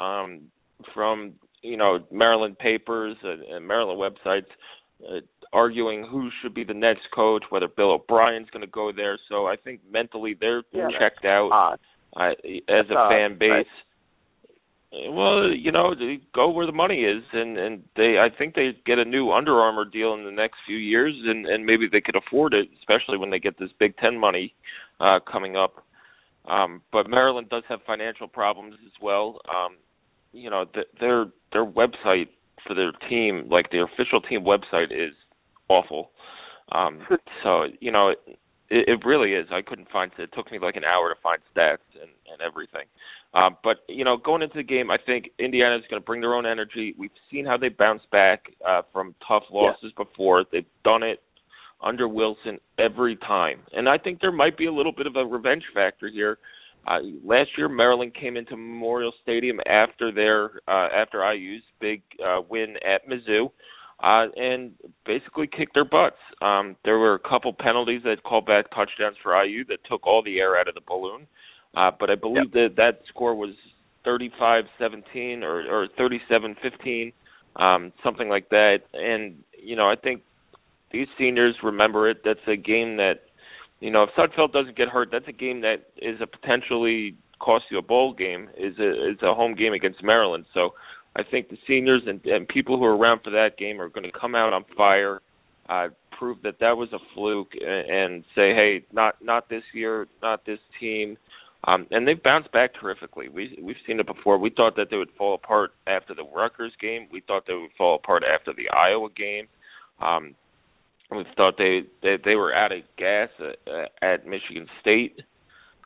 um, 0.00 0.42
from 0.94 1.32
you 1.62 1.76
know 1.76 1.98
Maryland 2.12 2.60
papers 2.60 3.16
and, 3.24 3.42
and 3.42 3.66
Maryland 3.66 3.98
websites 3.98 4.46
uh, 5.02 5.18
arguing 5.52 6.06
who 6.08 6.30
should 6.40 6.54
be 6.54 6.62
the 6.62 6.74
next 6.74 7.02
coach, 7.12 7.42
whether 7.50 7.66
Bill 7.68 7.92
O'Brien's 7.92 8.50
going 8.50 8.64
to 8.64 8.70
go 8.70 8.92
there. 8.94 9.18
So 9.28 9.46
I 9.46 9.56
think 9.56 9.80
mentally 9.90 10.36
they're 10.40 10.62
Yeah, 10.72 10.88
checked 10.98 11.24
out 11.24 11.50
Odd. 11.52 11.80
I, 12.16 12.30
as 12.68 12.86
a 12.90 12.94
odd, 12.94 13.10
fan 13.10 13.38
base. 13.38 13.50
right. 13.50 13.66
Well, 15.08 15.50
you 15.50 15.72
know, 15.72 15.92
go 16.32 16.50
where 16.50 16.66
the 16.66 16.72
money 16.72 17.00
is, 17.00 17.24
and 17.32 17.58
and 17.58 17.82
they 17.96 18.16
I 18.18 18.28
think 18.36 18.54
they 18.54 18.76
get 18.86 18.98
a 18.98 19.04
new 19.04 19.32
Under 19.32 19.58
Armour 19.58 19.84
deal 19.84 20.14
in 20.14 20.24
the 20.24 20.30
next 20.30 20.58
few 20.66 20.76
years, 20.76 21.14
and 21.24 21.46
and 21.46 21.66
maybe 21.66 21.88
they 21.90 22.00
could 22.00 22.14
afford 22.14 22.54
it, 22.54 22.68
especially 22.78 23.18
when 23.18 23.30
they 23.30 23.40
get 23.40 23.58
this 23.58 23.70
Big 23.80 23.96
Ten 23.96 24.16
money 24.16 24.54
uh, 25.00 25.18
coming 25.30 25.56
up. 25.56 25.84
Um, 26.46 26.82
but 26.92 27.08
Maryland 27.08 27.48
does 27.48 27.64
have 27.68 27.80
financial 27.86 28.28
problems 28.28 28.74
as 28.86 28.92
well. 29.02 29.40
Um, 29.48 29.76
you 30.32 30.48
know, 30.48 30.64
th- 30.72 30.86
their 31.00 31.26
their 31.52 31.66
website 31.66 32.28
for 32.64 32.74
their 32.74 32.92
team, 33.08 33.48
like 33.50 33.70
their 33.70 33.84
official 33.84 34.20
team 34.20 34.44
website, 34.44 34.92
is 34.92 35.14
awful. 35.68 36.10
Um, 36.70 37.00
so 37.42 37.64
you 37.80 37.90
know, 37.90 38.14
it, 38.70 38.88
it 38.88 39.06
really 39.06 39.32
is. 39.32 39.46
I 39.50 39.62
couldn't 39.62 39.90
find 39.90 40.10
it. 40.18 40.30
Took 40.34 40.50
me 40.50 40.58
like 40.60 40.76
an 40.76 40.84
hour 40.84 41.08
to 41.08 41.20
find 41.22 41.40
stats 41.54 41.84
and 42.00 42.10
and 42.30 42.40
everything. 42.40 42.86
Um, 43.34 43.56
but 43.62 43.78
you 43.88 44.04
know, 44.04 44.16
going 44.16 44.42
into 44.42 44.56
the 44.56 44.62
game, 44.62 44.90
I 44.90 44.96
think 45.04 45.30
Indiana 45.38 45.76
is 45.76 45.84
going 45.90 46.00
to 46.00 46.04
bring 46.04 46.20
their 46.20 46.34
own 46.34 46.46
energy. 46.46 46.94
We've 46.98 47.10
seen 47.30 47.44
how 47.44 47.56
they 47.56 47.68
bounce 47.68 48.02
back 48.12 48.46
uh, 48.66 48.82
from 48.92 49.14
tough 49.26 49.44
losses 49.50 49.92
before. 49.96 50.44
They've 50.50 50.64
done 50.84 51.02
it 51.02 51.22
under 51.82 52.08
Wilson 52.08 52.58
every 52.78 53.16
time, 53.16 53.60
and 53.72 53.88
I 53.88 53.98
think 53.98 54.20
there 54.20 54.32
might 54.32 54.56
be 54.56 54.66
a 54.66 54.72
little 54.72 54.92
bit 54.92 55.06
of 55.06 55.16
a 55.16 55.24
revenge 55.24 55.64
factor 55.74 56.08
here. 56.08 56.38
Uh, 56.86 56.98
last 57.24 57.50
year, 57.56 57.68
Maryland 57.68 58.12
came 58.14 58.36
into 58.36 58.56
Memorial 58.56 59.12
Stadium 59.22 59.58
after 59.66 60.12
their 60.12 60.60
uh, 60.68 60.88
after 60.94 61.24
IU's 61.32 61.62
big 61.80 62.02
uh, 62.24 62.40
win 62.48 62.76
at 62.86 63.08
Mizzou, 63.08 63.50
uh, 64.04 64.26
and 64.36 64.72
basically 65.06 65.46
kicked 65.46 65.72
their 65.72 65.84
butts. 65.84 66.18
Um, 66.42 66.76
there 66.84 66.98
were 66.98 67.14
a 67.14 67.18
couple 67.18 67.54
penalties 67.58 68.02
that 68.04 68.22
called 68.22 68.44
back 68.44 68.66
touchdowns 68.70 69.16
for 69.22 69.42
IU 69.42 69.64
that 69.66 69.78
took 69.88 70.06
all 70.06 70.22
the 70.22 70.38
air 70.40 70.58
out 70.58 70.68
of 70.68 70.74
the 70.74 70.82
balloon. 70.86 71.26
Uh, 71.74 71.90
but 71.98 72.10
I 72.10 72.14
believe 72.14 72.52
that 72.52 72.74
that 72.76 73.00
score 73.08 73.34
was 73.34 73.54
35-17 74.06 75.42
or, 75.42 75.84
or 75.84 75.88
37-15, 75.98 77.12
um, 77.56 77.92
something 78.02 78.28
like 78.28 78.50
that. 78.50 78.80
And 78.92 79.36
you 79.58 79.74
know, 79.74 79.88
I 79.88 79.96
think 79.96 80.22
these 80.92 81.08
seniors 81.18 81.56
remember 81.62 82.10
it. 82.10 82.18
That's 82.24 82.46
a 82.46 82.56
game 82.56 82.98
that, 82.98 83.22
you 83.80 83.90
know, 83.90 84.04
if 84.04 84.10
Sudfeld 84.10 84.52
doesn't 84.52 84.76
get 84.76 84.88
hurt, 84.88 85.08
that's 85.10 85.28
a 85.28 85.32
game 85.32 85.62
that 85.62 85.86
is 85.96 86.20
a 86.20 86.26
potentially 86.26 87.16
cost 87.40 87.64
you 87.70 87.78
a 87.78 87.82
bowl 87.82 88.12
game. 88.12 88.50
Is 88.58 88.78
a 88.78 89.10
is 89.10 89.22
a 89.22 89.34
home 89.34 89.54
game 89.54 89.72
against 89.72 90.02
Maryland. 90.02 90.44
So 90.52 90.74
I 91.16 91.22
think 91.22 91.48
the 91.48 91.58
seniors 91.66 92.02
and, 92.06 92.24
and 92.26 92.48
people 92.48 92.78
who 92.78 92.84
are 92.84 92.96
around 92.96 93.20
for 93.22 93.30
that 93.30 93.56
game 93.56 93.80
are 93.80 93.88
going 93.88 94.04
to 94.04 94.18
come 94.18 94.34
out 94.34 94.52
on 94.52 94.64
fire. 94.76 95.20
Uh, 95.68 95.88
prove 96.18 96.38
that 96.42 96.58
that 96.60 96.76
was 96.76 96.92
a 96.92 96.98
fluke 97.14 97.52
and, 97.60 97.90
and 97.90 98.24
say, 98.34 98.54
hey, 98.54 98.84
not 98.92 99.16
not 99.22 99.48
this 99.48 99.62
year, 99.72 100.06
not 100.22 100.44
this 100.44 100.58
team. 100.78 101.16
Um, 101.66 101.86
and 101.90 102.06
they've 102.06 102.22
bounced 102.22 102.52
back 102.52 102.72
terrifically. 102.78 103.28
We 103.28 103.58
we've 103.62 103.76
seen 103.86 103.98
it 103.98 104.06
before. 104.06 104.38
We 104.38 104.50
thought 104.50 104.76
that 104.76 104.88
they 104.90 104.96
would 104.96 105.12
fall 105.16 105.34
apart 105.34 105.72
after 105.86 106.14
the 106.14 106.24
Rutgers 106.24 106.72
game. 106.80 107.08
We 107.10 107.22
thought 107.26 107.44
they 107.46 107.54
would 107.54 107.70
fall 107.78 107.96
apart 107.96 108.22
after 108.22 108.52
the 108.52 108.68
Iowa 108.68 109.08
game. 109.16 109.48
Um, 110.00 110.34
we 111.10 111.24
thought 111.36 111.54
they 111.56 111.82
they, 112.02 112.16
they 112.22 112.34
were 112.34 112.54
out 112.54 112.72
of 112.72 112.80
gas 112.98 113.30
at, 113.38 113.92
at 114.02 114.26
Michigan 114.26 114.66
State. 114.80 115.20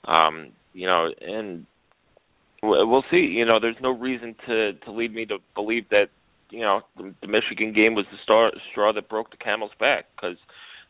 Um, 0.04 0.48
you 0.72 0.86
know, 0.86 1.10
and 1.20 1.66
we'll 2.62 3.04
see. 3.10 3.18
You 3.18 3.44
know, 3.44 3.58
there's 3.60 3.76
no 3.80 3.90
reason 3.90 4.34
to 4.46 4.72
to 4.72 4.92
lead 4.92 5.14
me 5.14 5.26
to 5.26 5.38
believe 5.54 5.88
that 5.90 6.06
you 6.50 6.60
know 6.60 6.82
the, 6.96 7.14
the 7.20 7.26
Michigan 7.26 7.72
game 7.72 7.94
was 7.94 8.06
the 8.10 8.18
star, 8.22 8.50
straw 8.70 8.92
that 8.92 9.08
broke 9.08 9.30
the 9.30 9.36
camel's 9.36 9.72
back 9.78 10.06
because 10.16 10.36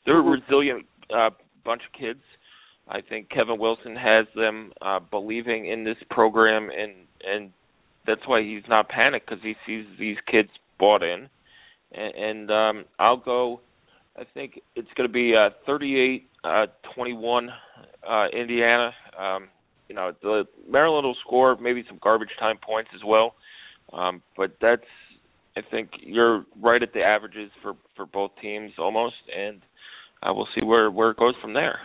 they're 0.04 0.18
a 0.18 0.22
resilient 0.22 0.86
uh, 1.14 1.30
bunch 1.64 1.82
of 1.86 1.98
kids. 1.98 2.20
I 2.88 3.02
think 3.02 3.28
Kevin 3.28 3.58
Wilson 3.58 3.96
has 3.96 4.26
them 4.34 4.72
uh, 4.80 5.00
believing 5.10 5.66
in 5.66 5.84
this 5.84 5.98
program, 6.10 6.70
and 6.70 6.92
and 7.26 7.50
that's 8.06 8.26
why 8.26 8.42
he's 8.42 8.62
not 8.68 8.88
panicked 8.88 9.28
because 9.28 9.42
he 9.42 9.54
sees 9.66 9.84
these 9.98 10.16
kids 10.30 10.48
bought 10.78 11.02
in. 11.02 11.28
And, 11.92 12.14
and 12.14 12.50
um, 12.50 12.84
I'll 12.98 13.18
go. 13.18 13.60
I 14.16 14.22
think 14.34 14.60
it's 14.74 14.88
going 14.96 15.08
to 15.08 15.12
be 15.12 15.34
uh, 15.36 15.50
38 15.66 16.28
uh, 16.42 16.66
21 16.94 17.50
uh, 18.08 18.26
Indiana. 18.32 18.92
Um, 19.18 19.48
you 19.88 19.94
know, 19.94 20.12
the 20.22 20.44
Maryland 20.68 21.06
will 21.06 21.16
score 21.24 21.56
maybe 21.56 21.84
some 21.88 21.98
garbage 22.02 22.30
time 22.38 22.56
points 22.64 22.90
as 22.94 23.00
well. 23.04 23.34
Um, 23.92 24.22
but 24.36 24.52
that's 24.60 24.82
I 25.56 25.60
think 25.70 25.90
you're 26.00 26.44
right 26.60 26.82
at 26.82 26.92
the 26.92 27.02
averages 27.02 27.50
for 27.62 27.74
for 27.96 28.06
both 28.06 28.30
teams 28.40 28.72
almost, 28.78 29.16
and 29.36 29.60
uh, 30.22 30.32
we'll 30.32 30.48
see 30.54 30.64
where 30.64 30.90
where 30.90 31.10
it 31.10 31.16
goes 31.16 31.34
from 31.40 31.54
there. 31.54 31.80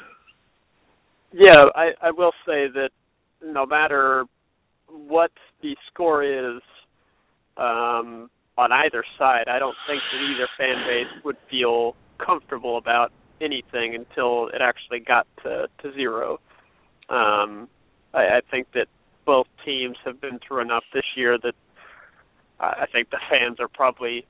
Yeah, 1.32 1.66
I, 1.76 1.91
I 2.01 2.12
will 2.12 2.34
say 2.45 2.68
that 2.68 2.89
no 3.43 3.66
matter 3.66 4.26
what 4.88 5.32
the 5.64 5.76
score 5.91 6.24
is 6.24 6.62
um, 7.58 8.30
on 8.58 8.72
either 8.72 9.04
side, 9.18 9.45
I 9.47 9.58
don't 9.58 9.76
think 9.88 10.01
that 10.12 10.20
either 10.20 10.47
fan 10.58 10.86
base 10.88 11.24
would 11.26 11.38
feel 11.49 11.95
comfortable 12.24 12.78
about 12.78 13.12
anything 13.41 13.95
until 13.95 14.49
it 14.49 14.62
actually 14.62 14.99
got 14.99 15.26
to, 15.43 15.68
to 15.82 15.93
zero. 15.93 16.39
Um, 17.10 17.68
I, 18.14 18.38
I 18.38 18.41
think 18.49 18.68
that 18.74 18.88
both 19.26 19.47
teams 19.66 19.97
have 20.05 20.20
been 20.20 20.39
through 20.45 20.61
enough 20.61 20.84
this 20.93 21.05
year 21.16 21.38
that 21.43 21.55
I 22.59 22.86
think 22.91 23.09
the 23.09 23.20
fans 23.30 23.59
are 23.59 23.68
probably 23.68 24.26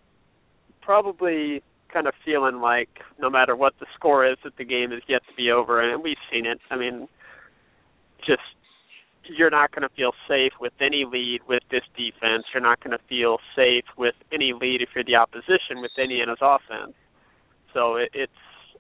probably 0.82 1.62
kind 1.92 2.08
of 2.08 2.14
feeling 2.26 2.60
like 2.60 2.90
no 3.20 3.30
matter 3.30 3.56
what 3.56 3.74
the 3.80 3.86
score 3.96 4.26
is, 4.26 4.38
that 4.44 4.58
the 4.58 4.66
game 4.66 4.92
is 4.92 5.02
yet 5.08 5.22
to 5.28 5.34
be 5.36 5.52
over, 5.52 5.80
and 5.82 6.04
we've 6.04 6.18
seen 6.32 6.46
it. 6.46 6.60
I 6.72 6.78
mean, 6.78 7.08
just 8.26 8.42
you're 9.26 9.52
not 9.52 9.72
going 9.72 9.88
to 9.88 9.96
feel 9.96 10.12
safe 10.28 10.54
with 10.60 10.74
any 10.82 11.06
lead 11.06 11.42
with 11.48 11.64
this 11.72 11.84
defense. 11.96 12.46
You're 12.54 12.64
not 12.64 12.84
going 12.84 12.98
to 12.98 13.04
feel 13.08 13.38
safe 13.56 13.86
with 13.98 14.16
any 14.34 14.54
lead 14.54 14.82
if 14.82 14.90
you're 14.96 15.04
the 15.04 15.16
opposition 15.16 15.80
with 15.82 15.92
Indiana's 15.98 16.40
offense. 16.42 16.94
So 17.74 17.96
it, 17.96 18.10
it's 18.14 18.32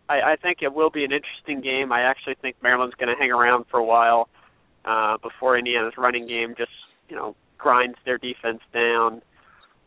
I, 0.09 0.33
I 0.33 0.35
think 0.35 0.61
it 0.61 0.73
will 0.73 0.89
be 0.89 1.05
an 1.05 1.11
interesting 1.11 1.61
game. 1.61 1.91
I 1.91 2.01
actually 2.01 2.35
think 2.41 2.57
Maryland's 2.61 2.95
going 2.95 3.09
to 3.09 3.15
hang 3.15 3.31
around 3.31 3.65
for 3.69 3.79
a 3.79 3.85
while 3.85 4.27
uh, 4.85 5.17
before 5.17 5.57
Indiana's 5.57 5.93
running 5.97 6.27
game 6.27 6.55
just 6.57 6.71
you 7.09 7.15
know 7.15 7.35
grinds 7.57 7.97
their 8.05 8.17
defense 8.17 8.61
down. 8.73 9.21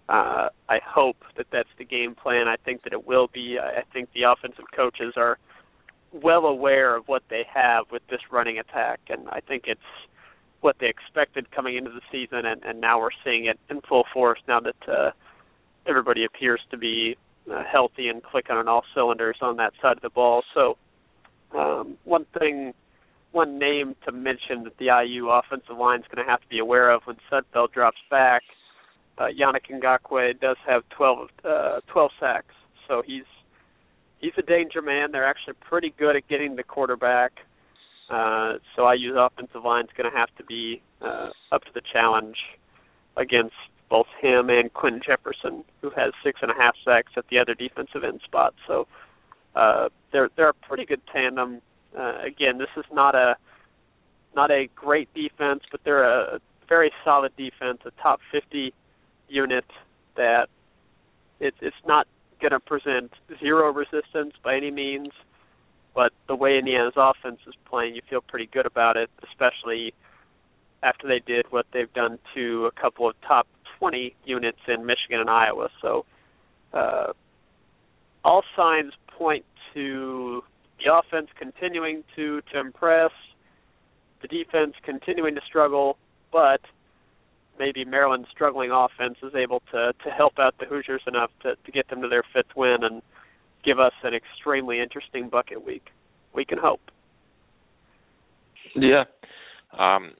Uh, 0.08 0.48
I 0.68 0.78
hope 0.86 1.16
that 1.36 1.46
that's 1.50 1.68
the 1.78 1.84
game 1.84 2.14
plan. 2.14 2.46
I 2.46 2.56
think 2.56 2.84
that 2.84 2.92
it 2.92 3.06
will 3.06 3.28
be. 3.32 3.58
I 3.58 3.82
think 3.92 4.10
the 4.14 4.22
offensive 4.22 4.66
coaches 4.74 5.14
are 5.16 5.38
well 6.12 6.46
aware 6.46 6.96
of 6.96 7.08
what 7.08 7.22
they 7.28 7.44
have 7.52 7.86
with 7.90 8.02
this 8.08 8.20
running 8.30 8.58
attack, 8.58 9.00
and 9.08 9.28
I 9.28 9.40
think 9.40 9.64
it's 9.66 9.80
what 10.60 10.76
they 10.80 10.86
expected 10.86 11.50
coming 11.50 11.76
into 11.76 11.90
the 11.90 12.00
season, 12.10 12.46
and, 12.46 12.62
and 12.64 12.80
now 12.80 13.00
we're 13.00 13.10
seeing 13.24 13.46
it 13.46 13.58
in 13.68 13.80
full 13.82 14.04
force 14.12 14.40
now 14.48 14.60
that 14.60 14.88
uh, 14.88 15.10
everybody 15.86 16.24
appears 16.24 16.60
to 16.70 16.76
be 16.76 17.16
uh, 17.52 17.62
healthy 17.70 18.08
and 18.08 18.22
clicking 18.22 18.56
on 18.56 18.68
all 18.68 18.82
cylinders 18.94 19.36
on 19.40 19.56
that 19.56 19.72
side 19.80 19.96
of 19.96 20.02
the 20.02 20.10
ball. 20.10 20.42
So, 20.54 20.76
um, 21.56 21.96
one 22.04 22.26
thing, 22.38 22.74
one 23.36 23.58
name 23.58 23.94
to 24.06 24.12
mention 24.12 24.64
that 24.64 24.78
the 24.78 24.86
IU 24.86 25.28
offensive 25.28 25.76
line 25.76 26.00
is 26.00 26.06
going 26.10 26.24
to 26.24 26.30
have 26.30 26.40
to 26.40 26.48
be 26.48 26.58
aware 26.58 26.90
of 26.90 27.02
when 27.04 27.16
Sudfeld 27.30 27.70
drops 27.70 27.98
back. 28.10 28.42
Uh, 29.18 29.24
Yannick 29.24 29.70
Ngakoue 29.70 30.40
does 30.40 30.56
have 30.66 30.82
12, 30.88 31.28
uh, 31.44 31.80
12 31.86 32.10
sacks, 32.18 32.54
so 32.88 33.02
he's 33.06 33.24
he's 34.20 34.32
a 34.38 34.42
danger 34.42 34.80
man. 34.80 35.12
They're 35.12 35.26
actually 35.26 35.54
pretty 35.60 35.92
good 35.98 36.16
at 36.16 36.26
getting 36.28 36.56
the 36.56 36.62
quarterback. 36.62 37.32
Uh, 38.08 38.54
so 38.74 38.90
IU's 38.90 39.16
offensive 39.18 39.64
line 39.64 39.84
is 39.84 39.90
going 39.94 40.10
to 40.10 40.16
have 40.16 40.34
to 40.38 40.44
be 40.44 40.80
uh, 41.02 41.28
up 41.52 41.62
to 41.64 41.70
the 41.74 41.82
challenge 41.92 42.36
against 43.18 43.54
both 43.90 44.06
him 44.20 44.48
and 44.48 44.72
Quinn 44.72 45.00
Jefferson, 45.04 45.62
who 45.82 45.90
has 45.90 46.12
six 46.24 46.40
and 46.40 46.50
a 46.50 46.54
half 46.54 46.74
sacks 46.84 47.12
at 47.18 47.24
the 47.28 47.38
other 47.38 47.54
defensive 47.54 48.02
end 48.02 48.20
spot. 48.24 48.54
So 48.66 48.86
uh, 49.54 49.88
they're 50.12 50.30
they're 50.36 50.50
a 50.50 50.66
pretty 50.68 50.86
good 50.86 51.02
tandem. 51.12 51.60
Uh, 51.98 52.18
again, 52.24 52.58
this 52.58 52.68
is 52.76 52.84
not 52.92 53.14
a 53.14 53.36
not 54.34 54.50
a 54.50 54.68
great 54.74 55.12
defense, 55.14 55.62
but 55.70 55.80
they're 55.84 56.04
a 56.04 56.40
very 56.68 56.92
solid 57.04 57.34
defense, 57.36 57.78
a 57.86 57.90
top 58.02 58.20
50 58.30 58.72
unit 59.28 59.64
that 60.16 60.48
it's 61.40 61.56
it's 61.60 61.76
not 61.86 62.06
going 62.40 62.52
to 62.52 62.60
present 62.60 63.12
zero 63.40 63.72
resistance 63.72 64.34
by 64.42 64.56
any 64.56 64.70
means. 64.70 65.10
But 65.94 66.12
the 66.28 66.36
way 66.36 66.58
Indiana's 66.58 66.92
offense 66.96 67.40
is 67.46 67.54
playing, 67.64 67.94
you 67.94 68.02
feel 68.08 68.20
pretty 68.20 68.46
good 68.52 68.66
about 68.66 68.98
it, 68.98 69.08
especially 69.26 69.94
after 70.82 71.08
they 71.08 71.20
did 71.20 71.50
what 71.50 71.64
they've 71.72 71.92
done 71.94 72.18
to 72.34 72.66
a 72.66 72.80
couple 72.80 73.08
of 73.08 73.14
top 73.26 73.46
20 73.78 74.14
units 74.26 74.58
in 74.68 74.84
Michigan 74.84 75.20
and 75.20 75.30
Iowa. 75.30 75.70
So 75.80 76.04
uh, 76.74 77.12
all 78.24 78.42
signs 78.54 78.92
point 79.16 79.46
to 79.72 80.44
the 80.84 80.92
offense 80.92 81.28
continuing 81.38 82.04
to 82.16 82.40
to 82.52 82.60
impress, 82.60 83.10
the 84.22 84.28
defense 84.28 84.74
continuing 84.84 85.34
to 85.34 85.40
struggle, 85.46 85.96
but 86.32 86.60
maybe 87.58 87.84
Maryland's 87.84 88.28
struggling 88.30 88.70
offense 88.70 89.16
is 89.22 89.34
able 89.34 89.62
to 89.72 89.92
to 90.04 90.10
help 90.10 90.38
out 90.38 90.54
the 90.58 90.66
Hoosiers 90.66 91.02
enough 91.06 91.30
to 91.42 91.54
to 91.64 91.72
get 91.72 91.88
them 91.88 92.02
to 92.02 92.08
their 92.08 92.24
fifth 92.32 92.54
win 92.56 92.78
and 92.82 93.02
give 93.64 93.80
us 93.80 93.92
an 94.04 94.14
extremely 94.14 94.80
interesting 94.80 95.28
bucket 95.28 95.64
week. 95.64 95.86
We 96.34 96.44
can 96.44 96.58
hope. 96.58 96.80
Yeah. 98.74 99.04
Um 99.76 100.12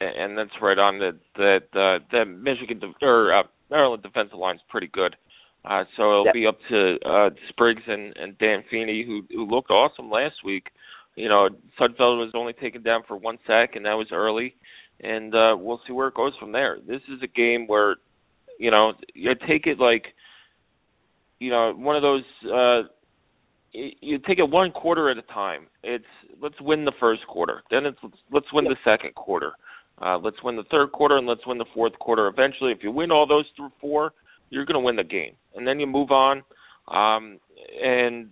and 0.00 0.36
that's 0.36 0.50
right 0.60 0.78
on 0.78 0.98
that 0.98 1.18
that 1.36 1.78
uh, 1.78 2.04
the 2.10 2.24
Michigan 2.24 2.80
or 3.00 3.32
uh, 3.32 3.42
Maryland 3.70 4.02
defensive 4.02 4.38
line 4.38 4.56
is 4.56 4.62
pretty 4.68 4.88
good. 4.92 5.16
Uh, 5.64 5.84
so 5.96 6.02
it'll 6.02 6.24
yep. 6.26 6.34
be 6.34 6.46
up 6.46 6.58
to 6.68 6.96
uh, 7.06 7.30
Spriggs 7.48 7.82
and, 7.86 8.16
and 8.16 8.36
Dan 8.38 8.64
Feeney, 8.70 9.04
who 9.06 9.22
who 9.30 9.46
looked 9.46 9.70
awesome 9.70 10.10
last 10.10 10.36
week. 10.44 10.68
You 11.14 11.28
know, 11.28 11.48
Sudfeld 11.78 12.18
was 12.18 12.32
only 12.34 12.52
taken 12.52 12.82
down 12.82 13.02
for 13.06 13.16
one 13.16 13.38
sack, 13.46 13.76
and 13.76 13.84
that 13.84 13.94
was 13.94 14.08
early. 14.12 14.54
And 15.00 15.34
uh, 15.34 15.56
we'll 15.58 15.80
see 15.86 15.92
where 15.92 16.08
it 16.08 16.14
goes 16.14 16.32
from 16.38 16.52
there. 16.52 16.78
This 16.86 17.02
is 17.08 17.22
a 17.22 17.26
game 17.26 17.66
where, 17.66 17.96
you 18.58 18.70
know, 18.70 18.92
you 19.14 19.32
take 19.48 19.66
it 19.66 19.78
like, 19.78 20.06
you 21.38 21.50
know, 21.50 21.72
one 21.76 21.96
of 21.96 22.02
those. 22.02 22.24
Uh, 22.44 22.88
you 23.72 24.18
take 24.18 24.38
it 24.38 24.50
one 24.50 24.70
quarter 24.70 25.10
at 25.10 25.16
a 25.16 25.22
time. 25.22 25.66
It's 25.82 26.04
let's 26.40 26.60
win 26.60 26.84
the 26.84 26.92
first 27.00 27.26
quarter, 27.26 27.62
then 27.70 27.86
it's 27.86 27.98
let's, 28.30 28.52
win 28.52 28.64
the 28.64 28.76
second 28.84 29.14
quarter 29.14 29.52
uh, 30.00 30.18
let's 30.18 30.42
win 30.42 30.56
the 30.56 30.64
third 30.64 30.92
quarter 30.92 31.16
and 31.16 31.26
let's 31.26 31.46
win 31.46 31.58
the 31.58 31.66
fourth 31.74 31.96
quarter. 31.98 32.26
Eventually, 32.26 32.72
if 32.72 32.78
you 32.82 32.90
win 32.90 33.10
all 33.10 33.26
those 33.26 33.44
through 33.56 33.70
four, 33.80 34.12
you're 34.52 34.66
going 34.66 34.74
to 34.74 34.84
win 34.84 34.96
the 34.96 35.04
game, 35.04 35.34
and 35.56 35.66
then 35.66 35.80
you 35.80 35.86
move 35.86 36.10
on 36.10 36.42
um, 36.88 37.40
and 37.82 38.30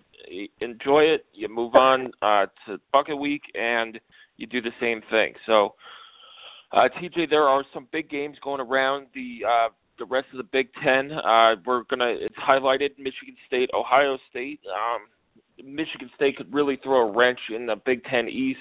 enjoy 0.60 1.00
it. 1.00 1.24
You 1.32 1.48
move 1.48 1.74
on 1.74 2.12
uh, 2.20 2.46
to 2.66 2.78
bucket 2.92 3.18
week, 3.18 3.42
and 3.54 3.98
you 4.36 4.46
do 4.46 4.60
the 4.60 4.70
same 4.80 5.00
thing. 5.10 5.32
So, 5.46 5.74
uh, 6.72 6.88
TJ, 7.00 7.30
there 7.30 7.44
are 7.44 7.64
some 7.72 7.88
big 7.90 8.10
games 8.10 8.36
going 8.44 8.60
around 8.60 9.06
the 9.14 9.38
uh, 9.48 9.68
the 9.98 10.04
rest 10.04 10.26
of 10.32 10.36
the 10.36 10.48
Big 10.52 10.68
Ten. 10.84 11.10
Uh, 11.10 11.56
we're 11.64 11.84
gonna 11.84 12.14
it's 12.18 12.36
highlighted 12.36 12.90
Michigan 12.98 13.36
State, 13.46 13.70
Ohio 13.74 14.18
State. 14.28 14.60
Um, 14.68 15.06
Michigan 15.64 16.10
State 16.16 16.36
could 16.36 16.52
really 16.52 16.78
throw 16.82 17.08
a 17.08 17.12
wrench 17.16 17.40
in 17.54 17.64
the 17.66 17.76
Big 17.84 18.04
Ten 18.04 18.28
East 18.28 18.58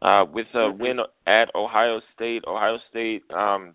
uh, 0.00 0.24
with 0.32 0.46
a 0.54 0.58
mm-hmm. 0.58 0.80
win 0.80 0.98
at 1.26 1.46
Ohio 1.56 2.00
State. 2.14 2.44
Ohio 2.46 2.78
State 2.90 3.22
um, 3.34 3.74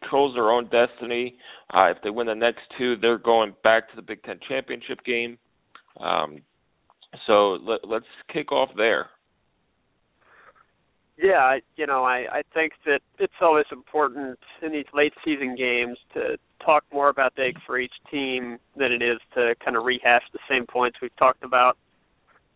controls 0.00 0.34
their 0.34 0.50
own 0.50 0.68
destiny. 0.68 1.36
Uh, 1.72 1.90
if 1.90 1.98
they 2.02 2.10
win 2.10 2.26
the 2.26 2.34
next 2.34 2.60
two, 2.78 2.96
they're 3.00 3.18
going 3.18 3.54
back 3.62 3.88
to 3.90 3.96
the 3.96 4.02
Big 4.02 4.22
Ten 4.22 4.38
championship 4.48 5.04
game. 5.04 5.38
Um, 6.00 6.42
so 7.26 7.58
let, 7.62 7.80
let's 7.86 8.06
kick 8.32 8.52
off 8.52 8.70
there. 8.76 9.10
Yeah, 11.18 11.58
you 11.76 11.86
know, 11.86 12.04
I 12.04 12.26
I 12.32 12.42
think 12.54 12.72
that 12.86 13.00
it's 13.18 13.32
always 13.40 13.66
important 13.70 14.38
in 14.62 14.72
these 14.72 14.86
late 14.94 15.12
season 15.24 15.54
games 15.56 15.98
to 16.14 16.38
talk 16.64 16.84
more 16.92 17.08
about 17.08 17.34
the 17.36 17.42
egg 17.42 17.58
for 17.66 17.78
each 17.78 17.92
team 18.10 18.58
than 18.76 18.92
it 18.92 19.02
is 19.02 19.18
to 19.34 19.54
kind 19.64 19.76
of 19.76 19.84
rehash 19.84 20.22
the 20.32 20.38
same 20.48 20.66
points 20.66 20.98
we've 21.02 21.14
talked 21.16 21.44
about. 21.44 21.76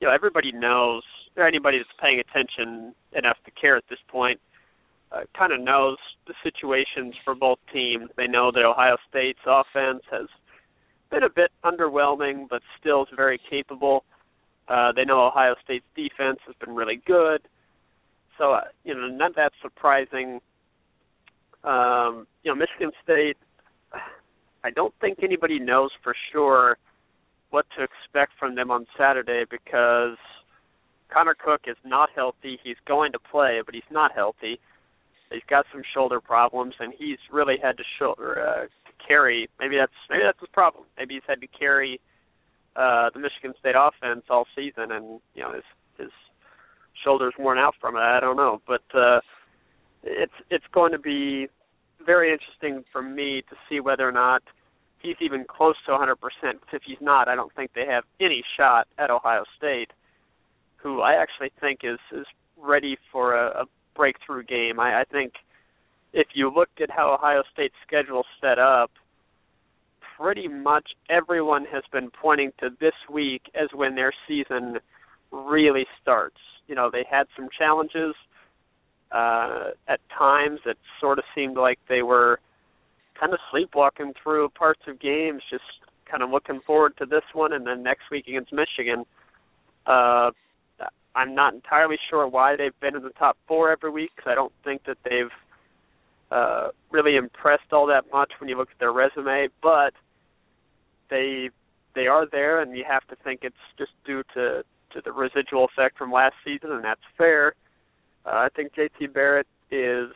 You 0.00 0.08
know, 0.08 0.14
everybody 0.14 0.52
knows 0.52 1.02
or 1.36 1.46
anybody 1.46 1.78
that's 1.78 1.90
paying 2.00 2.18
attention 2.18 2.94
enough 3.12 3.36
to 3.44 3.50
care 3.50 3.76
at 3.76 3.84
this 3.90 3.98
point 4.08 4.40
uh, 5.12 5.20
kind 5.36 5.52
of 5.52 5.60
knows 5.60 5.96
the 6.26 6.34
situations 6.42 7.14
for 7.24 7.34
both 7.34 7.58
teams. 7.72 8.10
They 8.16 8.26
know 8.26 8.50
that 8.52 8.64
Ohio 8.64 8.96
State's 9.08 9.40
offense 9.46 10.02
has 10.10 10.26
been 11.10 11.22
a 11.22 11.28
bit 11.28 11.50
underwhelming, 11.64 12.48
but 12.48 12.62
still 12.80 13.02
is 13.02 13.08
very 13.14 13.40
capable. 13.48 14.04
Uh, 14.68 14.92
they 14.92 15.04
know 15.04 15.24
Ohio 15.24 15.54
State's 15.64 15.84
defense 15.94 16.40
has 16.46 16.54
been 16.58 16.74
really 16.74 17.00
good. 17.06 17.42
So, 18.38 18.52
uh, 18.52 18.62
you 18.84 18.94
know, 18.94 19.08
not 19.08 19.36
that 19.36 19.52
surprising. 19.62 20.40
Um, 21.64 22.26
you 22.42 22.50
know, 22.50 22.56
Michigan 22.56 22.90
State, 23.02 23.36
I 24.64 24.70
don't 24.70 24.94
think 25.00 25.18
anybody 25.22 25.58
knows 25.58 25.90
for 26.02 26.14
sure 26.32 26.78
what 27.50 27.66
to 27.78 27.84
expect 27.84 28.32
from 28.38 28.56
them 28.56 28.70
on 28.70 28.86
Saturday 28.98 29.44
because– 29.48 30.16
Connor 31.12 31.34
Cook 31.34 31.62
is 31.66 31.76
not 31.84 32.10
healthy. 32.14 32.58
He's 32.62 32.76
going 32.86 33.12
to 33.12 33.18
play, 33.18 33.60
but 33.64 33.74
he's 33.74 33.84
not 33.90 34.12
healthy. 34.12 34.60
He's 35.30 35.42
got 35.48 35.66
some 35.72 35.82
shoulder 35.94 36.20
problems, 36.20 36.74
and 36.78 36.92
he's 36.96 37.18
really 37.32 37.56
had 37.60 37.76
to 37.78 37.84
shoulder 37.98 38.46
uh, 38.46 38.66
carry. 39.06 39.48
Maybe 39.58 39.76
that's 39.76 39.92
maybe 40.08 40.22
that's 40.24 40.40
his 40.40 40.48
problem. 40.52 40.84
Maybe 40.96 41.14
he's 41.14 41.22
had 41.26 41.40
to 41.40 41.46
carry 41.46 42.00
uh, 42.76 43.10
the 43.12 43.20
Michigan 43.20 43.54
State 43.58 43.74
offense 43.76 44.24
all 44.30 44.46
season, 44.54 44.92
and 44.92 45.20
you 45.34 45.42
know 45.42 45.52
his 45.52 45.64
his 45.98 46.10
shoulders 47.04 47.34
worn 47.38 47.58
out 47.58 47.74
from 47.80 47.96
it. 47.96 48.00
I 48.00 48.20
don't 48.20 48.36
know, 48.36 48.60
but 48.66 48.82
uh, 48.94 49.20
it's 50.02 50.32
it's 50.50 50.64
going 50.72 50.92
to 50.92 50.98
be 50.98 51.48
very 52.04 52.32
interesting 52.32 52.84
for 52.92 53.02
me 53.02 53.42
to 53.50 53.56
see 53.68 53.80
whether 53.80 54.08
or 54.08 54.12
not 54.12 54.42
he's 55.00 55.16
even 55.20 55.44
close 55.48 55.74
to 55.86 55.92
100%. 55.92 56.14
Because 56.14 56.60
If 56.72 56.82
he's 56.86 57.00
not, 57.00 57.28
I 57.28 57.34
don't 57.34 57.52
think 57.54 57.72
they 57.74 57.86
have 57.86 58.04
any 58.20 58.42
shot 58.56 58.86
at 58.98 59.10
Ohio 59.10 59.44
State 59.56 59.90
who 60.76 61.00
I 61.00 61.14
actually 61.14 61.50
think 61.60 61.80
is 61.82 61.98
is 62.12 62.26
ready 62.56 62.96
for 63.10 63.34
a, 63.34 63.62
a 63.62 63.64
breakthrough 63.96 64.42
game. 64.44 64.78
I, 64.78 65.00
I 65.00 65.04
think 65.04 65.32
if 66.12 66.28
you 66.34 66.52
looked 66.54 66.80
at 66.80 66.90
how 66.90 67.14
Ohio 67.14 67.42
State's 67.52 67.74
schedule 67.86 68.24
set 68.40 68.58
up, 68.58 68.90
pretty 70.18 70.48
much 70.48 70.90
everyone 71.10 71.64
has 71.70 71.82
been 71.92 72.10
pointing 72.10 72.52
to 72.60 72.70
this 72.80 72.94
week 73.12 73.42
as 73.54 73.68
when 73.74 73.94
their 73.94 74.12
season 74.26 74.78
really 75.30 75.86
starts. 76.00 76.38
You 76.68 76.74
know, 76.74 76.90
they 76.90 77.04
had 77.08 77.26
some 77.36 77.48
challenges 77.56 78.14
uh, 79.12 79.70
at 79.88 80.00
times. 80.16 80.60
It 80.64 80.78
sort 81.00 81.18
of 81.18 81.24
seemed 81.34 81.56
like 81.56 81.78
they 81.88 82.02
were 82.02 82.40
kind 83.18 83.32
of 83.32 83.38
sleepwalking 83.50 84.14
through 84.22 84.48
parts 84.50 84.80
of 84.88 85.00
games, 85.00 85.42
just 85.50 85.64
kind 86.10 86.22
of 86.22 86.30
looking 86.30 86.60
forward 86.66 86.96
to 86.98 87.06
this 87.06 87.22
one, 87.32 87.52
and 87.52 87.66
then 87.66 87.82
next 87.82 88.10
week 88.10 88.26
against 88.26 88.52
Michigan. 88.52 89.04
Uh, 89.86 90.30
I'm 91.16 91.34
not 91.34 91.54
entirely 91.54 91.96
sure 92.10 92.28
why 92.28 92.56
they've 92.56 92.78
been 92.80 92.94
in 92.94 93.02
the 93.02 93.10
top 93.10 93.38
four 93.48 93.72
every 93.72 93.90
week 93.90 94.10
because 94.14 94.30
I 94.30 94.34
don't 94.34 94.52
think 94.62 94.84
that 94.84 94.98
they've 95.02 95.32
uh, 96.30 96.68
really 96.90 97.16
impressed 97.16 97.72
all 97.72 97.86
that 97.86 98.04
much 98.12 98.32
when 98.38 98.48
you 98.48 98.56
look 98.56 98.68
at 98.70 98.78
their 98.78 98.92
resume. 98.92 99.48
But 99.62 99.94
they 101.08 101.50
they 101.94 102.06
are 102.06 102.26
there, 102.30 102.60
and 102.60 102.76
you 102.76 102.84
have 102.86 103.06
to 103.08 103.16
think 103.24 103.40
it's 103.42 103.56
just 103.78 103.92
due 104.04 104.22
to 104.34 104.62
to 104.92 105.00
the 105.02 105.12
residual 105.12 105.64
effect 105.64 105.96
from 105.96 106.12
last 106.12 106.34
season, 106.44 106.70
and 106.70 106.84
that's 106.84 107.00
fair. 107.16 107.54
Uh, 108.24 108.30
I 108.30 108.48
think 108.54 108.74
JT 108.74 109.12
Barrett 109.12 109.46
is 109.70 110.10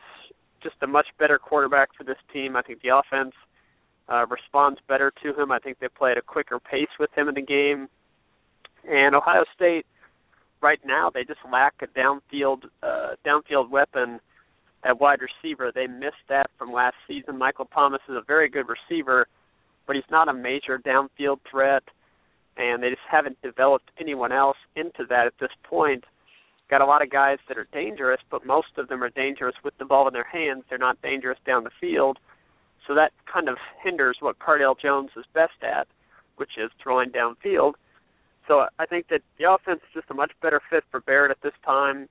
just 0.61 0.75
a 0.81 0.87
much 0.87 1.07
better 1.17 1.39
quarterback 1.39 1.89
for 1.97 2.03
this 2.03 2.17
team. 2.31 2.55
I 2.55 2.61
think 2.61 2.81
the 2.81 2.95
offense 2.95 3.33
uh, 4.07 4.25
responds 4.27 4.79
better 4.87 5.11
to 5.23 5.41
him. 5.41 5.51
I 5.51 5.59
think 5.59 5.79
they 5.79 5.87
play 5.87 6.11
at 6.11 6.17
a 6.17 6.21
quicker 6.21 6.59
pace 6.59 6.89
with 6.99 7.09
him 7.15 7.27
in 7.27 7.35
the 7.35 7.41
game. 7.41 7.87
And 8.87 9.15
Ohio 9.15 9.43
State, 9.55 9.85
right 10.61 10.79
now, 10.85 11.09
they 11.09 11.23
just 11.23 11.39
lack 11.51 11.73
a 11.81 11.87
downfield 11.87 12.65
uh, 12.83 13.15
downfield 13.25 13.69
weapon 13.69 14.19
at 14.83 14.99
wide 14.99 15.19
receiver. 15.21 15.71
They 15.73 15.87
missed 15.87 16.25
that 16.29 16.49
from 16.57 16.71
last 16.71 16.95
season. 17.07 17.37
Michael 17.37 17.69
Thomas 17.73 18.01
is 18.09 18.15
a 18.15 18.23
very 18.25 18.49
good 18.49 18.65
receiver, 18.67 19.27
but 19.85 19.95
he's 19.95 20.05
not 20.09 20.29
a 20.29 20.33
major 20.33 20.79
downfield 20.79 21.39
threat, 21.49 21.83
and 22.57 22.81
they 22.81 22.89
just 22.89 23.01
haven't 23.09 23.41
developed 23.41 23.91
anyone 23.99 24.31
else 24.31 24.57
into 24.75 25.05
that 25.09 25.27
at 25.27 25.33
this 25.39 25.51
point. 25.63 26.03
Got 26.69 26.81
a 26.81 26.85
lot 26.85 27.03
of 27.03 27.09
guys 27.09 27.37
that 27.47 27.57
are 27.57 27.67
dangerous, 27.73 28.21
but 28.29 28.45
most 28.45 28.77
of 28.77 28.87
them 28.87 29.03
are 29.03 29.09
dangerous 29.09 29.55
with 29.63 29.77
the 29.77 29.85
ball 29.85 30.07
in 30.07 30.13
their 30.13 30.23
hands. 30.23 30.63
They're 30.69 30.77
not 30.77 31.01
dangerous 31.01 31.37
down 31.45 31.63
the 31.63 31.71
field. 31.81 32.17
So 32.87 32.95
that 32.95 33.11
kind 33.31 33.49
of 33.49 33.57
hinders 33.83 34.17
what 34.21 34.39
Cardale 34.39 34.79
Jones 34.79 35.11
is 35.15 35.25
best 35.33 35.61
at, 35.61 35.87
which 36.37 36.51
is 36.57 36.71
throwing 36.81 37.11
downfield. 37.11 37.73
So 38.51 38.65
I 38.77 38.85
think 38.85 39.07
that 39.07 39.21
the 39.39 39.49
offense 39.49 39.79
is 39.79 39.93
just 39.93 40.11
a 40.11 40.13
much 40.13 40.33
better 40.41 40.59
fit 40.69 40.83
for 40.91 40.99
Barrett 40.99 41.31
at 41.31 41.41
this 41.41 41.53
time. 41.65 42.09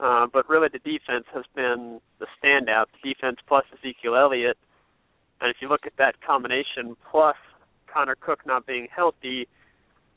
Uh, 0.00 0.26
but 0.26 0.48
really, 0.48 0.66
the 0.66 0.80
defense 0.80 1.26
has 1.32 1.44
been 1.54 2.00
the 2.18 2.26
standout. 2.42 2.86
The 3.00 3.14
defense 3.14 3.36
plus 3.46 3.64
Ezekiel 3.72 4.16
Elliott, 4.16 4.58
and 5.40 5.50
if 5.50 5.58
you 5.60 5.68
look 5.68 5.86
at 5.86 5.92
that 5.96 6.20
combination 6.26 6.96
plus 7.08 7.36
Connor 7.86 8.16
Cook 8.16 8.44
not 8.44 8.66
being 8.66 8.88
healthy, 8.92 9.46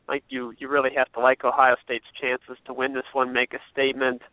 think 0.07 0.23
you 0.29 0.55
you 0.57 0.67
really 0.67 0.89
have 0.97 1.11
to 1.13 1.19
like 1.19 1.43
Ohio 1.43 1.75
State's 1.85 2.07
chances 2.19 2.57
to 2.65 2.73
win 2.73 2.95
this 2.95 3.05
one, 3.13 3.31
make 3.31 3.53
a 3.53 3.59
statement, 3.71 4.23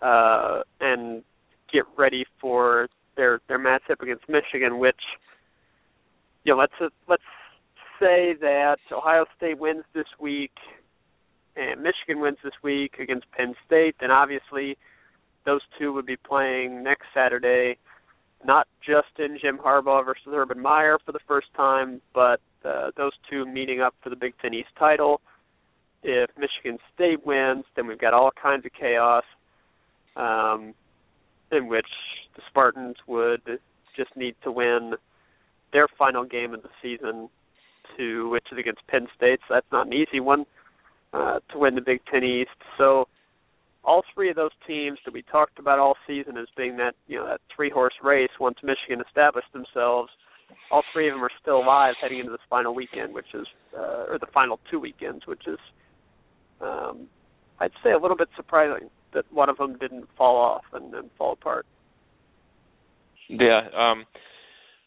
uh, 0.00 0.62
and 0.80 1.22
get 1.70 1.82
ready 1.98 2.24
for 2.40 2.88
their 3.14 3.42
their 3.46 3.58
matchup 3.58 4.00
against 4.00 4.26
Michigan, 4.26 4.78
which 4.78 5.02
you 6.44 6.54
know 6.54 6.58
let's 6.58 6.92
let's 7.06 7.22
say 8.00 8.34
that 8.40 8.78
Ohio 8.90 9.26
State 9.36 9.58
wins 9.58 9.84
this 9.94 10.06
week 10.18 10.52
and 11.56 11.82
Michigan 11.82 12.20
wins 12.20 12.38
this 12.42 12.54
week 12.62 12.96
against 12.98 13.30
Penn 13.32 13.54
State, 13.66 13.96
then 14.00 14.10
obviously 14.10 14.76
those 15.44 15.60
two 15.78 15.92
would 15.92 16.06
be 16.06 16.16
playing 16.16 16.82
next 16.82 17.06
Saturday, 17.14 17.76
not 18.44 18.66
just 18.84 19.18
in 19.18 19.38
Jim 19.40 19.58
Harbaugh 19.58 20.04
versus 20.04 20.28
Urban 20.32 20.60
Meyer 20.60 20.98
for 21.04 21.12
the 21.12 21.20
first 21.28 21.48
time, 21.56 22.00
but 22.14 22.40
uh, 22.64 22.90
those 22.96 23.12
two 23.28 23.44
meeting 23.46 23.80
up 23.80 23.94
for 24.02 24.10
the 24.10 24.16
Big 24.16 24.34
Ten 24.40 24.54
East 24.54 24.70
title. 24.78 25.20
If 26.02 26.30
Michigan 26.38 26.78
State 26.94 27.26
wins, 27.26 27.64
then 27.76 27.86
we've 27.86 27.98
got 27.98 28.14
all 28.14 28.30
kinds 28.42 28.64
of 28.64 28.72
chaos, 28.72 29.24
um, 30.16 30.74
in 31.52 31.68
which 31.68 31.86
the 32.36 32.42
Spartans 32.48 32.96
would 33.06 33.42
just 33.96 34.16
need 34.16 34.34
to 34.44 34.50
win 34.50 34.94
their 35.72 35.88
final 35.98 36.24
game 36.24 36.54
of 36.54 36.62
the 36.62 36.70
season 36.82 37.28
to 37.96 38.28
which 38.30 38.44
is 38.52 38.58
against 38.58 38.86
Penn 38.88 39.06
State. 39.16 39.40
So 39.48 39.54
that's 39.54 39.72
not 39.72 39.86
an 39.86 39.92
easy 39.92 40.20
one 40.20 40.46
uh, 41.12 41.40
to 41.52 41.58
win 41.58 41.74
the 41.74 41.80
Big 41.80 42.00
Ten 42.10 42.24
East. 42.24 42.50
So 42.78 43.08
all 43.84 44.02
three 44.14 44.30
of 44.30 44.36
those 44.36 44.50
teams 44.66 44.98
that 45.04 45.14
we 45.14 45.22
talked 45.22 45.58
about 45.58 45.78
all 45.78 45.96
season 46.06 46.36
as 46.36 46.46
being 46.56 46.76
that 46.76 46.94
you 47.06 47.18
know 47.18 47.26
that 47.26 47.40
three 47.54 47.70
horse 47.70 47.94
race 48.02 48.30
once 48.38 48.58
Michigan 48.62 49.04
established 49.06 49.52
themselves, 49.52 50.10
all 50.70 50.82
three 50.92 51.08
of 51.08 51.14
them 51.14 51.24
are 51.24 51.30
still 51.40 51.58
alive 51.58 51.94
heading 52.00 52.20
into 52.20 52.30
this 52.30 52.40
final 52.48 52.74
weekend, 52.74 53.14
which 53.14 53.34
is 53.34 53.46
uh, 53.76 54.06
or 54.08 54.18
the 54.20 54.26
final 54.32 54.60
two 54.70 54.78
weekends, 54.78 55.26
which 55.26 55.46
is 55.46 55.58
um, 56.60 57.08
I'd 57.58 57.72
say 57.82 57.92
a 57.92 57.98
little 57.98 58.16
bit 58.16 58.28
surprising 58.36 58.88
that 59.14 59.24
one 59.32 59.48
of 59.48 59.56
them 59.56 59.76
didn't 59.78 60.06
fall 60.16 60.36
off 60.36 60.64
and, 60.72 60.94
and 60.94 61.10
fall 61.18 61.32
apart. 61.32 61.66
Yeah, 63.28 63.60
um, 63.76 64.06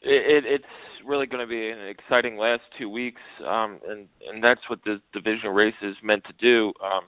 it, 0.01 0.43
it, 0.43 0.43
it's 0.45 0.66
really 1.06 1.26
going 1.26 1.45
to 1.45 1.49
be 1.49 1.70
an 1.70 1.88
exciting 1.88 2.38
last 2.38 2.62
two 2.80 2.89
weeks, 2.89 3.22
um, 3.47 3.80
and 3.88 4.08
and 4.30 4.43
that's 4.43 4.62
what 4.70 4.80
the 4.86 5.01
division 5.14 5.49
race 5.49 5.74
is 5.82 5.95
meant 6.04 6.24
to 6.26 6.34
do. 6.39 6.74
Um, 6.84 7.04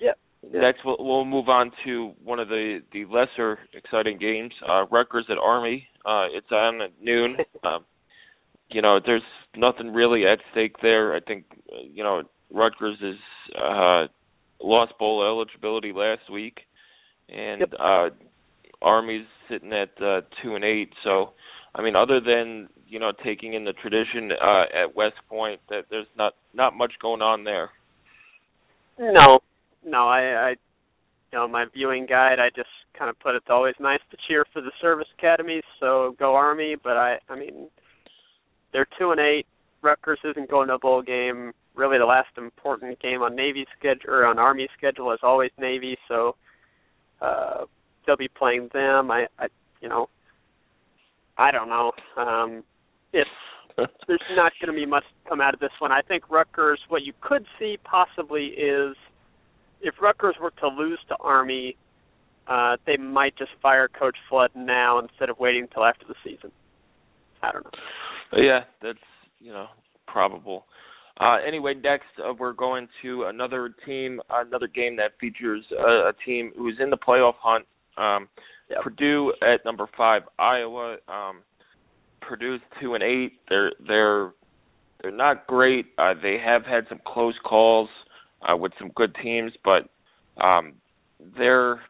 yeah. 0.00 0.12
yeah. 0.50 0.60
Next, 0.60 0.80
we'll, 0.84 0.96
we'll 0.98 1.24
move 1.24 1.48
on 1.48 1.72
to 1.84 2.12
one 2.22 2.38
of 2.38 2.48
the 2.48 2.80
the 2.92 3.04
lesser 3.06 3.58
exciting 3.74 4.18
games, 4.18 4.52
uh, 4.68 4.86
Rutgers 4.86 5.26
at 5.30 5.38
Army. 5.38 5.86
Uh, 6.04 6.26
it's 6.32 6.50
on 6.50 6.82
at 6.82 6.92
noon. 7.02 7.36
um, 7.64 7.84
you 8.70 8.82
know, 8.82 9.00
there's 9.04 9.22
nothing 9.56 9.92
really 9.92 10.26
at 10.26 10.38
stake 10.52 10.76
there. 10.82 11.14
I 11.14 11.20
think, 11.20 11.44
you 11.82 12.02
know, 12.02 12.22
Rutgers 12.52 12.98
is 13.02 13.16
uh, 13.56 14.06
lost 14.62 14.92
bowl 14.98 15.24
eligibility 15.24 15.92
last 15.92 16.30
week, 16.32 16.60
and 17.28 17.60
yep. 17.60 17.72
uh, 17.78 18.08
Army's 18.82 19.26
sitting 19.50 19.72
at 19.72 19.90
uh, 20.02 20.20
two 20.42 20.54
and 20.54 20.64
eight. 20.64 20.92
So 21.04 21.32
I 21.74 21.82
mean, 21.82 21.96
other 21.96 22.20
than 22.20 22.68
you 22.86 22.98
know 22.98 23.12
taking 23.24 23.54
in 23.54 23.64
the 23.64 23.72
tradition 23.72 24.32
uh, 24.32 24.64
at 24.74 24.96
West 24.96 25.16
Point, 25.28 25.60
that 25.68 25.84
there's 25.90 26.06
not 26.16 26.34
not 26.54 26.76
much 26.76 26.92
going 27.00 27.22
on 27.22 27.44
there. 27.44 27.70
No, 28.98 29.38
no, 29.84 30.08
I, 30.08 30.20
I, 30.20 30.50
you 30.50 31.38
know, 31.38 31.46
my 31.46 31.66
viewing 31.72 32.06
guide, 32.06 32.40
I 32.40 32.48
just 32.54 32.68
kind 32.98 33.08
of 33.08 33.18
put 33.20 33.36
it's 33.36 33.46
always 33.48 33.74
nice 33.78 34.00
to 34.10 34.16
cheer 34.26 34.44
for 34.52 34.60
the 34.60 34.72
service 34.80 35.06
academies, 35.16 35.62
so 35.78 36.16
go 36.18 36.34
Army. 36.34 36.74
But 36.82 36.96
I, 36.96 37.18
I 37.28 37.38
mean, 37.38 37.68
they're 38.72 38.88
two 38.98 39.12
and 39.12 39.20
eight. 39.20 39.46
Rutgers 39.82 40.18
isn't 40.24 40.50
going 40.50 40.68
to 40.68 40.74
a 40.74 40.78
bowl 40.78 41.02
game. 41.02 41.52
Really, 41.76 41.98
the 41.98 42.06
last 42.06 42.36
important 42.36 43.00
game 43.00 43.22
on 43.22 43.36
Navy's 43.36 43.68
schedule 43.78 44.10
or 44.10 44.26
on 44.26 44.38
Army's 44.38 44.70
schedule 44.76 45.12
is 45.12 45.20
always 45.22 45.52
Navy, 45.58 45.96
so 46.08 46.34
uh, 47.20 47.66
they'll 48.04 48.16
be 48.16 48.28
playing 48.28 48.70
them. 48.72 49.12
I, 49.12 49.26
I, 49.38 49.46
you 49.80 49.88
know, 49.88 50.08
I 51.38 51.50
don't 51.50 51.68
know. 51.68 51.92
Um, 52.16 52.64
it's 53.12 53.30
there's 53.76 54.20
not 54.34 54.52
going 54.60 54.74
to 54.74 54.78
be 54.78 54.86
much 54.86 55.04
come 55.28 55.40
out 55.40 55.54
of 55.54 55.60
this 55.60 55.70
one. 55.78 55.92
I 55.92 56.02
think 56.02 56.28
Rutgers. 56.30 56.80
What 56.88 57.02
you 57.02 57.12
could 57.20 57.46
see 57.58 57.76
possibly 57.84 58.46
is 58.46 58.96
if 59.80 59.94
Rutgers 60.00 60.34
were 60.40 60.50
to 60.60 60.68
lose 60.68 60.98
to 61.08 61.16
Army, 61.20 61.76
uh, 62.48 62.76
they 62.86 62.96
might 62.96 63.36
just 63.36 63.50
fire 63.62 63.88
Coach 63.88 64.16
Flood 64.28 64.50
now 64.56 64.98
instead 64.98 65.30
of 65.30 65.38
waiting 65.38 65.62
until 65.62 65.84
after 65.84 66.06
the 66.06 66.14
season. 66.24 66.50
I 67.42 67.52
don't 67.52 67.64
know. 67.64 67.70
Yeah, 68.32 68.60
that's 68.82 68.98
you 69.38 69.52
know 69.52 69.66
probable. 70.06 70.64
Uh, 71.20 71.36
anyway, 71.46 71.74
next 71.74 72.06
uh, 72.24 72.32
we're 72.38 72.52
going 72.52 72.88
to 73.02 73.24
another 73.24 73.74
team, 73.84 74.20
another 74.30 74.68
game 74.68 74.96
that 74.96 75.12
features 75.20 75.64
a, 75.76 76.08
a 76.08 76.12
team 76.24 76.52
who's 76.56 76.76
in 76.80 76.90
the 76.90 76.96
playoff 76.96 77.34
hunt. 77.40 77.64
Um, 77.96 78.28
Yep. 78.70 78.82
Purdue 78.82 79.32
at 79.42 79.64
number 79.64 79.88
five, 79.96 80.22
Iowa. 80.38 80.96
Um, 81.08 81.42
Purdue's 82.20 82.60
two 82.80 82.94
and 82.94 83.02
eight. 83.02 83.38
They're 83.48 83.72
they're 83.86 84.32
they're 85.02 85.10
not 85.10 85.46
great. 85.46 85.86
Uh, 85.96 86.14
they 86.20 86.36
have 86.44 86.64
had 86.64 86.84
some 86.88 87.00
close 87.06 87.34
calls 87.44 87.88
uh, 88.42 88.56
with 88.56 88.72
some 88.78 88.90
good 88.94 89.14
teams, 89.22 89.52
but 89.64 89.88
um, 90.42 90.74
they're 91.36 91.80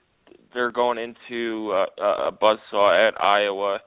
they're 0.54 0.72
going 0.72 0.98
into 0.98 1.72
uh, 1.72 2.28
a 2.28 2.32
buzzsaw 2.32 3.08
at 3.08 3.20
Iowa. 3.20 3.80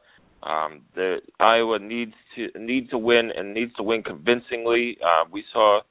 Um, 0.43 0.81
the 0.95 1.17
Iowa 1.39 1.79
needs 1.79 2.13
to 2.35 2.47
needs 2.59 2.89
to 2.89 2.97
win 2.97 3.31
and 3.35 3.53
needs 3.53 3.73
to 3.75 3.83
win 3.83 4.03
convincingly. 4.03 4.97
Uh, 5.03 5.25
we 5.31 5.43
saw. 5.53 5.81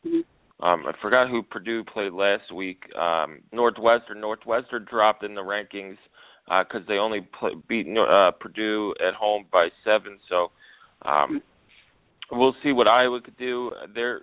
Um, 0.62 0.84
I 0.86 0.92
forgot 1.00 1.30
who 1.30 1.42
Purdue 1.42 1.84
played 1.84 2.12
last 2.12 2.52
week. 2.54 2.82
Um, 2.94 3.40
Northwestern. 3.50 4.20
Northwestern 4.20 4.84
dropped 4.84 5.24
in 5.24 5.34
the 5.34 5.40
rankings 5.40 5.96
because 6.50 6.82
uh, 6.82 6.88
they 6.88 6.94
only 6.94 7.20
play, 7.38 7.52
beat 7.68 7.86
uh, 7.96 8.32
Purdue 8.32 8.94
at 9.06 9.14
home 9.14 9.46
by 9.52 9.68
seven. 9.84 10.18
So 10.28 10.50
um, 11.08 11.40
we'll 12.32 12.56
see 12.62 12.72
what 12.72 12.88
Iowa 12.88 13.20
could 13.20 13.36
do. 13.36 13.70
They're 13.94 14.22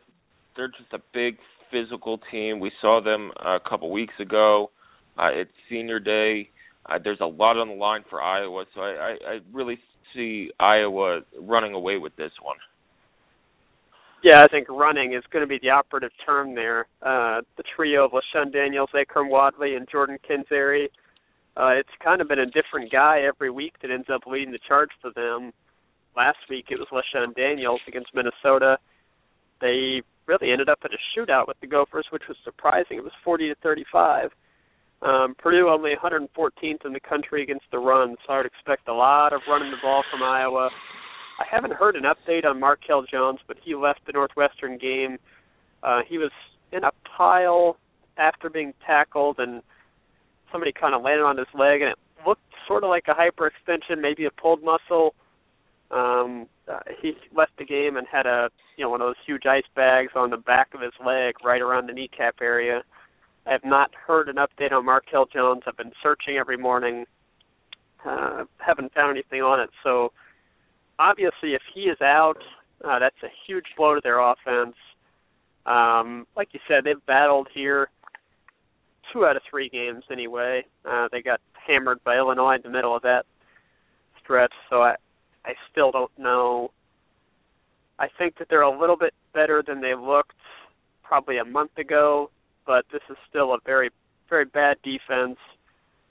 they're 0.55 0.67
just 0.67 0.91
a 0.91 0.99
big 1.13 1.37
physical 1.71 2.19
team. 2.29 2.59
We 2.59 2.71
saw 2.81 3.01
them 3.01 3.31
a 3.37 3.59
couple 3.67 3.91
weeks 3.91 4.13
ago. 4.19 4.71
Uh, 5.17 5.29
it's 5.31 5.51
senior 5.69 5.99
day. 5.99 6.49
Uh, 6.85 6.99
there's 7.01 7.19
a 7.21 7.25
lot 7.25 7.57
on 7.57 7.69
the 7.69 7.75
line 7.75 8.03
for 8.09 8.21
Iowa, 8.21 8.65
so 8.73 8.81
I, 8.81 8.91
I, 8.91 9.31
I 9.33 9.39
really 9.53 9.77
see 10.13 10.51
Iowa 10.59 11.21
running 11.39 11.73
away 11.73 11.97
with 11.97 12.15
this 12.15 12.31
one. 12.41 12.57
Yeah, 14.23 14.43
I 14.43 14.47
think 14.47 14.67
running 14.69 15.13
is 15.13 15.23
going 15.31 15.43
to 15.43 15.47
be 15.47 15.59
the 15.61 15.69
operative 15.69 16.11
term 16.25 16.55
there. 16.55 16.87
Uh, 17.01 17.41
the 17.55 17.63
trio 17.75 18.05
of 18.05 18.11
LeShun 18.11 18.51
Daniels, 18.51 18.89
Akrum 18.95 19.29
Wadley, 19.29 19.75
and 19.75 19.87
Jordan 19.89 20.17
Canzeri 20.27 20.87
uh, 21.57 21.69
it's 21.69 21.89
kind 22.03 22.21
of 22.21 22.27
been 22.27 22.39
a 22.39 22.45
different 22.45 22.91
guy 22.91 23.21
every 23.21 23.49
week 23.49 23.73
that 23.81 23.89
ends 23.89 24.07
up 24.13 24.21
leading 24.27 24.51
the 24.51 24.59
charge 24.67 24.89
for 25.01 25.11
them. 25.11 25.51
Last 26.15 26.37
week 26.49 26.65
it 26.69 26.77
was 26.77 26.87
LeShun 26.91 27.35
Daniels 27.35 27.81
against 27.87 28.13
Minnesota. 28.13 28.77
They 29.59 30.03
really 30.27 30.51
ended 30.51 30.69
up 30.69 30.79
in 30.85 30.91
a 30.91 31.01
shootout 31.17 31.47
with 31.47 31.57
the 31.59 31.67
Gophers, 31.67 32.05
which 32.11 32.23
was 32.27 32.37
surprising. 32.43 32.97
It 32.97 33.03
was 33.03 33.13
40 33.23 33.49
to 33.49 33.55
35. 33.63 34.29
Um, 35.01 35.35
Purdue 35.37 35.69
only 35.69 35.93
114th 36.01 36.85
in 36.85 36.93
the 36.93 36.99
country 36.99 37.43
against 37.43 37.65
the 37.71 37.79
run, 37.79 38.15
so 38.25 38.33
I 38.33 38.37
would 38.37 38.45
expect 38.45 38.87
a 38.87 38.93
lot 38.93 39.33
of 39.33 39.41
running 39.47 39.71
the 39.71 39.77
ball 39.81 40.03
from 40.11 40.23
Iowa. 40.23 40.69
I 41.39 41.45
haven't 41.49 41.73
heard 41.73 41.95
an 41.95 42.03
update 42.03 42.45
on 42.45 42.59
Markell 42.59 43.07
Jones, 43.07 43.39
but 43.47 43.57
he 43.63 43.75
left 43.75 44.01
the 44.05 44.11
Northwestern 44.11 44.77
game. 44.77 45.17
Uh, 45.83 45.99
he 46.07 46.17
was 46.17 46.31
in 46.71 46.83
a 46.83 46.91
pile 47.15 47.77
after 48.17 48.49
being 48.49 48.73
tackled 48.85 49.37
and 49.39 49.61
somebody 50.51 50.71
kind 50.71 50.95
of 50.95 51.01
landed 51.01 51.23
on 51.23 51.37
his 51.37 51.47
leg, 51.53 51.81
and 51.81 51.91
it 51.91 51.97
looked 52.25 52.41
sort 52.67 52.83
of 52.83 52.89
like 52.89 53.05
a 53.07 53.13
hyperextension, 53.13 54.01
maybe 54.01 54.25
a 54.25 54.31
pulled 54.31 54.63
muscle. 54.63 55.15
Um, 55.91 56.47
uh, 56.67 56.79
he 57.01 57.13
left 57.33 57.53
the 57.57 57.65
game 57.65 57.95
and 57.95 58.05
had 58.11 58.25
a 58.25 58.49
you 58.75 58.83
know 58.83 58.89
one 58.89 59.01
of 59.01 59.07
those 59.07 59.15
huge 59.25 59.45
ice 59.45 59.63
bags 59.75 60.11
on 60.15 60.29
the 60.29 60.37
back 60.37 60.73
of 60.73 60.81
his 60.81 60.93
leg, 61.05 61.35
right 61.43 61.61
around 61.61 61.87
the 61.87 61.93
kneecap 61.93 62.35
area. 62.41 62.83
I 63.45 63.51
have 63.51 63.63
not 63.63 63.91
heard 63.95 64.27
an 64.27 64.35
update 64.35 64.73
on 64.73 64.85
Markell 64.85 65.31
Jones. 65.31 65.63
I've 65.65 65.77
been 65.77 65.93
searching 66.03 66.35
every 66.37 66.57
morning, 66.57 67.05
uh, 68.05 68.43
haven't 68.57 68.93
found 68.93 69.11
anything 69.11 69.41
on 69.41 69.61
it. 69.61 69.69
So 69.83 70.11
obviously, 70.99 71.53
if 71.53 71.61
he 71.73 71.83
is 71.83 72.01
out, 72.01 72.39
uh, 72.83 72.99
that's 72.99 73.15
a 73.23 73.29
huge 73.45 73.65
blow 73.77 73.95
to 73.95 74.01
their 74.03 74.19
offense. 74.19 74.75
Um, 75.65 76.27
like 76.35 76.49
you 76.51 76.59
said, 76.67 76.83
they've 76.83 77.05
battled 77.05 77.47
here 77.53 77.89
two 79.11 79.25
out 79.25 79.35
of 79.35 79.41
three 79.49 79.69
games 79.69 80.03
anyway. 80.11 80.65
Uh, 80.85 81.07
they 81.11 81.21
got 81.21 81.39
hammered 81.65 82.03
by 82.03 82.17
Illinois 82.17 82.55
in 82.55 82.61
the 82.63 82.69
middle 82.69 82.95
of 82.95 83.01
that 83.03 83.25
stretch, 84.21 84.53
so 84.69 84.81
I 84.81 84.95
I 85.45 85.53
still 85.71 85.91
don't 85.91 86.11
know. 86.17 86.71
I 87.99 88.07
think 88.17 88.37
that 88.37 88.47
they're 88.49 88.61
a 88.61 88.79
little 88.79 88.97
bit 88.97 89.13
better 89.33 89.63
than 89.65 89.81
they 89.81 89.95
looked 89.95 90.35
probably 91.03 91.37
a 91.37 91.45
month 91.45 91.77
ago, 91.77 92.29
but 92.65 92.85
this 92.91 93.01
is 93.09 93.17
still 93.29 93.53
a 93.53 93.57
very 93.65 93.89
very 94.29 94.45
bad 94.45 94.77
defense 94.83 95.37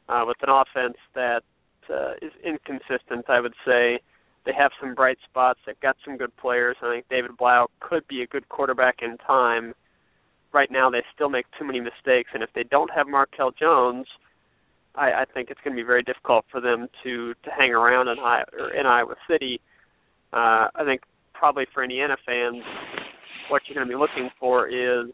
uh, 0.08 0.24
with 0.26 0.36
an 0.42 0.48
offense 0.48 0.96
that 1.14 1.42
uh, 1.90 2.14
is 2.22 2.32
inconsistent. 2.44 3.28
I 3.28 3.40
would 3.40 3.54
say 3.64 4.00
they 4.44 4.52
have 4.52 4.70
some 4.80 4.94
bright 4.94 5.18
spots. 5.28 5.60
They've 5.66 5.78
got 5.80 5.96
some 6.04 6.16
good 6.16 6.34
players. 6.36 6.76
I 6.82 6.94
think 6.94 7.08
David 7.08 7.36
Blough 7.36 7.66
could 7.80 8.06
be 8.08 8.22
a 8.22 8.26
good 8.26 8.48
quarterback 8.48 9.02
in 9.02 9.18
time. 9.18 9.74
Right 10.52 10.70
now, 10.70 10.88
they 10.88 11.02
still 11.14 11.28
make 11.28 11.46
too 11.58 11.66
many 11.66 11.80
mistakes, 11.80 12.30
and 12.32 12.42
if 12.42 12.50
they 12.54 12.62
don't 12.62 12.90
have 12.94 13.06
Markell 13.06 13.52
Jones, 13.58 14.06
I, 14.94 15.12
I 15.12 15.24
think 15.32 15.50
it's 15.50 15.60
going 15.62 15.76
to 15.76 15.82
be 15.82 15.86
very 15.86 16.02
difficult 16.02 16.46
for 16.50 16.60
them 16.60 16.88
to 17.02 17.34
to 17.34 17.50
hang 17.50 17.72
around 17.72 18.08
in, 18.08 18.18
I, 18.18 18.42
in 18.78 18.86
Iowa 18.86 19.14
City. 19.28 19.60
Uh, 20.32 20.68
I 20.74 20.84
think 20.84 21.02
probably 21.34 21.66
for 21.74 21.82
Indiana 21.82 22.16
fans, 22.24 22.62
what 23.50 23.62
you're 23.66 23.74
going 23.74 23.86
to 23.86 23.92
be 23.92 23.98
looking 23.98 24.30
for 24.40 24.68
is 24.68 25.12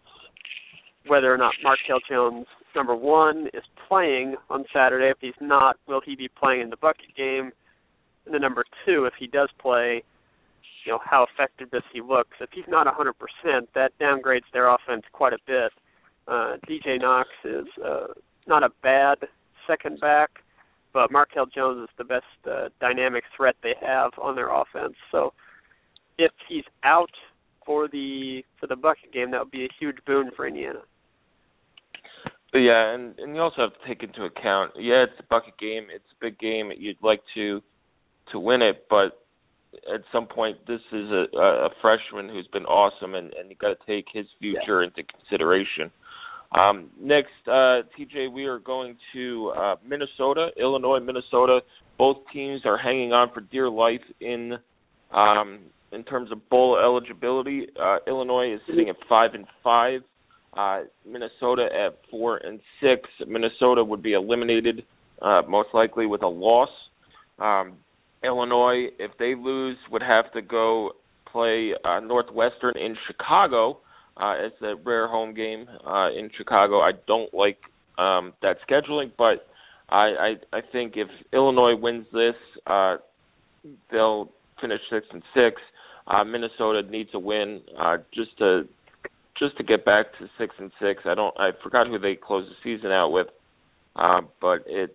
whether 1.06 1.32
or 1.32 1.36
not 1.36 1.52
Markell 1.64 2.00
Jones, 2.08 2.46
number 2.76 2.94
one, 2.94 3.48
is 3.52 3.64
playing 3.88 4.36
on 4.50 4.64
Saturday. 4.72 5.10
If 5.10 5.18
he's 5.20 5.32
not, 5.40 5.76
will 5.88 6.00
he 6.04 6.14
be 6.14 6.28
playing 6.28 6.62
in 6.62 6.70
the 6.70 6.76
bucket 6.76 7.14
game? 7.16 7.50
And 8.24 8.34
then 8.34 8.40
number 8.40 8.64
two, 8.86 9.04
if 9.06 9.14
he 9.18 9.26
does 9.26 9.48
play, 9.60 10.04
you 10.84 10.92
know, 10.92 10.98
how 11.04 11.26
effective 11.32 11.70
does 11.70 11.82
he 11.92 12.00
look? 12.00 12.28
If 12.40 12.50
he's 12.52 12.64
not 12.68 12.86
100%, 12.86 13.12
that 13.74 13.92
downgrades 14.00 14.50
their 14.52 14.68
offense 14.68 15.02
quite 15.12 15.32
a 15.32 15.38
bit. 15.46 15.72
Uh, 16.28 16.56
DJ 16.68 17.00
Knox 17.00 17.28
is 17.44 17.66
uh, 17.84 18.08
not 18.46 18.62
a 18.62 18.70
bad 18.82 19.18
second 19.66 20.00
back, 20.00 20.30
but 20.92 21.10
Markell 21.10 21.50
Jones 21.52 21.82
is 21.82 21.88
the 21.98 22.04
best 22.04 22.24
uh, 22.50 22.68
dynamic 22.80 23.24
threat 23.36 23.56
they 23.62 23.74
have 23.80 24.12
on 24.20 24.36
their 24.36 24.50
offense. 24.50 24.94
So 25.10 25.32
if 26.18 26.32
he's 26.48 26.64
out 26.84 27.10
for 27.64 27.88
the 27.88 28.42
for 28.60 28.66
the 28.66 28.76
bucket 28.76 29.12
game, 29.12 29.30
that 29.30 29.40
would 29.40 29.50
be 29.50 29.64
a 29.64 29.68
huge 29.78 29.96
boon 30.06 30.30
for 30.36 30.46
Indiana. 30.46 30.80
Yeah, 32.54 32.94
and 32.94 33.18
and 33.18 33.34
you 33.34 33.40
also 33.40 33.62
have 33.62 33.72
to 33.72 33.88
take 33.88 34.02
into 34.02 34.24
account, 34.24 34.72
yeah, 34.76 35.04
it's 35.04 35.18
a 35.18 35.22
bucket 35.22 35.58
game, 35.58 35.86
it's 35.92 36.04
a 36.12 36.24
big 36.24 36.38
game. 36.38 36.70
You'd 36.76 37.02
like 37.02 37.22
to 37.34 37.62
to 38.30 38.38
win 38.38 38.60
it, 38.62 38.84
but 38.90 39.21
at 39.92 40.02
some 40.12 40.26
point, 40.26 40.58
this 40.66 40.80
is 40.92 41.10
a, 41.10 41.26
a 41.36 41.68
freshman 41.80 42.28
who's 42.28 42.46
been 42.52 42.64
awesome, 42.64 43.14
and 43.14 43.32
and 43.34 43.50
you 43.50 43.56
got 43.56 43.68
to 43.68 43.86
take 43.86 44.06
his 44.12 44.26
future 44.40 44.82
yeah. 44.82 44.88
into 44.88 45.02
consideration. 45.02 45.90
Um, 46.58 46.90
next, 47.00 47.30
uh, 47.46 47.80
TJ, 47.98 48.30
we 48.30 48.44
are 48.44 48.58
going 48.58 48.96
to 49.14 49.52
uh, 49.56 49.76
Minnesota, 49.86 50.48
Illinois, 50.60 51.00
Minnesota. 51.00 51.60
Both 51.96 52.18
teams 52.32 52.62
are 52.66 52.76
hanging 52.76 53.12
on 53.12 53.32
for 53.32 53.40
dear 53.40 53.70
life 53.70 54.02
in 54.20 54.58
um, 55.12 55.60
in 55.92 56.04
terms 56.04 56.30
of 56.32 56.48
bowl 56.48 56.78
eligibility. 56.78 57.68
Uh, 57.80 57.98
Illinois 58.06 58.54
is 58.54 58.60
sitting 58.66 58.88
at 58.88 58.96
five 59.08 59.34
and 59.34 59.46
five. 59.62 60.00
Uh, 60.54 60.82
Minnesota 61.06 61.66
at 61.72 61.98
four 62.10 62.36
and 62.36 62.60
six. 62.80 63.08
Minnesota 63.26 63.82
would 63.82 64.02
be 64.02 64.12
eliminated 64.12 64.84
uh, 65.22 65.42
most 65.48 65.68
likely 65.72 66.06
with 66.06 66.22
a 66.22 66.28
loss. 66.28 66.68
Um, 67.38 67.74
Illinois, 68.24 68.86
if 68.98 69.10
they 69.18 69.34
lose, 69.34 69.76
would 69.90 70.02
have 70.02 70.32
to 70.32 70.42
go 70.42 70.92
play 71.30 71.72
uh, 71.84 72.00
Northwestern 72.00 72.76
in 72.76 72.96
Chicago. 73.06 73.78
Uh, 74.16 74.34
it's 74.40 74.56
a 74.62 74.74
rare 74.84 75.08
home 75.08 75.34
game 75.34 75.66
uh, 75.86 76.10
in 76.10 76.30
Chicago. 76.36 76.80
I 76.80 76.92
don't 77.06 77.32
like 77.32 77.58
um, 77.98 78.34
that 78.42 78.56
scheduling, 78.68 79.10
but 79.16 79.46
I, 79.88 80.34
I 80.52 80.58
I 80.58 80.60
think 80.70 80.94
if 80.96 81.08
Illinois 81.32 81.76
wins 81.76 82.06
this, 82.12 82.34
uh, 82.66 82.96
they'll 83.90 84.30
finish 84.60 84.80
six 84.90 85.06
and 85.12 85.22
six. 85.34 85.60
Uh, 86.06 86.24
Minnesota 86.24 86.82
needs 86.88 87.10
a 87.14 87.18
win 87.18 87.62
uh, 87.78 87.98
just 88.14 88.36
to 88.38 88.68
just 89.38 89.56
to 89.56 89.64
get 89.64 89.84
back 89.84 90.06
to 90.18 90.28
six 90.38 90.54
and 90.58 90.70
six. 90.80 91.02
I 91.04 91.14
don't. 91.14 91.34
I 91.38 91.50
forgot 91.62 91.86
who 91.86 91.98
they 91.98 92.14
closed 92.14 92.48
the 92.50 92.54
season 92.62 92.90
out 92.90 93.10
with, 93.10 93.28
uh, 93.96 94.22
but 94.40 94.64
it's 94.66 94.92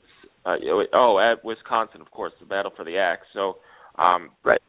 uh, 0.47 0.55
oh 0.93 1.19
at 1.19 1.43
Wisconsin, 1.43 2.01
of 2.01 2.09
course, 2.11 2.33
the 2.39 2.45
battle 2.45 2.71
for 2.75 2.85
the 2.85 2.97
axe. 2.97 3.27
So 3.33 3.57
um, 3.97 4.29
right 4.43 4.61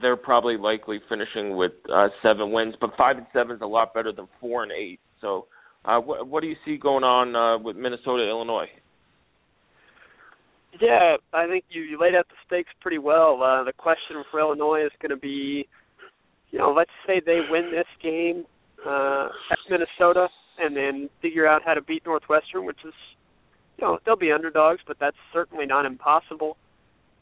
they're 0.00 0.16
probably 0.16 0.56
likely 0.56 1.00
finishing 1.08 1.56
with 1.56 1.72
uh, 1.92 2.08
seven 2.22 2.52
wins, 2.52 2.74
but 2.80 2.90
five 2.96 3.16
and 3.16 3.26
seven 3.32 3.56
is 3.56 3.62
a 3.62 3.66
lot 3.66 3.94
better 3.94 4.12
than 4.12 4.28
four 4.40 4.62
and 4.62 4.72
eight. 4.72 5.00
So, 5.20 5.46
uh, 5.84 5.98
what, 6.00 6.26
what 6.26 6.40
do 6.42 6.48
you 6.48 6.56
see 6.64 6.76
going 6.76 7.04
on 7.04 7.36
uh, 7.36 7.58
with 7.62 7.76
Minnesota, 7.76 8.26
Illinois? 8.28 8.66
Yeah, 10.80 11.16
I 11.32 11.46
think 11.46 11.64
you, 11.68 11.82
you 11.82 12.00
laid 12.00 12.14
out 12.14 12.26
the 12.28 12.34
stakes 12.46 12.70
pretty 12.80 12.98
well. 12.98 13.40
Uh, 13.42 13.64
the 13.64 13.72
question 13.72 14.16
for 14.30 14.40
Illinois 14.40 14.84
is 14.84 14.92
going 15.00 15.10
to 15.10 15.16
be, 15.16 15.68
you 16.50 16.58
know, 16.58 16.72
let's 16.72 16.90
say 17.06 17.22
they 17.24 17.40
win 17.48 17.70
this 17.70 17.86
game 18.02 18.44
uh, 18.86 19.28
at 19.50 19.58
Minnesota, 19.70 20.28
and 20.58 20.76
then 20.76 21.08
figure 21.22 21.46
out 21.46 21.62
how 21.64 21.74
to 21.74 21.82
beat 21.82 22.02
Northwestern, 22.04 22.64
which 22.64 22.78
is, 22.84 22.94
you 23.78 23.86
know, 23.86 23.98
they'll 24.04 24.16
be 24.16 24.32
underdogs, 24.32 24.80
but 24.86 24.98
that's 24.98 25.16
certainly 25.32 25.66
not 25.66 25.86
impossible. 25.86 26.56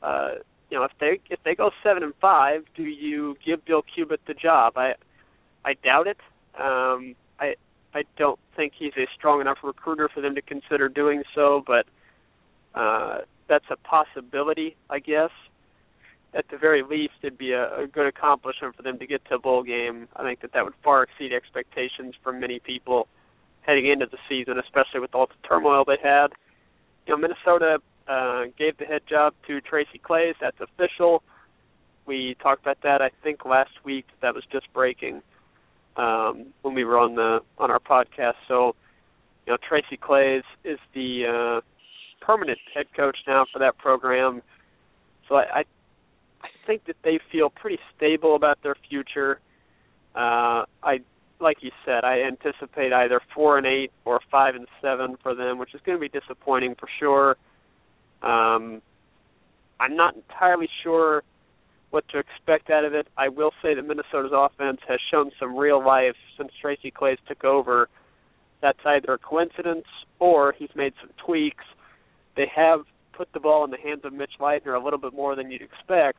Uh, 0.03 0.33
you 0.71 0.79
know, 0.79 0.85
if 0.85 0.93
they 1.01 1.21
if 1.31 1.39
they 1.45 1.55
go 1.55 1.71
seven 1.83 2.03
and 2.03 2.15
five, 2.21 2.65
do 2.75 2.83
you 2.83 3.37
give 3.45 3.65
Bill 3.65 3.83
Cubit 3.83 4.21
the 4.27 4.35
job? 4.35 4.77
I 4.77 4.95
I 5.65 5.75
doubt 5.75 6.07
it. 6.07 6.19
Um, 6.59 7.15
I 7.39 7.57
I 7.95 8.05
don't 8.17 8.39
think 8.57 8.73
he's 8.79 8.93
a 8.97 9.07
strong 9.15 9.41
enough 9.41 9.59
recruiter 9.63 10.09
for 10.09 10.21
them 10.21 10.35
to 10.35 10.43
consider 10.43 10.89
doing 10.89 11.23
so, 11.35 11.63
but 11.67 11.87
uh, 12.75 13.19
that's 13.49 13.67
a 13.71 13.77
possibility, 13.77 14.77
I 14.89 14.99
guess. 14.99 15.31
At 16.35 16.47
the 16.51 16.57
very 16.57 16.83
least, 16.83 17.13
it'd 17.21 17.37
be 17.37 17.53
a, 17.53 17.83
a 17.83 17.87
good 17.87 18.07
accomplishment 18.07 18.75
for 18.75 18.83
them 18.83 18.99
to 18.99 19.07
get 19.07 19.23
to 19.27 19.35
a 19.35 19.39
bowl 19.39 19.63
game. 19.63 20.09
I 20.17 20.23
think 20.23 20.41
that 20.41 20.53
that 20.55 20.65
would 20.65 20.73
far 20.83 21.03
exceed 21.03 21.35
expectations 21.35 22.15
from 22.23 22.41
many 22.41 22.59
people 22.59 23.09
heading 23.63 23.87
into 23.87 24.07
the 24.07 24.19
season, 24.29 24.59
especially 24.59 25.01
with 25.01 25.15
all 25.15 25.27
the 25.27 25.49
turmoil 25.49 25.85
they 25.85 25.99
had. 26.03 26.29
You 27.07 27.15
know, 27.15 27.19
Minnesota 27.19 27.79
uh, 28.09 28.45
gave 28.59 28.77
the 28.79 28.85
head 28.85 29.03
job 29.09 29.35
to 29.47 29.61
Tracy 29.61 30.01
Claeys. 30.03 30.35
That's 30.41 30.61
official. 30.61 31.23
We 32.07 32.37
talked 32.43 32.63
about 32.63 32.79
that 32.83 33.01
I 33.01 33.11
think 33.23 33.45
last 33.45 33.71
week. 33.85 34.07
That 34.21 34.35
was 34.35 34.45
just 34.51 34.73
breaking 34.73 35.23
um, 35.97 36.47
when 36.63 36.75
we 36.75 36.85
were 36.85 36.99
on 36.99 37.15
the 37.15 37.41
on 37.59 37.71
our 37.71 37.79
podcast. 37.79 38.35
So, 38.49 38.75
you 39.47 39.53
know, 39.53 39.59
Tracy 39.67 39.97
Claeys 39.97 40.43
is 40.65 40.79
the 40.95 41.61
uh, 41.61 42.25
permanent 42.25 42.59
head 42.75 42.87
coach 42.97 43.19
now 43.27 43.47
for 43.53 43.59
that 43.61 43.79
program. 43.79 44.43
So 45.29 45.37
I, 45.37 45.61
I 45.61 45.65
I 46.43 46.49
think 46.67 46.87
that 46.87 46.97
they 47.05 47.21
feel 47.31 47.51
pretty 47.51 47.79
stable 47.97 48.35
about 48.35 48.63
their 48.63 48.77
future. 48.89 49.41
Uh, 50.15 50.65
I 50.83 51.01
like 51.43 51.59
you 51.61 51.71
said, 51.85 52.05
I 52.05 52.23
anticipate 52.23 52.93
either 52.93 53.21
four 53.35 53.59
and 53.59 53.67
eight 53.67 53.93
or 54.05 54.21
five 54.31 54.55
and 54.55 54.67
seven 54.81 55.17
for 55.23 55.35
them, 55.35 55.59
which 55.59 55.75
is 55.75 55.81
going 55.85 55.99
to 55.99 56.01
be 56.01 56.09
disappointing 56.09 56.77
for 56.79 56.89
sure. 56.99 57.37
Um, 58.23 58.81
I'm 59.81 59.97
not 59.97 60.15
entirely 60.15 60.69
sure 60.83 61.25
what 61.91 62.09
to 62.09 62.19
expect 62.19 62.71
out 62.71 62.85
of 62.85 62.95
it. 62.95 63.09
I 63.19 63.29
will 63.29 63.51
say 63.63 63.75
that 63.75 63.83
Minnesota's 63.83 64.33
offense 64.33 64.81
has 64.89 64.99
shown 65.11 65.31
some 65.39 65.57
real 65.57 65.85
life 65.85 66.17
since 66.39 66.51
Tracy 66.61 66.91
Claeys 66.91 67.19
took 67.29 67.45
over. 67.45 67.89
That's 68.63 68.79
either 68.87 69.15
a 69.15 69.19
coincidence 69.19 69.87
or 70.19 70.55
he's 70.57 70.71
made 70.75 70.95
some 71.01 71.11
tweaks. 71.25 71.65
They 72.37 72.51
have 72.55 72.81
put 73.13 73.29
the 73.35 73.41
ball 73.41 73.65
in 73.65 73.71
the 73.71 73.77
hands 73.77 74.03
of 74.05 74.13
Mitch 74.13 74.33
Leidner 74.41 74.81
a 74.81 74.83
little 74.83 74.99
bit 74.99 75.13
more 75.13 75.37
than 75.37 75.51
you'd 75.51 75.63
expect, 75.63 76.19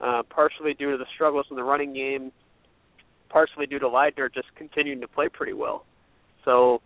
uh, 0.00 0.24
partially 0.28 0.74
due 0.74 0.90
to 0.90 0.98
the 0.98 1.06
struggles 1.14 1.46
in 1.50 1.56
the 1.56 1.62
running 1.62 1.94
game, 1.94 2.32
partially 3.32 3.66
due 3.66 3.78
to 3.78 3.86
Leidner 3.86 4.32
just 4.32 4.54
continuing 4.54 5.00
to 5.00 5.08
play 5.08 5.28
pretty 5.28 5.54
well. 5.54 5.84
So 6.44 6.82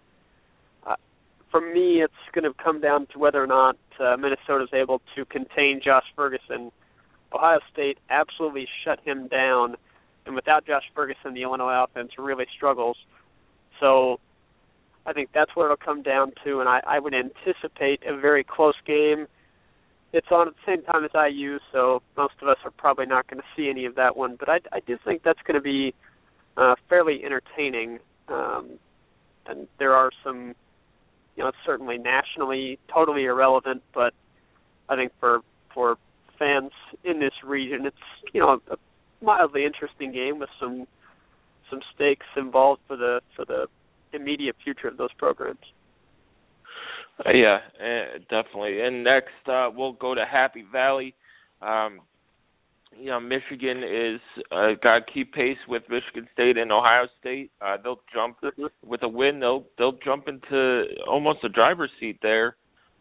for 1.50 1.60
me, 1.60 2.02
it's 2.02 2.12
going 2.34 2.44
to 2.44 2.52
come 2.62 2.80
down 2.80 3.06
to 3.12 3.18
whether 3.18 3.42
or 3.42 3.46
not 3.46 3.76
uh, 3.98 4.16
is 4.16 4.68
able 4.74 5.00
to 5.14 5.24
contain 5.24 5.80
Josh 5.82 6.04
Ferguson. 6.14 6.70
Ohio 7.32 7.60
State 7.72 7.98
absolutely 8.10 8.68
shut 8.84 9.00
him 9.04 9.28
down, 9.28 9.76
and 10.26 10.34
without 10.34 10.66
Josh 10.66 10.82
Ferguson, 10.94 11.34
the 11.34 11.42
Illinois 11.42 11.84
offense 11.84 12.12
really 12.18 12.46
struggles. 12.54 12.96
So 13.80 14.20
I 15.06 15.12
think 15.12 15.30
that's 15.32 15.50
what 15.54 15.64
it'll 15.64 15.76
come 15.76 16.02
down 16.02 16.32
to, 16.44 16.60
and 16.60 16.68
I, 16.68 16.80
I 16.86 16.98
would 16.98 17.14
anticipate 17.14 18.02
a 18.06 18.16
very 18.18 18.44
close 18.44 18.74
game. 18.86 19.26
it's 20.12 20.26
on 20.30 20.48
at 20.48 20.54
the 20.54 20.72
same 20.72 20.82
time 20.82 21.04
as 21.04 21.10
IU, 21.14 21.58
so 21.72 22.02
most 22.16 22.34
of 22.42 22.48
us 22.48 22.58
are 22.64 22.70
probably 22.70 23.06
not 23.06 23.28
going 23.28 23.40
to 23.40 23.46
see 23.56 23.70
any 23.70 23.86
of 23.86 23.94
that 23.94 24.16
one. 24.16 24.36
But 24.38 24.48
I, 24.48 24.58
I 24.72 24.80
do 24.80 24.98
think 25.04 25.22
that's 25.22 25.40
going 25.46 25.54
to 25.54 25.62
be 25.62 25.94
uh, 26.56 26.74
fairly 26.88 27.22
entertaining. 27.24 27.98
Um, 28.28 28.78
and 29.46 29.68
there 29.78 29.94
are 29.94 30.10
some, 30.24 30.54
you 31.36 31.42
know, 31.42 31.48
it's 31.48 31.58
certainly 31.64 31.98
nationally 31.98 32.78
totally 32.92 33.24
irrelevant, 33.24 33.82
but 33.94 34.12
I 34.88 34.96
think 34.96 35.12
for 35.20 35.40
for 35.72 35.96
fans 36.38 36.72
in 37.04 37.20
this 37.20 37.32
region, 37.44 37.86
it's 37.86 37.96
you 38.32 38.40
know 38.40 38.60
a 38.70 38.76
mildly 39.24 39.64
interesting 39.64 40.12
game 40.12 40.38
with 40.38 40.50
some 40.60 40.86
some 41.70 41.80
stakes 41.94 42.26
involved 42.36 42.80
for 42.86 42.96
the 42.96 43.20
for 43.34 43.44
the 43.44 43.66
immediate 44.12 44.56
future 44.62 44.88
of 44.88 44.96
those 44.96 45.12
programs. 45.18 45.58
Uh, 47.24 47.30
yeah, 47.32 47.58
uh, 47.80 48.18
definitely. 48.28 48.80
And 48.80 49.02
next, 49.02 49.48
uh, 49.48 49.70
we'll 49.74 49.94
go 49.94 50.14
to 50.14 50.24
Happy 50.30 50.64
Valley. 50.70 51.14
Um, 51.62 52.00
you 52.98 53.06
know, 53.06 53.20
Michigan 53.20 53.82
is 53.82 54.20
uh, 54.50 54.72
got 54.82 54.98
to 54.98 55.12
keep 55.12 55.32
pace 55.32 55.58
with 55.68 55.82
Michigan 55.88 56.28
State 56.32 56.56
and 56.56 56.72
Ohio 56.72 57.06
State. 57.20 57.50
Uh, 57.60 57.76
they'll 57.82 58.00
jump 58.12 58.38
with 58.84 59.02
a 59.02 59.08
win. 59.08 59.40
They'll 59.40 59.64
they'll 59.78 59.98
jump 60.04 60.28
into 60.28 60.84
almost 61.08 61.44
a 61.44 61.48
driver's 61.48 61.90
seat 62.00 62.18
there 62.22 62.56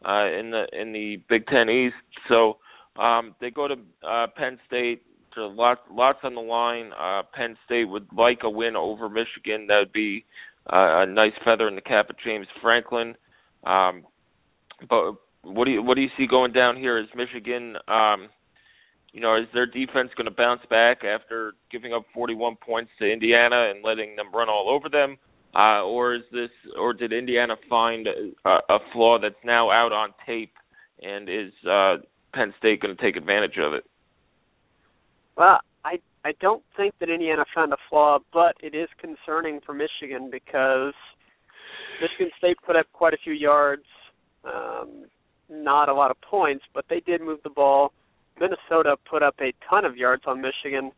uh, 0.05 0.27
in 0.27 0.51
the 0.51 0.65
in 0.73 0.93
the 0.93 1.21
Big 1.29 1.47
Ten 1.47 1.69
East. 1.69 1.95
So 2.29 2.57
um, 3.01 3.35
they 3.41 3.51
go 3.51 3.67
to 3.67 3.75
uh, 4.07 4.27
Penn 4.35 4.59
State. 4.67 5.03
So 5.33 5.41
lots 5.47 5.81
lots 5.91 6.19
on 6.23 6.35
the 6.35 6.41
line. 6.41 6.91
Uh, 6.99 7.23
Penn 7.33 7.57
State 7.65 7.85
would 7.85 8.07
like 8.15 8.39
a 8.43 8.49
win 8.49 8.75
over 8.75 9.09
Michigan. 9.09 9.67
That 9.67 9.79
would 9.79 9.93
be 9.93 10.25
uh, 10.71 11.03
a 11.03 11.05
nice 11.05 11.33
feather 11.43 11.67
in 11.67 11.75
the 11.75 11.81
cap 11.81 12.09
of 12.09 12.15
James 12.23 12.47
Franklin. 12.61 13.15
Um, 13.65 14.03
but 14.89 15.13
what 15.43 15.65
do 15.65 15.71
you 15.71 15.83
what 15.83 15.95
do 15.95 16.01
you 16.01 16.09
see 16.17 16.27
going 16.27 16.51
down 16.53 16.77
here? 16.77 16.97
Is 16.97 17.07
Michigan, 17.15 17.75
um, 17.87 18.29
you 19.16 19.22
know, 19.22 19.38
is 19.38 19.47
their 19.53 19.66
defense 19.66 20.09
going 20.18 20.26
to 20.26 20.36
bounce 20.36 20.59
back 20.70 21.05
after 21.05 21.53
giving 21.72 21.93
up 21.93 22.03
41 22.13 22.57
points 22.57 22.91
to 22.99 23.09
Indiana 23.09 23.72
and 23.74 23.82
letting 23.82 24.18
them 24.18 24.28
run 24.34 24.49
all 24.49 24.70
over 24.70 24.89
them, 24.89 25.16
uh, 25.55 25.84
or 25.84 26.16
is 26.16 26.24
this, 26.34 26.49
or 26.78 26.93
did 26.93 27.13
Indiana 27.13 27.55
find 27.70 28.07
a, 28.07 28.49
a 28.49 28.80
flaw 28.91 29.18
that's 29.18 29.34
now 29.45 29.72
out 29.72 29.93
on 29.93 30.09
tape, 30.26 30.51
and 31.01 31.30
is 31.30 31.53
uh, 31.66 31.95
Penn 32.34 32.53
State 32.59 32.82
going 32.82 32.93
to 32.93 33.01
take 33.01 33.16
advantage 33.16 33.57
of 33.57 33.74
it? 33.74 33.86
Well, 35.38 35.59
I 35.86 35.99
I 36.26 36.34
don't 36.41 36.63
think 36.76 36.93
that 36.99 37.09
Indiana 37.09 37.45
found 37.55 37.72
a 37.72 37.78
flaw, 37.89 38.20
but 38.34 38.55
it 38.61 38.76
is 38.76 38.89
concerning 38.99 39.61
for 39.66 39.74
Michigan 39.74 40.30
because 40.30 40.93
Michigan 42.01 42.32
State 42.38 42.57
put 42.68 42.76
up 42.76 42.88
quite 42.91 43.13
a 43.13 43.18
few 43.24 43.32
yards, 43.34 43.86
um, 44.43 45.05
not 45.49 45.88
a 45.88 45.93
lot 45.93 46.11
of 46.11 46.20
points, 46.20 46.66
but 46.74 46.84
they 46.89 46.99
did 46.99 47.22
move 47.22 47.39
the 47.45 47.49
ball. 47.49 47.93
Minnesota 48.39 48.97
put 49.09 49.23
up 49.23 49.36
a 49.41 49.53
ton 49.69 49.86
of 49.86 49.97
yards 49.97 50.23
on 50.27 50.41
Michigan, 50.41 50.91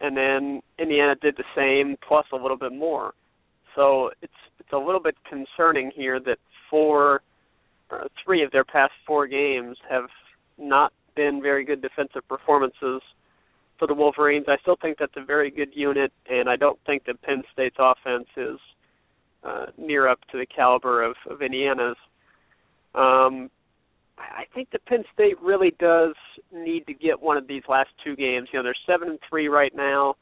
and 0.00 0.16
then 0.16 0.62
Indiana 0.78 1.14
did 1.20 1.36
the 1.36 1.44
same 1.54 1.96
plus 2.06 2.26
a 2.32 2.36
little 2.36 2.56
bit 2.56 2.72
more. 2.72 3.12
So 3.74 4.10
it's 4.22 4.32
it's 4.58 4.72
a 4.72 4.78
little 4.78 5.00
bit 5.00 5.16
concerning 5.28 5.90
here 5.94 6.20
that 6.20 6.38
four, 6.68 7.22
uh, 7.90 8.04
three 8.24 8.42
of 8.44 8.52
their 8.52 8.64
past 8.64 8.92
four 9.06 9.26
games 9.26 9.76
have 9.88 10.08
not 10.58 10.92
been 11.16 11.40
very 11.42 11.64
good 11.64 11.82
defensive 11.82 12.26
performances 12.28 13.02
for 13.78 13.86
the 13.86 13.94
Wolverines. 13.94 14.46
I 14.48 14.58
still 14.62 14.76
think 14.80 14.98
that's 14.98 15.16
a 15.16 15.24
very 15.24 15.50
good 15.50 15.70
unit, 15.74 16.12
and 16.28 16.48
I 16.48 16.56
don't 16.56 16.78
think 16.86 17.04
that 17.06 17.20
Penn 17.22 17.42
State's 17.52 17.76
offense 17.78 18.28
is 18.36 18.58
uh, 19.42 19.66
near 19.78 20.06
up 20.06 20.20
to 20.30 20.38
the 20.38 20.46
caliber 20.46 21.02
of, 21.02 21.16
of 21.28 21.42
Indiana's. 21.42 21.96
Um, 22.94 23.50
I 24.20 24.44
think 24.54 24.70
that 24.72 24.84
Penn 24.86 25.04
State 25.12 25.40
really 25.40 25.74
does 25.78 26.14
need 26.52 26.86
to 26.86 26.94
get 26.94 27.20
one 27.20 27.36
of 27.36 27.46
these 27.46 27.62
last 27.68 27.90
two 28.04 28.16
games. 28.16 28.48
You 28.52 28.58
know, 28.58 28.62
they're 28.62 28.74
seven 28.86 29.08
and 29.08 29.18
three 29.28 29.48
right 29.48 29.74
now. 29.74 30.16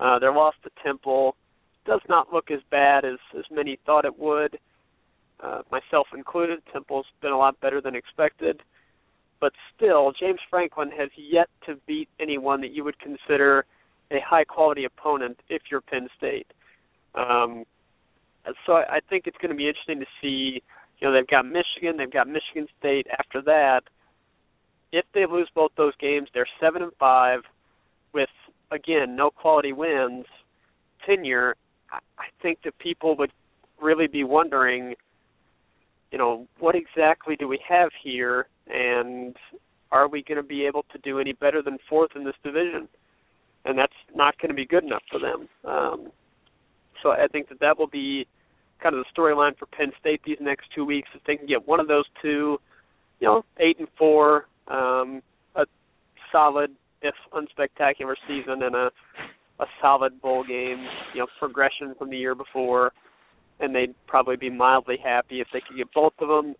Uh, 0.00 0.18
their 0.18 0.32
loss 0.32 0.54
to 0.64 0.70
Temple 0.82 1.36
does 1.84 2.00
not 2.08 2.32
look 2.32 2.50
as 2.50 2.60
bad 2.70 3.04
as 3.04 3.18
as 3.38 3.44
many 3.50 3.78
thought 3.86 4.04
it 4.04 4.18
would, 4.18 4.58
uh, 5.40 5.62
myself 5.70 6.08
included. 6.14 6.60
Temple's 6.72 7.06
been 7.20 7.32
a 7.32 7.38
lot 7.38 7.58
better 7.60 7.80
than 7.80 7.94
expected, 7.94 8.62
but 9.40 9.52
still, 9.74 10.12
James 10.18 10.40
Franklin 10.50 10.90
has 10.90 11.10
yet 11.16 11.48
to 11.66 11.76
beat 11.86 12.08
anyone 12.20 12.60
that 12.60 12.72
you 12.72 12.84
would 12.84 12.98
consider 12.98 13.64
a 14.10 14.20
high 14.20 14.44
quality 14.44 14.84
opponent 14.84 15.38
if 15.48 15.62
you're 15.70 15.80
Penn 15.80 16.08
State. 16.16 16.46
Um, 17.14 17.64
so 18.64 18.74
I, 18.74 18.96
I 18.96 19.00
think 19.08 19.26
it's 19.26 19.36
going 19.38 19.50
to 19.50 19.56
be 19.56 19.68
interesting 19.68 20.00
to 20.00 20.06
see. 20.20 20.62
You 20.98 21.08
know, 21.08 21.14
they've 21.14 21.26
got 21.26 21.44
Michigan, 21.44 21.96
they've 21.98 22.10
got 22.10 22.28
Michigan 22.28 22.66
State. 22.78 23.06
After 23.18 23.42
that, 23.42 23.82
if 24.92 25.04
they 25.14 25.26
lose 25.26 25.48
both 25.54 25.72
those 25.76 25.94
games, 26.00 26.28
they're 26.32 26.48
seven 26.60 26.82
and 26.82 26.92
five, 26.98 27.40
with 28.14 28.30
again 28.70 29.14
no 29.16 29.30
quality 29.30 29.72
wins. 29.72 30.24
Tenure, 31.04 31.54
I, 31.92 31.98
think 32.42 32.58
that 32.64 32.78
people 32.78 33.16
would 33.16 33.30
really 33.80 34.06
be 34.06 34.24
wondering, 34.24 34.94
you 36.10 36.18
know, 36.18 36.46
what 36.58 36.74
exactly 36.74 37.36
do 37.36 37.46
we 37.46 37.60
have 37.68 37.90
here, 38.02 38.46
and 38.66 39.36
are 39.92 40.08
we 40.08 40.22
going 40.22 40.36
to 40.36 40.42
be 40.42 40.66
able 40.66 40.84
to 40.92 40.98
do 40.98 41.20
any 41.20 41.32
better 41.32 41.62
than 41.62 41.78
fourth 41.88 42.10
in 42.16 42.24
this 42.24 42.34
division? 42.42 42.88
And 43.64 43.78
that's 43.78 43.92
not 44.14 44.38
going 44.38 44.48
to 44.48 44.54
be 44.54 44.66
good 44.66 44.84
enough 44.84 45.02
for 45.10 45.18
them. 45.18 45.48
Um, 45.64 46.10
so 47.02 47.10
I 47.10 47.26
think 47.30 47.48
that 47.50 47.60
that 47.60 47.78
will 47.78 47.86
be 47.86 48.26
kind 48.82 48.94
of 48.94 49.04
the 49.04 49.20
storyline 49.20 49.56
for 49.58 49.66
Penn 49.66 49.92
State 50.00 50.20
these 50.24 50.38
next 50.40 50.66
two 50.74 50.84
weeks. 50.84 51.08
If 51.14 51.22
they 51.24 51.36
can 51.36 51.46
get 51.46 51.66
one 51.66 51.80
of 51.80 51.88
those 51.88 52.04
two, 52.22 52.58
you 53.20 53.26
know, 53.28 53.44
eight 53.58 53.78
and 53.78 53.88
four, 53.98 54.46
um, 54.68 55.22
a 55.54 55.64
solid 56.32 56.70
if 57.02 57.14
unspectacular 57.32 58.14
season 58.26 58.62
and 58.62 58.74
a 58.74 58.90
a 59.58 59.64
solid 59.80 60.20
bowl 60.20 60.44
game, 60.44 60.86
you 61.14 61.20
know, 61.20 61.26
progression 61.38 61.94
from 61.98 62.10
the 62.10 62.16
year 62.16 62.34
before, 62.34 62.92
and 63.58 63.74
they'd 63.74 63.94
probably 64.06 64.36
be 64.36 64.50
mildly 64.50 64.98
happy 65.02 65.40
if 65.40 65.48
they 65.52 65.62
could 65.66 65.76
get 65.76 65.90
both 65.94 66.12
of 66.20 66.28
them. 66.28 66.54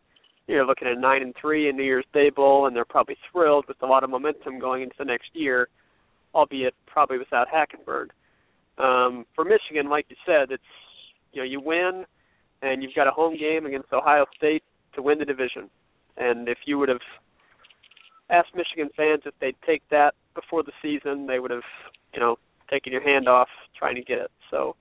You're 0.47 0.64
looking 0.64 0.89
at 0.89 0.99
nine 0.99 1.23
and 1.23 1.35
three 1.39 1.69
in 1.69 1.77
New 1.77 1.83
Year's 1.83 2.07
Day 2.14 2.31
Bowl, 2.31 2.67
and 2.67 2.75
they're 2.75 2.85
probably 2.87 3.17
thrilled 3.31 3.67
with 3.69 3.77
a 3.83 3.87
lot 3.87 4.05
of 4.05 4.11
momentum 4.11 4.59
going 4.59 4.83
into 4.83 4.95
the 4.99 5.05
next 5.05 5.29
year, 5.35 5.69
albeit 6.35 6.75
probably 6.87 7.19
without 7.19 7.49
Hackenberg. 7.49 8.09
Um, 8.79 9.27
for 9.35 9.45
Michigan, 9.45 9.91
like 9.91 10.07
you 10.09 10.17
said, 10.25 10.51
it's 10.51 10.62
you 11.37 11.43
know 11.43 11.47
you 11.47 11.61
win 11.61 12.05
and 12.62 12.82
you've 12.82 12.95
got 12.95 13.07
a 13.07 13.11
home 13.11 13.37
game 13.37 13.66
against 13.66 13.93
Ohio 13.93 14.24
State 14.37 14.62
to 14.95 15.03
win 15.03 15.18
the 15.18 15.24
division. 15.26 15.68
And 16.16 16.49
if 16.49 16.59
you 16.64 16.78
would 16.78 16.89
have 16.89 17.05
asked 18.30 18.57
Michigan 18.57 18.89
fans 18.97 19.22
if 19.26 19.34
they'd 19.39 19.55
take 19.66 19.82
that 19.91 20.14
before 20.34 20.62
the 20.62 20.72
season, 20.80 21.26
they 21.26 21.39
would 21.39 21.51
have, 21.51 21.68
you 22.14 22.20
know, 22.20 22.37
taken 22.70 22.93
your 22.93 23.03
hand 23.03 23.28
off 23.28 23.49
trying 23.78 23.95
to 23.97 24.03
get 24.03 24.18
it. 24.18 24.30
So 24.51 24.74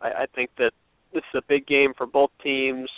I, 0.00 0.08
I 0.08 0.26
think 0.34 0.50
that 0.58 0.72
this 1.14 1.22
is 1.32 1.38
a 1.38 1.46
big 1.48 1.66
game 1.66 1.92
for 1.96 2.06
both 2.06 2.30
teams. 2.42 2.90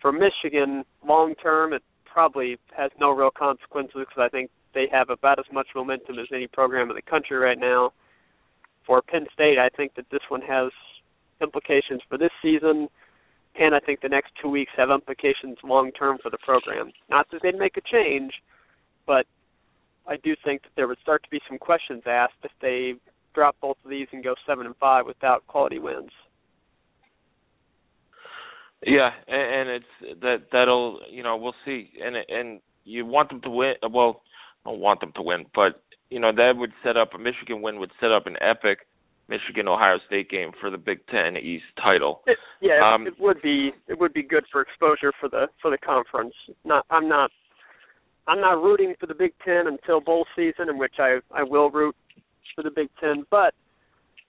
For 0.00 0.10
Michigan, 0.10 0.84
long 1.06 1.34
term, 1.34 1.74
it 1.74 1.82
probably 2.06 2.58
has 2.74 2.90
no 2.98 3.10
real 3.10 3.30
consequences 3.30 3.94
because 3.94 4.18
I 4.18 4.28
think 4.28 4.50
they 4.74 4.86
have 4.90 5.10
about 5.10 5.38
as 5.38 5.44
much 5.52 5.68
momentum 5.74 6.18
as 6.18 6.26
any 6.32 6.46
program 6.46 6.88
in 6.88 6.96
the 6.96 7.02
country 7.02 7.36
right 7.36 7.58
now. 7.58 7.92
For 8.86 9.02
Penn 9.02 9.26
State, 9.32 9.58
I 9.58 9.68
think 9.68 9.94
that 9.94 10.06
this 10.10 10.22
one 10.28 10.40
has 10.40 10.72
implications 11.42 12.00
for 12.08 12.16
this 12.16 12.30
season, 12.40 12.88
and 13.58 13.74
I 13.74 13.80
think 13.80 14.00
the 14.00 14.08
next 14.08 14.32
two 14.40 14.48
weeks 14.48 14.72
have 14.76 14.90
implications 14.90 15.58
long 15.62 15.92
term 15.92 16.18
for 16.22 16.30
the 16.30 16.38
program. 16.38 16.92
Not 17.10 17.30
that 17.30 17.42
they'd 17.42 17.58
make 17.58 17.76
a 17.76 17.80
change, 17.80 18.32
but 19.06 19.26
I 20.06 20.16
do 20.16 20.34
think 20.44 20.62
that 20.62 20.70
there 20.76 20.88
would 20.88 20.98
start 21.02 21.22
to 21.24 21.30
be 21.30 21.40
some 21.48 21.58
questions 21.58 22.02
asked 22.06 22.34
if 22.42 22.50
they 22.60 22.94
drop 23.34 23.56
both 23.60 23.76
of 23.84 23.90
these 23.90 24.08
and 24.12 24.24
go 24.24 24.34
seven 24.46 24.66
and 24.66 24.76
five 24.76 25.06
without 25.06 25.46
quality 25.46 25.78
wins. 25.78 26.10
Yeah, 28.84 29.10
and, 29.28 29.68
it's 29.68 30.20
that 30.20 30.46
that'll 30.50 31.00
you 31.08 31.22
know 31.22 31.36
we'll 31.36 31.54
see, 31.64 31.90
and 32.04 32.16
and 32.28 32.60
you 32.84 33.06
want 33.06 33.28
them 33.28 33.40
to 33.42 33.50
win. 33.50 33.74
Well, 33.88 34.22
I 34.66 34.70
don't 34.70 34.80
want 34.80 35.00
them 35.00 35.12
to 35.14 35.22
win, 35.22 35.46
but 35.54 35.82
you 36.10 36.18
know 36.18 36.32
that 36.34 36.54
would 36.56 36.72
set 36.82 36.96
up 36.96 37.14
a 37.14 37.18
Michigan 37.18 37.62
win 37.62 37.78
would 37.78 37.92
set 38.00 38.10
up 38.10 38.26
an 38.26 38.36
epic 38.40 38.80
Michigan 39.32 39.66
Ohio 39.66 39.96
State 40.06 40.28
game 40.28 40.50
for 40.60 40.68
the 40.68 40.76
Big 40.76 40.98
Ten 41.06 41.38
East 41.38 41.64
title. 41.82 42.20
It, 42.26 42.36
yeah, 42.60 42.80
um, 42.84 43.06
it 43.06 43.14
would 43.18 43.40
be 43.40 43.70
it 43.88 43.98
would 43.98 44.12
be 44.12 44.22
good 44.22 44.44
for 44.52 44.60
exposure 44.60 45.12
for 45.18 45.28
the 45.30 45.46
for 45.62 45.70
the 45.70 45.78
conference. 45.78 46.34
Not 46.64 46.84
I'm 46.90 47.08
not 47.08 47.30
I'm 48.28 48.40
not 48.40 48.62
rooting 48.62 48.94
for 49.00 49.06
the 49.06 49.14
Big 49.14 49.32
Ten 49.42 49.66
until 49.66 50.00
bowl 50.00 50.26
season, 50.36 50.68
in 50.68 50.76
which 50.76 50.94
I 50.98 51.20
I 51.34 51.42
will 51.42 51.70
root 51.70 51.96
for 52.54 52.62
the 52.62 52.70
Big 52.70 52.88
Ten, 53.00 53.24
but 53.30 53.54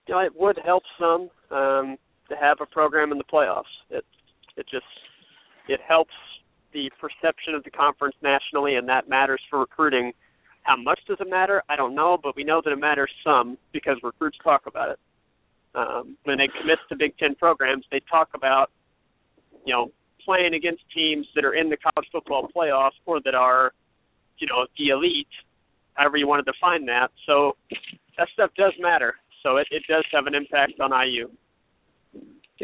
you 0.06 0.14
know 0.14 0.20
it 0.20 0.32
would 0.34 0.58
help 0.64 0.84
some 0.98 1.28
um, 1.50 1.98
to 2.30 2.36
have 2.40 2.58
a 2.62 2.66
program 2.66 3.12
in 3.12 3.18
the 3.18 3.24
playoffs. 3.24 3.64
It 3.90 4.04
it 4.56 4.66
just 4.70 4.86
it 5.68 5.80
helps 5.86 6.14
the 6.72 6.90
perception 6.98 7.54
of 7.54 7.62
the 7.62 7.70
conference 7.70 8.16
nationally, 8.22 8.76
and 8.76 8.88
that 8.88 9.08
matters 9.08 9.40
for 9.50 9.60
recruiting 9.60 10.12
how 10.64 10.76
much 10.76 11.00
does 11.06 11.18
it 11.20 11.30
matter? 11.30 11.62
I 11.68 11.76
don't 11.76 11.94
know, 11.94 12.18
but 12.22 12.36
we 12.36 12.44
know 12.44 12.60
that 12.64 12.72
it 12.72 12.78
matters 12.78 13.10
some 13.24 13.56
because 13.72 13.96
recruits 14.02 14.38
talk 14.42 14.66
about 14.66 14.90
it. 14.90 14.98
Um, 15.74 16.16
when 16.24 16.38
they 16.38 16.48
commit 16.60 16.78
to 16.88 16.96
Big 16.96 17.16
Ten 17.18 17.34
programs, 17.34 17.84
they 17.90 18.00
talk 18.10 18.28
about, 18.34 18.70
you 19.64 19.72
know, 19.72 19.90
playing 20.24 20.54
against 20.54 20.82
teams 20.94 21.26
that 21.34 21.44
are 21.44 21.54
in 21.54 21.68
the 21.68 21.76
college 21.76 22.08
football 22.12 22.48
playoffs 22.54 22.92
or 23.06 23.20
that 23.24 23.34
are 23.34 23.72
you 24.38 24.46
know, 24.46 24.66
the 24.78 24.88
elite, 24.88 25.28
however 25.94 26.16
you 26.16 26.26
want 26.26 26.44
to 26.44 26.52
define 26.52 26.86
that. 26.86 27.10
So 27.26 27.56
that 28.18 28.28
stuff 28.32 28.50
does 28.56 28.72
matter. 28.80 29.14
So 29.42 29.56
it, 29.56 29.66
it 29.70 29.82
does 29.88 30.04
have 30.12 30.26
an 30.26 30.34
impact 30.34 30.80
on 30.80 30.90
IU. 30.90 31.30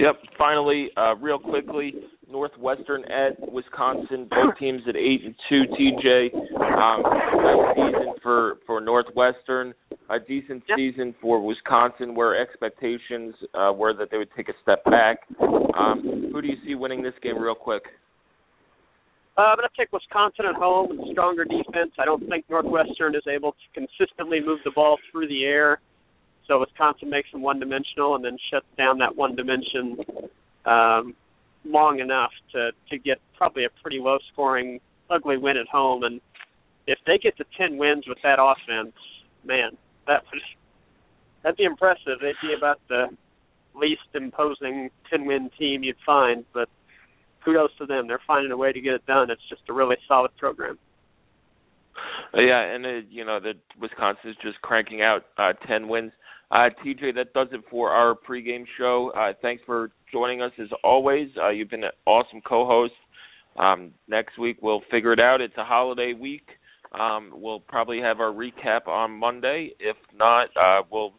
Yep. 0.01 0.16
Finally, 0.38 0.88
uh, 0.96 1.14
real 1.16 1.38
quickly, 1.38 1.92
Northwestern 2.30 3.05
at 3.05 3.53
Wisconsin, 3.53 4.28
both 4.30 4.57
teams 4.59 4.80
at 4.88 4.96
eight 4.96 5.20
and 5.26 5.34
two. 5.48 5.64
TJ, 5.78 6.34
um, 6.57 7.03
nice 7.03 7.74
season 7.76 8.14
for 8.22 8.55
for 8.66 8.80
Northwestern, 8.80 9.74
a 10.09 10.18
decent 10.18 10.62
yep. 10.68 10.78
season 10.78 11.14
for 11.20 11.44
Wisconsin, 11.44 12.14
where 12.14 12.40
expectations 12.40 13.34
uh, 13.53 13.72
were 13.76 13.92
that 13.92 14.11
they 14.11 14.16
would 14.16 14.30
take 14.34 14.48
a 14.48 14.55
step 14.62 14.82
back. 14.86 15.18
Um, 15.78 16.30
who 16.32 16.40
do 16.40 16.48
you 16.48 16.57
see 16.64 16.74
winning 16.74 17.03
this 17.03 17.14
game, 17.22 17.38
real 17.38 17.55
quick? 17.55 17.82
Uh, 19.36 19.42
I'm 19.42 19.57
going 19.57 19.68
to 19.68 19.76
take 19.76 19.92
Wisconsin 19.92 20.46
at 20.46 20.55
home 20.55 20.96
with 20.96 21.12
stronger 21.12 21.44
defense. 21.44 21.92
I 21.98 22.05
don't 22.05 22.26
think 22.28 22.46
Northwestern 22.48 23.14
is 23.14 23.22
able 23.28 23.53
to 23.53 23.80
consistently 23.86 24.40
move 24.40 24.61
the 24.64 24.70
ball 24.74 24.98
through 25.12 25.28
the 25.28 25.44
air 25.44 25.80
so 26.47 26.61
Wisconsin 26.61 27.11
makes 27.11 27.30
them 27.32 27.43
one 27.43 27.61
dimensional 27.61 28.14
and 28.14 28.24
then 28.24 28.36
shuts 28.53 28.66
down 28.76 28.99
that 28.99 29.16
one 29.16 29.36
dimension 29.36 29.99
um, 30.64 31.14
long 31.64 32.01
enough 32.01 32.32
to 32.53 32.70
to 32.91 32.99
get 32.99 33.18
probably 33.36 33.64
a 33.64 33.70
pretty 33.82 33.99
low 33.99 34.18
scoring, 34.32 34.80
ugly 35.11 35.36
win 35.36 35.57
at 35.57 35.68
home. 35.68 36.03
And 36.03 36.20
if 36.86 36.99
they 37.07 37.18
get 37.18 37.36
to 37.38 37.45
ten 37.57 37.78
wins 37.78 38.05
with 38.09 38.18
that 38.22 38.38
offense, 38.41 38.95
man, 39.45 39.76
that 40.07 40.24
would 40.32 40.43
that'd 41.43 41.57
be 41.57 41.64
impressive. 41.64 42.18
They'd 42.20 42.34
be 42.43 42.55
about 42.57 42.80
the 42.88 43.07
least 43.74 44.03
imposing 44.14 44.91
ten 45.09 45.26
win 45.26 45.51
team 45.59 45.82
you'd 45.82 45.97
find, 46.05 46.45
but 46.53 46.68
kudos 47.45 47.70
to 47.78 47.86
them. 47.86 48.09
They're 48.09 48.20
finding 48.26 48.53
a 48.53 48.57
way 48.57 48.72
to 48.72 48.80
get 48.80 48.95
it 48.95 49.07
done. 49.07 49.30
It's 49.30 49.49
just 49.49 49.62
a 49.68 49.72
really 49.72 49.97
solid 50.09 50.36
program. 50.36 50.78
Yeah, 52.34 52.62
and 52.62 52.86
uh, 52.86 52.88
you 53.11 53.24
know 53.24 53.41
that 53.41 53.55
Wisconsin 53.80 54.30
is 54.30 54.36
just 54.43 54.61
cranking 54.62 55.03
out 55.03 55.22
uh, 55.36 55.53
ten 55.66 55.88
wins. 55.88 56.12
Uh, 56.51 56.68
TJ, 56.84 57.14
that 57.14 57.32
does 57.32 57.48
it 57.53 57.61
for 57.70 57.90
our 57.90 58.14
pregame 58.14 58.64
show. 58.76 59.12
Uh, 59.16 59.32
thanks 59.40 59.62
for 59.64 59.90
joining 60.11 60.42
us 60.42 60.53
as 60.61 60.68
always. 60.82 61.28
Uh, 61.40 61.51
you've 61.51 61.70
been 61.70 61.84
an 61.84 61.90
awesome 62.07 62.40
co-host. 62.40 62.94
Um, 63.57 63.92
next 64.09 64.38
week 64.38 64.59
we'll 64.61 64.82
figure 64.90 65.12
it 65.12 65.20
out. 65.20 65.40
It's 65.40 65.57
a 65.57 65.64
holiday 65.64 66.12
week. 66.12 66.46
Um, 66.98 67.30
we'll 67.32 67.61
probably 67.61 68.01
have 68.01 68.18
our 68.20 68.32
recap 68.32 68.88
on 68.88 69.12
Monday. 69.12 69.70
If 69.78 69.96
not, 70.12 70.48
uh, 70.61 70.82
we'll 70.90 71.12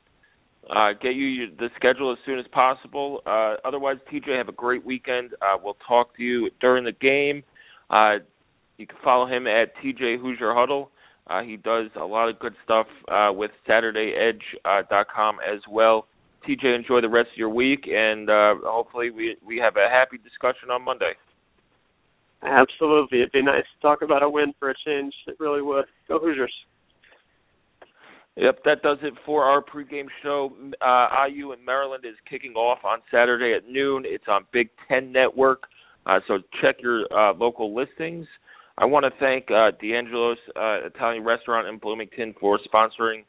uh, 0.70 0.92
get 1.02 1.16
you 1.16 1.48
the 1.58 1.70
schedule 1.78 2.12
as 2.12 2.18
soon 2.26 2.40
as 2.40 2.46
possible. 2.52 3.22
Uh, 3.26 3.56
otherwise, 3.64 3.98
TJ, 4.12 4.38
have 4.38 4.50
a 4.50 4.54
great 4.54 4.86
weekend. 4.86 5.34
Uh, 5.42 5.58
we'll 5.64 5.78
talk 5.88 6.16
to 6.18 6.24
you 6.24 6.50
during 6.60 6.84
the 6.84 6.92
game. 6.92 7.44
Uh, 7.90 8.16
you 8.78 8.86
can 8.86 8.98
follow 9.04 9.28
him 9.28 9.48
at 9.48 9.74
TJ 9.78 10.20
Hoosier 10.20 10.54
Huddle. 10.54 10.92
Uh, 11.28 11.42
he 11.44 11.58
does 11.58 11.88
a 12.00 12.04
lot 12.04 12.30
of 12.30 12.40
good 12.40 12.54
stuff 12.64 12.88
uh, 13.10 13.32
with 13.34 13.52
SaturdayEdge.com 13.68 15.38
uh, 15.38 15.54
as 15.54 15.62
well. 15.70 16.08
TJ, 16.48 16.76
enjoy 16.76 17.02
the 17.02 17.10
rest 17.10 17.30
of 17.32 17.38
your 17.38 17.50
week, 17.50 17.88
and 17.88 18.30
uh, 18.30 18.56
hopefully 18.64 19.12
we 19.12 19.38
we 19.46 19.58
have 19.58 19.76
a 19.78 19.88
happy 19.90 20.18
discussion 20.18 20.72
on 20.72 20.84
Monday. 20.84 21.14
Absolutely, 22.44 23.20
it'd 23.20 23.32
be 23.32 23.44
nice 23.44 23.64
to 23.76 23.82
talk 23.82 24.02
about 24.02 24.24
a 24.24 24.30
win 24.30 24.54
for 24.58 24.72
a 24.72 24.74
change. 24.86 25.14
It 25.28 25.36
really 25.40 25.62
would. 25.62 25.86
Go 26.08 26.18
Hoosiers. 26.20 26.54
Yep, 28.38 28.64
that 28.64 28.82
does 28.82 28.98
it 29.04 29.14
for 29.26 29.44
our 29.44 29.62
pregame 29.62 30.08
show. 30.24 30.52
Uh, 30.82 31.08
IU 31.28 31.52
in 31.52 31.64
Maryland 31.64 32.06
is 32.06 32.16
kicking 32.28 32.54
off 32.54 32.80
on 32.84 33.00
Saturday 33.12 33.54
at 33.54 33.70
noon. 33.70 34.04
It's 34.06 34.24
on 34.28 34.46
Big 34.52 34.70
Ten 34.88 35.12
Network, 35.12 35.64
uh, 36.06 36.20
so 36.28 36.40
check 36.62 36.78
your 36.82 37.06
uh, 37.14 37.34
local 37.34 37.76
listings. 37.76 38.26
I 38.78 38.86
want 38.86 39.06
to 39.06 39.12
thank 39.20 39.52
uh, 39.52 39.72
D'Angelo's 39.82 40.38
uh, 40.56 40.86
Italian 40.86 41.24
Restaurant 41.24 41.68
in 41.68 41.78
Bloomington 41.78 42.34
for 42.40 42.60
sponsoring 42.74 43.24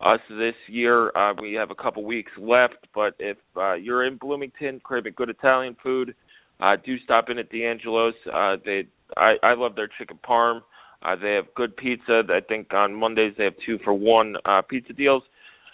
us 0.00 0.20
this 0.28 0.54
year. 0.68 1.10
Uh, 1.16 1.34
we 1.40 1.54
have 1.54 1.70
a 1.70 1.74
couple 1.74 2.04
weeks 2.04 2.30
left, 2.38 2.86
but 2.94 3.14
if 3.18 3.36
uh, 3.56 3.74
you're 3.74 4.06
in 4.06 4.16
Bloomington 4.16 4.80
craving 4.82 5.14
good 5.16 5.30
Italian 5.30 5.76
food, 5.82 6.14
uh, 6.60 6.76
do 6.84 6.98
stop 7.00 7.28
in 7.30 7.38
at 7.38 7.50
D'Angelo's. 7.50 8.14
Uh, 8.32 8.56
they, 8.64 8.86
I, 9.16 9.34
I 9.42 9.54
love 9.54 9.74
their 9.74 9.88
chicken 9.98 10.18
parm. 10.26 10.60
Uh, 11.02 11.16
they 11.16 11.34
have 11.34 11.52
good 11.54 11.76
pizza. 11.76 12.22
I 12.30 12.40
think 12.40 12.72
on 12.72 12.94
Mondays 12.94 13.34
they 13.36 13.44
have 13.44 13.54
two 13.66 13.78
for 13.84 13.92
one 13.92 14.36
uh, 14.44 14.62
pizza 14.62 14.92
deals. 14.92 15.22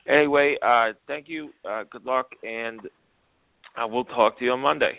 Anyway, 0.09 0.57
uh, 0.63 0.93
thank 1.07 1.29
you. 1.29 1.51
Uh, 1.69 1.85
good 1.91 2.05
luck, 2.05 2.31
and 2.43 2.81
uh, 3.77 3.87
we'll 3.87 4.05
talk 4.05 4.39
to 4.39 4.45
you 4.45 4.53
on 4.53 4.61
Monday. 4.61 4.99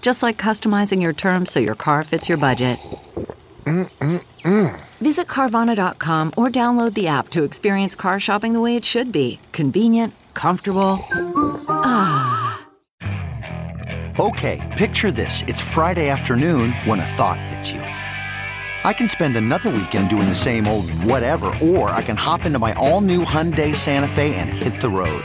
Just 0.00 0.22
like 0.22 0.38
customizing 0.38 1.02
your 1.02 1.12
terms 1.12 1.50
so 1.50 1.60
your 1.60 1.74
car 1.74 2.02
fits 2.02 2.28
your 2.28 2.38
budget. 2.38 2.78
Mm-mm-mm. 3.64 4.80
Visit 5.00 5.26
Carvana.com 5.26 6.32
or 6.36 6.48
download 6.48 6.94
the 6.94 7.06
app 7.08 7.28
to 7.30 7.42
experience 7.42 7.94
car 7.94 8.18
shopping 8.18 8.52
the 8.52 8.60
way 8.60 8.76
it 8.76 8.84
should 8.84 9.12
be 9.12 9.40
convenient, 9.52 10.14
comfortable. 10.34 10.98
Ah. 11.68 12.66
Okay, 14.18 14.74
picture 14.76 15.12
this. 15.12 15.42
It's 15.46 15.60
Friday 15.60 16.08
afternoon 16.08 16.72
when 16.86 16.98
a 16.98 17.06
thought 17.06 17.40
hits 17.40 17.70
you. 17.70 17.80
I 17.80 18.92
can 18.92 19.08
spend 19.08 19.36
another 19.36 19.70
weekend 19.70 20.08
doing 20.08 20.28
the 20.28 20.34
same 20.34 20.66
old 20.66 20.90
whatever, 21.04 21.54
or 21.62 21.90
I 21.90 22.02
can 22.02 22.16
hop 22.16 22.44
into 22.44 22.58
my 22.58 22.72
all 22.74 23.00
new 23.00 23.24
Hyundai 23.24 23.76
Santa 23.76 24.08
Fe 24.08 24.34
and 24.34 24.50
hit 24.50 24.80
the 24.80 24.88
road. 24.88 25.24